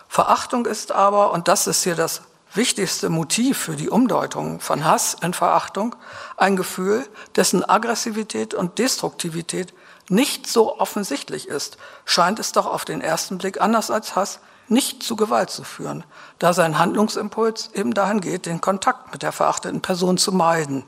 Verachtung 0.07 0.67
ist 0.67 0.91
aber, 0.91 1.31
und 1.31 1.47
das 1.47 1.65
ist 1.65 1.83
hier 1.83 1.95
das 1.95 2.21
wichtigste 2.53 3.09
Motiv 3.09 3.57
für 3.57 3.75
die 3.75 3.89
Umdeutung 3.89 4.59
von 4.59 4.85
Hass 4.85 5.17
in 5.19 5.33
Verachtung, 5.33 5.95
ein 6.37 6.55
Gefühl, 6.55 7.07
dessen 7.35 7.67
Aggressivität 7.67 8.53
und 8.53 8.77
Destruktivität 8.77 9.73
nicht 10.09 10.45
so 10.45 10.79
offensichtlich 10.79 11.47
ist, 11.47 11.77
scheint 12.05 12.37
es 12.37 12.51
doch 12.51 12.67
auf 12.67 12.85
den 12.85 13.01
ersten 13.01 13.39
Blick 13.39 13.59
anders 13.59 13.89
als 13.89 14.15
Hass 14.15 14.39
nicht 14.67 15.03
zu 15.03 15.15
Gewalt 15.15 15.49
zu 15.49 15.63
führen, 15.63 16.03
da 16.39 16.53
sein 16.53 16.79
Handlungsimpuls 16.79 17.71
eben 17.73 17.93
dahin 17.93 18.21
geht, 18.21 18.45
den 18.45 18.61
Kontakt 18.61 19.11
mit 19.11 19.21
der 19.21 19.31
verachteten 19.31 19.81
Person 19.81 20.17
zu 20.17 20.31
meiden. 20.31 20.83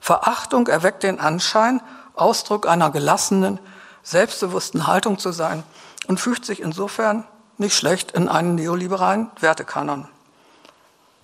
Verachtung 0.00 0.66
erweckt 0.66 1.02
den 1.02 1.20
Anschein, 1.20 1.80
Ausdruck 2.14 2.68
einer 2.68 2.90
gelassenen, 2.90 3.58
selbstbewussten 4.02 4.86
Haltung 4.86 5.18
zu 5.18 5.32
sein 5.32 5.62
und 6.08 6.20
fügt 6.20 6.44
sich 6.44 6.60
insofern 6.60 7.24
nicht 7.56 7.76
schlecht 7.76 8.12
in 8.12 8.28
einen 8.28 8.56
neoliberalen 8.56 9.30
Wertekanon. 9.40 10.08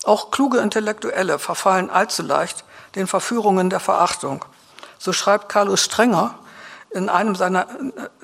Auch 0.04 0.30
kluge 0.30 0.58
Intellektuelle 0.58 1.38
verfallen 1.38 1.90
allzu 1.90 2.22
leicht 2.22 2.64
den 2.94 3.06
Verführungen 3.06 3.68
der 3.68 3.80
Verachtung. 3.80 4.44
So 4.98 5.12
schreibt 5.12 5.48
Carlos 5.48 5.82
Strenger 5.82 6.34
in 6.90 7.08
einem 7.08 7.34
seiner, 7.34 7.66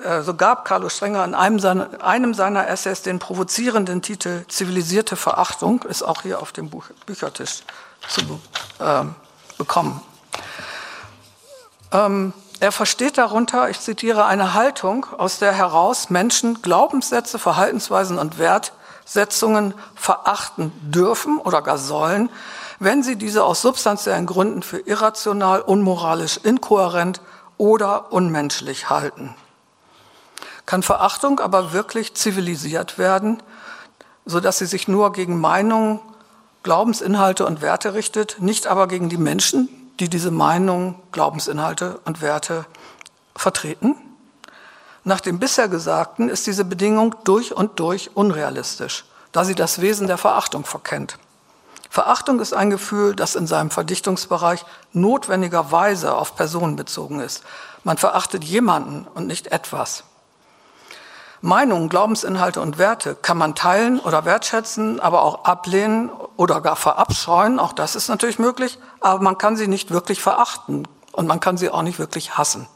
äh, 0.03 0.21
so 0.21 0.33
gab 0.33 0.65
Carlos 0.65 0.95
Strenger 0.95 1.23
in 1.23 1.35
einem 1.35 1.59
seiner, 1.59 2.03
einem 2.03 2.33
seiner 2.33 2.67
Essays 2.67 3.01
den 3.03 3.19
provozierenden 3.19 4.01
Titel 4.01 4.45
Zivilisierte 4.47 5.15
Verachtung, 5.15 5.83
ist 5.83 6.03
auch 6.03 6.23
hier 6.23 6.41
auf 6.41 6.51
dem 6.51 6.69
Buch, 6.69 6.85
Büchertisch 7.05 7.63
zu 8.07 8.21
äh, 8.79 9.03
bekommen. 9.57 10.01
Ähm, 11.91 12.33
er 12.59 12.71
versteht 12.71 13.17
darunter, 13.17 13.69
ich 13.69 13.79
zitiere, 13.79 14.25
eine 14.25 14.53
Haltung, 14.53 15.05
aus 15.17 15.39
der 15.39 15.51
heraus 15.51 16.09
Menschen 16.09 16.61
Glaubenssätze, 16.61 17.37
Verhaltensweisen 17.37 18.17
und 18.17 18.39
Wertsetzungen 18.39 19.73
verachten 19.93 20.71
dürfen 20.81 21.37
oder 21.37 21.61
gar 21.61 21.77
sollen, 21.77 22.29
wenn 22.79 23.03
sie 23.03 23.17
diese 23.17 23.43
aus 23.43 23.61
substanziellen 23.61 24.25
Gründen 24.25 24.63
für 24.63 24.79
irrational, 24.79 25.61
unmoralisch, 25.61 26.39
inkohärent 26.43 27.21
oder 27.57 28.11
unmenschlich 28.11 28.89
halten. 28.89 29.35
Kann 30.65 30.83
Verachtung 30.83 31.39
aber 31.39 31.73
wirklich 31.73 32.15
zivilisiert 32.15 32.97
werden, 32.97 33.41
so 34.25 34.39
dass 34.39 34.57
sie 34.57 34.65
sich 34.65 34.87
nur 34.87 35.11
gegen 35.13 35.39
Meinungen, 35.39 35.99
Glaubensinhalte 36.63 37.45
und 37.45 37.61
Werte 37.61 37.93
richtet, 37.93 38.37
nicht 38.39 38.65
aber 38.65 38.87
gegen 38.87 39.09
die 39.09 39.17
Menschen, 39.17 39.69
die 39.99 40.09
diese 40.09 40.31
Meinungen, 40.31 40.95
Glaubensinhalte 41.11 41.99
und 42.05 42.21
Werte 42.21 42.65
vertreten? 43.35 43.95
Nach 45.03 45.21
dem 45.21 45.37
bisher 45.37 45.67
Gesagten 45.67 46.29
ist 46.29 46.47
diese 46.47 46.65
Bedingung 46.65 47.15
durch 47.23 47.55
und 47.55 47.79
durch 47.79 48.09
unrealistisch, 48.15 49.05
da 49.31 49.45
sie 49.45 49.53
das 49.53 49.79
Wesen 49.79 50.07
der 50.07 50.17
Verachtung 50.17 50.65
verkennt. 50.65 51.19
Verachtung 51.95 52.41
ist 52.41 52.53
ein 52.53 52.69
Gefühl, 52.69 53.15
das 53.15 53.37
in 53.37 53.47
seinem 53.47 53.71
Verdichtungsbereich 53.71 54.65
notwendigerweise 54.91 56.13
auf 56.13 56.35
Personen 56.35 56.75
bezogen 56.75 57.21
ist. 57.21 57.41
Man 57.85 57.97
verachtet 57.97 58.43
jemanden 58.43 59.07
und 59.15 59.27
nicht 59.27 59.47
etwas. 59.53 60.03
Meinungen, 61.39 61.87
Glaubensinhalte 61.87 62.59
und 62.59 62.77
Werte 62.77 63.15
kann 63.15 63.37
man 63.37 63.55
teilen 63.55 64.01
oder 64.01 64.25
wertschätzen, 64.25 64.99
aber 64.99 65.21
auch 65.21 65.45
ablehnen 65.45 66.09
oder 66.35 66.59
gar 66.59 66.75
verabscheuen. 66.75 67.59
Auch 67.59 67.71
das 67.71 67.95
ist 67.95 68.09
natürlich 68.09 68.39
möglich, 68.39 68.77
aber 68.99 69.23
man 69.23 69.37
kann 69.37 69.55
sie 69.55 69.69
nicht 69.69 69.89
wirklich 69.89 70.21
verachten 70.21 70.85
und 71.13 71.27
man 71.27 71.39
kann 71.39 71.55
sie 71.55 71.69
auch 71.69 71.81
nicht 71.81 71.97
wirklich 71.97 72.37
hassen. 72.37 72.67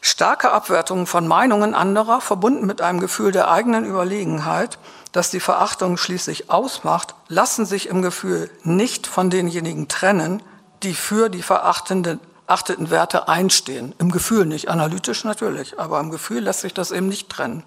Starke 0.00 0.50
Abwertungen 0.50 1.06
von 1.06 1.28
Meinungen 1.28 1.72
anderer, 1.72 2.20
verbunden 2.20 2.66
mit 2.66 2.80
einem 2.82 2.98
Gefühl 2.98 3.30
der 3.30 3.48
eigenen 3.48 3.84
Überlegenheit, 3.84 4.80
das 5.14 5.30
die 5.30 5.38
Verachtung 5.38 5.96
schließlich 5.96 6.50
ausmacht, 6.50 7.14
lassen 7.28 7.66
sich 7.66 7.88
im 7.88 8.02
Gefühl 8.02 8.50
nicht 8.64 9.06
von 9.06 9.30
denjenigen 9.30 9.86
trennen, 9.86 10.42
die 10.82 10.92
für 10.92 11.28
die 11.28 11.42
verachtenden 11.42 12.18
achteten 12.48 12.90
Werte 12.90 13.28
einstehen. 13.28 13.94
Im 13.98 14.10
Gefühl 14.10 14.44
nicht, 14.44 14.68
analytisch 14.68 15.22
natürlich, 15.22 15.78
aber 15.78 16.00
im 16.00 16.10
Gefühl 16.10 16.40
lässt 16.40 16.62
sich 16.62 16.74
das 16.74 16.90
eben 16.90 17.08
nicht 17.08 17.30
trennen. 17.30 17.62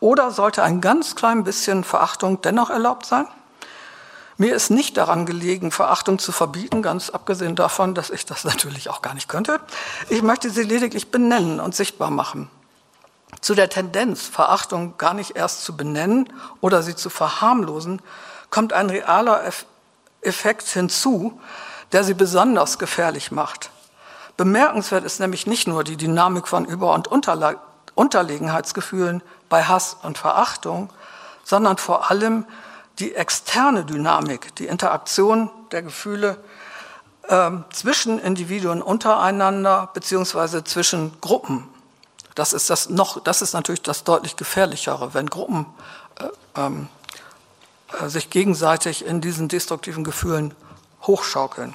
Oder 0.00 0.32
sollte 0.32 0.62
ein 0.62 0.82
ganz 0.82 1.16
klein 1.16 1.44
bisschen 1.44 1.82
Verachtung 1.82 2.42
dennoch 2.42 2.68
erlaubt 2.68 3.06
sein? 3.06 3.26
Mir 4.36 4.54
ist 4.54 4.70
nicht 4.70 4.98
daran 4.98 5.24
gelegen, 5.24 5.70
Verachtung 5.70 6.18
zu 6.18 6.30
verbieten, 6.30 6.82
ganz 6.82 7.08
abgesehen 7.08 7.56
davon, 7.56 7.94
dass 7.94 8.10
ich 8.10 8.26
das 8.26 8.44
natürlich 8.44 8.90
auch 8.90 9.00
gar 9.00 9.14
nicht 9.14 9.30
könnte. 9.30 9.60
Ich 10.10 10.20
möchte 10.20 10.50
sie 10.50 10.62
lediglich 10.62 11.10
benennen 11.10 11.58
und 11.58 11.74
sichtbar 11.74 12.10
machen. 12.10 12.50
Zu 13.40 13.54
der 13.54 13.70
Tendenz, 13.70 14.26
Verachtung 14.26 14.98
gar 14.98 15.14
nicht 15.14 15.36
erst 15.36 15.64
zu 15.64 15.76
benennen 15.76 16.32
oder 16.60 16.82
sie 16.82 16.96
zu 16.96 17.10
verharmlosen, 17.10 18.02
kommt 18.50 18.72
ein 18.72 18.90
realer 18.90 19.42
Effekt 20.20 20.66
hinzu, 20.68 21.40
der 21.92 22.04
sie 22.04 22.14
besonders 22.14 22.78
gefährlich 22.78 23.30
macht. 23.30 23.70
Bemerkenswert 24.36 25.04
ist 25.04 25.20
nämlich 25.20 25.46
nicht 25.46 25.68
nur 25.68 25.84
die 25.84 25.96
Dynamik 25.96 26.48
von 26.48 26.64
Über- 26.64 26.94
und 26.94 27.08
Unterlegenheitsgefühlen 27.94 29.22
bei 29.48 29.64
Hass 29.64 29.96
und 30.02 30.18
Verachtung, 30.18 30.90
sondern 31.44 31.76
vor 31.76 32.10
allem 32.10 32.46
die 32.98 33.14
externe 33.14 33.84
Dynamik, 33.84 34.54
die 34.56 34.66
Interaktion 34.66 35.50
der 35.72 35.82
Gefühle 35.82 36.36
äh, 37.28 37.50
zwischen 37.72 38.18
Individuen 38.18 38.82
untereinander 38.82 39.90
beziehungsweise 39.92 40.64
zwischen 40.64 41.20
Gruppen. 41.20 41.68
Das 42.34 42.52
ist, 42.52 42.70
das, 42.70 42.88
noch, 42.88 43.22
das 43.22 43.42
ist 43.42 43.52
natürlich 43.52 43.82
das 43.82 44.04
deutlich 44.04 44.36
gefährlichere, 44.36 45.14
wenn 45.14 45.28
Gruppen 45.28 45.66
äh, 46.18 46.24
ähm, 46.56 46.88
äh, 48.00 48.08
sich 48.08 48.30
gegenseitig 48.30 49.04
in 49.04 49.20
diesen 49.20 49.48
destruktiven 49.48 50.04
Gefühlen 50.04 50.54
hochschaukeln. 51.02 51.74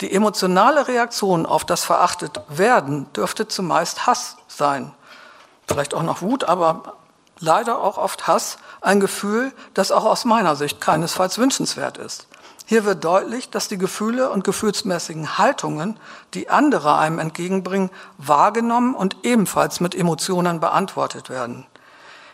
Die 0.00 0.12
emotionale 0.12 0.88
Reaktion 0.88 1.46
auf 1.46 1.64
das 1.64 1.84
verachtet 1.84 2.40
werden 2.48 3.10
dürfte 3.14 3.48
zumeist 3.48 4.06
Hass 4.06 4.36
sein. 4.46 4.92
Vielleicht 5.66 5.94
auch 5.94 6.02
noch 6.02 6.20
Wut, 6.20 6.44
aber 6.44 6.96
leider 7.38 7.80
auch 7.80 7.96
oft 7.96 8.26
Hass, 8.26 8.58
ein 8.82 9.00
Gefühl, 9.00 9.52
das 9.74 9.90
auch 9.92 10.04
aus 10.04 10.24
meiner 10.24 10.54
Sicht 10.54 10.80
keinesfalls 10.80 11.38
wünschenswert 11.38 11.96
ist. 11.96 12.26
Hier 12.68 12.84
wird 12.84 13.04
deutlich, 13.04 13.48
dass 13.48 13.68
die 13.68 13.78
Gefühle 13.78 14.28
und 14.30 14.42
gefühlsmäßigen 14.42 15.38
Haltungen, 15.38 16.00
die 16.34 16.50
andere 16.50 16.98
einem 16.98 17.20
entgegenbringen, 17.20 17.90
wahrgenommen 18.18 18.96
und 18.96 19.18
ebenfalls 19.22 19.78
mit 19.78 19.94
Emotionen 19.94 20.58
beantwortet 20.58 21.30
werden. 21.30 21.64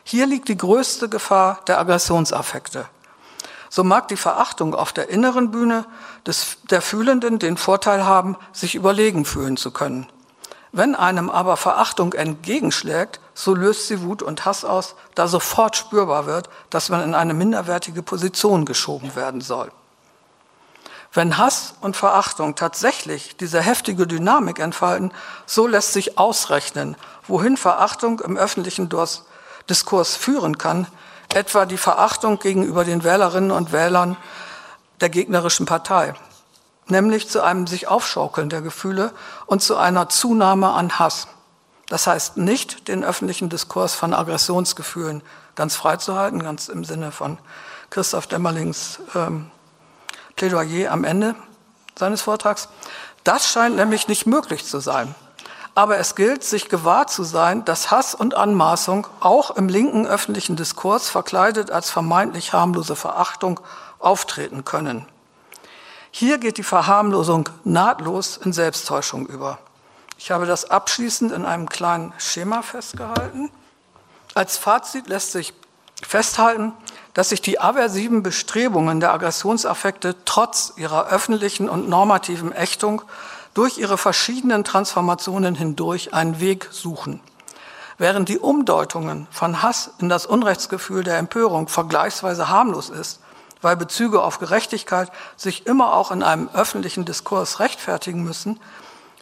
Hier 0.05 0.27
liegt 0.27 0.49
die 0.49 0.57
größte 0.57 1.11
Gefahr 1.11 1.61
der 1.67 1.79
Aggressionsaffekte. 1.79 2.87
So 3.69 3.85
mag 3.85 4.09
die 4.09 4.17
Verachtung 4.17 4.75
auf 4.75 4.95
der 4.95 5.11
inneren 5.11 5.51
Bühne 5.51 5.85
des, 6.27 6.57
der 6.71 6.81
Fühlenden 6.81 7.39
den 7.39 7.59
Vorteil 7.59 8.07
haben, 8.07 8.37
sich 8.53 8.75
überlegen 8.75 9.27
fühlen 9.27 9.59
zu 9.59 9.71
können. 9.71 10.07
Wenn 10.73 10.95
einem 10.95 11.29
aber 11.29 11.59
Verachtung 11.59 12.15
entgegenschlägt, 12.15 13.21
so 13.35 13.55
löst 13.55 13.89
sie 13.89 14.01
Wut 14.01 14.23
und 14.23 14.47
Hass 14.47 14.65
aus, 14.65 14.95
da 15.15 15.29
sofort 15.29 15.77
spürbar 15.77 16.25
wird, 16.25 16.49
dass 16.71 16.89
man 16.89 17.03
in 17.03 17.15
eine 17.15 17.35
minderwertige 17.35 18.03
Position 18.03 18.65
geschoben 18.65 19.15
werden 19.15 19.43
soll. 19.43 19.71
Wenn 21.13 21.37
Hass 21.37 21.75
und 21.83 21.97
Verachtung 21.97 22.55
tatsächlich 22.55 23.37
diese 23.37 23.61
heftige 23.61 24.07
Dynamik 24.07 24.59
entfalten, 24.59 25.13
so 25.45 25.67
lässt 25.67 25.93
sich 25.93 26.17
ausrechnen, 26.19 26.97
wohin 27.27 27.59
Verachtung 27.59 28.21
im 28.21 28.39
öffentlichen 28.39 28.89
Diskurs 29.69 30.17
führen 30.17 30.57
kann, 30.57 30.87
etwa 31.35 31.67
die 31.67 31.77
Verachtung 31.77 32.39
gegenüber 32.39 32.85
den 32.85 33.05
Wählerinnen 33.05 33.51
und 33.51 33.73
Wählern 33.73 34.17
der 35.01 35.11
gegnerischen 35.11 35.67
Partei, 35.67 36.15
nämlich 36.87 37.29
zu 37.29 37.43
einem 37.43 37.67
sich 37.67 37.89
aufschaukeln 37.89 38.49
der 38.49 38.63
Gefühle 38.63 39.13
und 39.45 39.63
zu 39.63 39.77
einer 39.77 40.09
Zunahme 40.09 40.71
an 40.71 40.99
Hass. 40.99 41.29
Das 41.89 42.07
heißt 42.07 42.39
nicht, 42.39 42.89
den 42.89 43.05
öffentlichen 43.05 43.51
Diskurs 43.51 43.95
von 43.95 44.15
Aggressionsgefühlen 44.15 45.23
ganz 45.57 45.77
freizuhalten, 45.77 46.43
ganz 46.43 46.69
im 46.69 46.85
Sinne 46.85 47.13
von 47.13 47.37
Christoph 47.91 48.27
Dämmerlings 48.27 49.01
ähm, 49.15 49.51
Plädoyer 50.43 50.91
am 50.91 51.05
Ende 51.05 51.37
seines 51.97 52.23
Vortrags. 52.23 52.69
Das 53.23 53.49
scheint 53.49 53.77
nämlich 53.77 54.09
nicht 54.09 54.27
möglich 54.27 54.65
zu 54.65 54.81
sein. 54.81 55.15
Aber 55.77 55.99
es 55.99 56.17
gilt, 56.17 56.43
sich 56.43 56.69
gewahr 56.69 57.07
zu 57.07 57.23
sein, 57.23 57.65
dass 57.65 57.93
Hass 57.93 58.13
und 58.13 58.35
Anmaßung 58.35 59.07
auch 59.21 59.53
im 59.53 59.69
linken 59.69 60.05
öffentlichen 60.05 60.57
Diskurs 60.57 61.09
verkleidet 61.09 61.71
als 61.71 61.91
vermeintlich 61.91 62.53
harmlose 62.53 62.97
Verachtung 62.97 63.61
auftreten 64.01 64.65
können. 64.65 65.07
Hier 66.11 66.39
geht 66.39 66.59
die 66.59 66.65
Verharmlosung 66.65 67.49
nahtlos 67.63 68.37
in 68.37 68.53
Selbsttäuschung 68.53 69.27
über. 69.27 69.61
Ich 70.19 70.33
habe 70.33 70.45
das 70.45 70.69
abschließend 70.69 71.31
in 71.31 71.45
einem 71.45 71.69
kleinen 71.69 72.13
Schema 72.19 72.63
festgehalten. 72.63 73.49
Als 74.35 74.59
Fazit 74.59 75.07
lässt 75.07 75.31
sich 75.31 75.55
festhalten, 76.07 76.73
dass 77.15 77.29
sich 77.29 77.43
die 77.43 77.61
aversiven 77.61 78.23
Bestrebungen 78.23 79.01
der 79.01 79.13
Aggressionsaffekte 79.13 80.17
trotz 80.25 80.73
ihrer 80.77 81.09
öffentlichen 81.09 81.69
und 81.69 81.89
normativen 81.89 82.53
Ächtung 82.53 83.03
durch 83.55 83.79
ihre 83.79 83.99
verschiedenen 83.99 84.65
Transformationen 84.65 85.55
hindurch 85.55 86.15
einen 86.15 86.41
Weg 86.41 86.69
suchen. 86.71 87.21
Während 87.99 88.29
die 88.29 88.39
Umdeutungen 88.39 89.29
von 89.31 89.63
Hass 89.63 89.91
in 89.99 90.09
das 90.09 90.25
Unrechtsgefühl 90.25 91.05
der 91.05 91.19
Empörung 91.19 91.69
vergleichsweise 91.69 92.49
harmlos 92.49 92.89
ist, 92.89 93.21
weil 93.61 93.77
Bezüge 93.77 94.23
auf 94.23 94.39
Gerechtigkeit 94.39 95.13
sich 95.37 95.67
immer 95.67 95.93
auch 95.93 96.11
in 96.11 96.23
einem 96.23 96.49
öffentlichen 96.53 97.05
Diskurs 97.05 97.61
rechtfertigen 97.61 98.25
müssen, 98.25 98.59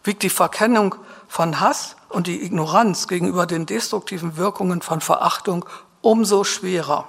wiegt 0.04 0.22
die 0.22 0.30
Verkennung 0.30 0.94
von 1.28 1.60
Hass 1.60 1.96
und 2.08 2.26
die 2.26 2.42
Ignoranz 2.42 3.06
gegenüber 3.06 3.46
den 3.46 3.66
destruktiven 3.66 4.36
Wirkungen 4.36 4.80
von 4.80 5.00
Verachtung 5.00 5.66
umso 6.02 6.44
schwerer. 6.44 7.06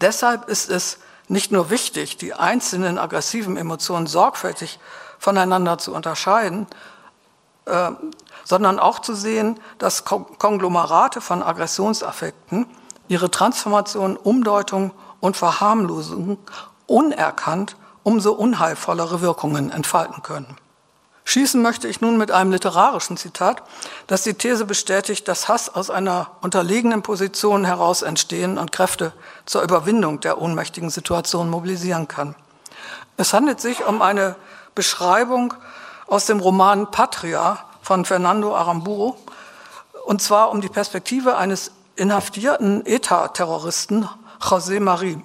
Deshalb 0.00 0.48
ist 0.48 0.70
es 0.70 0.98
nicht 1.28 1.52
nur 1.52 1.70
wichtig, 1.70 2.16
die 2.16 2.34
einzelnen 2.34 2.98
aggressiven 2.98 3.56
Emotionen 3.56 4.06
sorgfältig 4.06 4.78
voneinander 5.18 5.78
zu 5.78 5.94
unterscheiden, 5.94 6.66
äh, 7.64 7.90
sondern 8.44 8.78
auch 8.78 9.00
zu 9.00 9.14
sehen, 9.14 9.58
dass 9.78 10.04
Konglomerate 10.04 11.20
von 11.20 11.42
Aggressionsaffekten 11.42 12.66
ihre 13.08 13.30
Transformation, 13.30 14.16
Umdeutung 14.16 14.92
und 15.20 15.36
Verharmlosung 15.36 16.38
unerkannt 16.86 17.76
umso 18.04 18.32
unheilvollere 18.32 19.20
Wirkungen 19.20 19.72
entfalten 19.72 20.22
können. 20.22 20.56
Schießen 21.28 21.60
möchte 21.60 21.88
ich 21.88 22.00
nun 22.00 22.16
mit 22.18 22.30
einem 22.30 22.52
literarischen 22.52 23.16
Zitat, 23.16 23.64
das 24.06 24.22
die 24.22 24.34
These 24.34 24.64
bestätigt, 24.64 25.26
dass 25.26 25.48
Hass 25.48 25.68
aus 25.68 25.90
einer 25.90 26.30
unterlegenen 26.40 27.02
Position 27.02 27.64
heraus 27.64 28.02
entstehen 28.02 28.58
und 28.58 28.70
Kräfte 28.70 29.12
zur 29.44 29.62
Überwindung 29.62 30.20
der 30.20 30.40
ohnmächtigen 30.40 30.88
Situation 30.88 31.50
mobilisieren 31.50 32.06
kann. 32.06 32.36
Es 33.16 33.32
handelt 33.32 33.60
sich 33.60 33.84
um 33.84 34.02
eine 34.02 34.36
Beschreibung 34.76 35.52
aus 36.06 36.26
dem 36.26 36.38
Roman 36.38 36.92
Patria 36.92 37.58
von 37.82 38.04
Fernando 38.04 38.54
Aramburu, 38.54 39.16
und 40.04 40.22
zwar 40.22 40.50
um 40.52 40.60
die 40.60 40.68
Perspektive 40.68 41.36
eines 41.36 41.72
inhaftierten 41.96 42.86
ETA-Terroristen 42.86 44.08
José 44.40 44.78
Marie. 44.78 45.20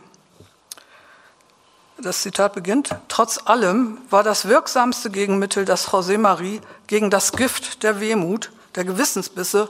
Das 2.01 2.23
Zitat 2.23 2.53
beginnt, 2.53 2.95
trotz 3.09 3.41
allem 3.45 3.99
war 4.09 4.23
das 4.23 4.47
wirksamste 4.47 5.11
Gegenmittel, 5.11 5.65
das 5.65 5.89
José 5.89 6.17
Marie 6.17 6.59
gegen 6.87 7.11
das 7.11 7.31
Gift 7.31 7.83
der 7.83 7.99
Wehmut, 7.99 8.51
der 8.73 8.85
Gewissensbisse 8.85 9.69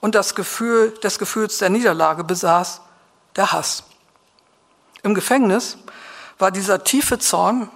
und 0.00 0.16
das 0.16 0.34
Gefühl 0.34 0.90
des 1.04 1.20
Gefühls 1.20 1.58
der 1.58 1.70
Niederlage 1.70 2.24
besaß, 2.24 2.80
der 3.36 3.52
Hass. 3.52 3.84
Im 5.04 5.14
Gefängnis 5.14 5.78
war 6.38 6.50
dieser 6.50 6.82
tiefe 6.82 7.20
Zorn, 7.20 7.70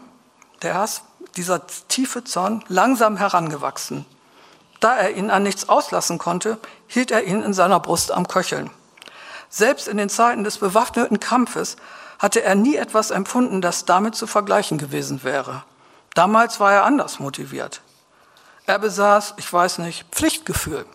der 0.63 0.75
Hass, 0.75 1.03
dieser 1.37 1.65
tiefe 1.87 2.25
Zorn, 2.25 2.65
langsam 2.67 3.17
herangewachsen. 3.17 4.05
Da 4.81 4.97
er 4.97 5.15
ihn 5.15 5.31
an 5.31 5.45
nichts 5.45 5.69
auslassen 5.69 6.19
konnte, 6.19 6.59
hielt 6.89 7.13
er 7.13 7.23
ihn 7.23 7.41
in 7.43 7.55
seiner 7.55 7.79
Brust 7.79 8.11
am 8.11 8.27
Köcheln. 8.27 8.69
Selbst 9.49 9.87
in 9.87 9.97
den 9.97 10.09
Zeiten 10.09 10.43
des 10.43 10.59
bewaffneten 10.59 11.21
Kampfes 11.21 11.77
hatte 12.23 12.43
er 12.43 12.55
nie 12.55 12.77
etwas 12.77 13.11
empfunden, 13.11 13.61
das 13.61 13.85
damit 13.85 14.15
zu 14.15 14.29
vergleichen 14.29 14.79
gewesen 14.79 15.25
wäre. 15.25 15.65
Damals 16.15 16.61
war 16.61 16.73
er 16.73 16.85
anders 16.85 17.19
motiviert. 17.19 17.83
Er 18.65 18.79
besaß, 18.79 19.35
ich 19.39 19.53
weiß 19.53 19.79
nicht, 19.79 20.07
Pflichtgefühl. 20.13 20.87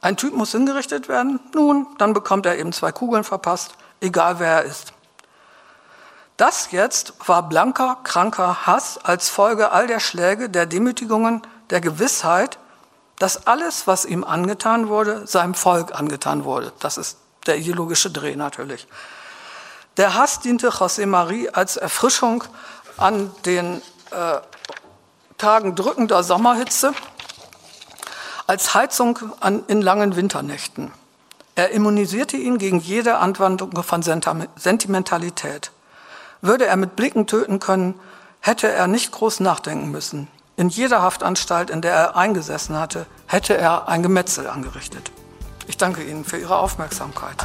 Ein 0.00 0.16
Typ 0.16 0.34
muss 0.34 0.50
hingerichtet 0.50 1.08
werden, 1.08 1.38
nun, 1.54 1.86
dann 1.98 2.12
bekommt 2.12 2.44
er 2.44 2.58
eben 2.58 2.72
zwei 2.72 2.90
Kugeln 2.90 3.22
verpasst, 3.22 3.74
egal 4.00 4.40
wer 4.40 4.48
er 4.48 4.62
ist. 4.64 4.92
Das 6.36 6.72
jetzt 6.72 7.14
war 7.26 7.48
blanker, 7.48 7.98
kranker 8.02 8.66
Hass 8.66 8.98
als 8.98 9.28
Folge 9.28 9.70
all 9.70 9.86
der 9.86 10.00
Schläge, 10.00 10.50
der 10.50 10.66
Demütigungen, 10.66 11.42
der 11.70 11.80
Gewissheit, 11.80 12.58
dass 13.20 13.46
alles, 13.46 13.86
was 13.86 14.04
ihm 14.04 14.24
angetan 14.24 14.88
wurde, 14.88 15.26
seinem 15.26 15.54
Volk 15.54 15.94
angetan 15.94 16.44
wurde. 16.44 16.72
Das 16.80 16.98
ist 16.98 17.18
der 17.46 17.58
ideologische 17.58 18.10
Dreh 18.10 18.34
natürlich. 18.34 18.88
Der 19.96 20.14
Hass 20.14 20.40
diente 20.40 20.68
José 20.68 21.06
Marie 21.06 21.48
als 21.48 21.78
Erfrischung 21.78 22.44
an 22.98 23.30
den 23.46 23.80
äh, 24.10 24.40
Tagen 25.38 25.74
drückender 25.74 26.22
Sommerhitze, 26.22 26.92
als 28.46 28.74
Heizung 28.74 29.18
an, 29.40 29.64
in 29.68 29.80
langen 29.80 30.16
Winternächten. 30.16 30.92
Er 31.54 31.70
immunisierte 31.70 32.36
ihn 32.36 32.58
gegen 32.58 32.80
jede 32.80 33.16
Anwandlung 33.16 33.82
von 33.82 34.02
Sentimentalität. 34.02 35.72
Würde 36.42 36.66
er 36.66 36.76
mit 36.76 36.94
Blicken 36.96 37.26
töten 37.26 37.58
können, 37.58 37.98
hätte 38.40 38.68
er 38.68 38.86
nicht 38.86 39.12
groß 39.12 39.40
nachdenken 39.40 39.90
müssen. 39.90 40.28
In 40.56 40.68
jeder 40.68 41.00
Haftanstalt, 41.00 41.70
in 41.70 41.80
der 41.80 41.94
er 41.94 42.16
eingesessen 42.16 42.78
hatte, 42.78 43.06
hätte 43.26 43.56
er 43.56 43.88
ein 43.88 44.02
Gemetzel 44.02 44.46
angerichtet. 44.46 45.10
Ich 45.66 45.78
danke 45.78 46.02
Ihnen 46.02 46.24
für 46.24 46.38
Ihre 46.38 46.58
Aufmerksamkeit. 46.58 47.44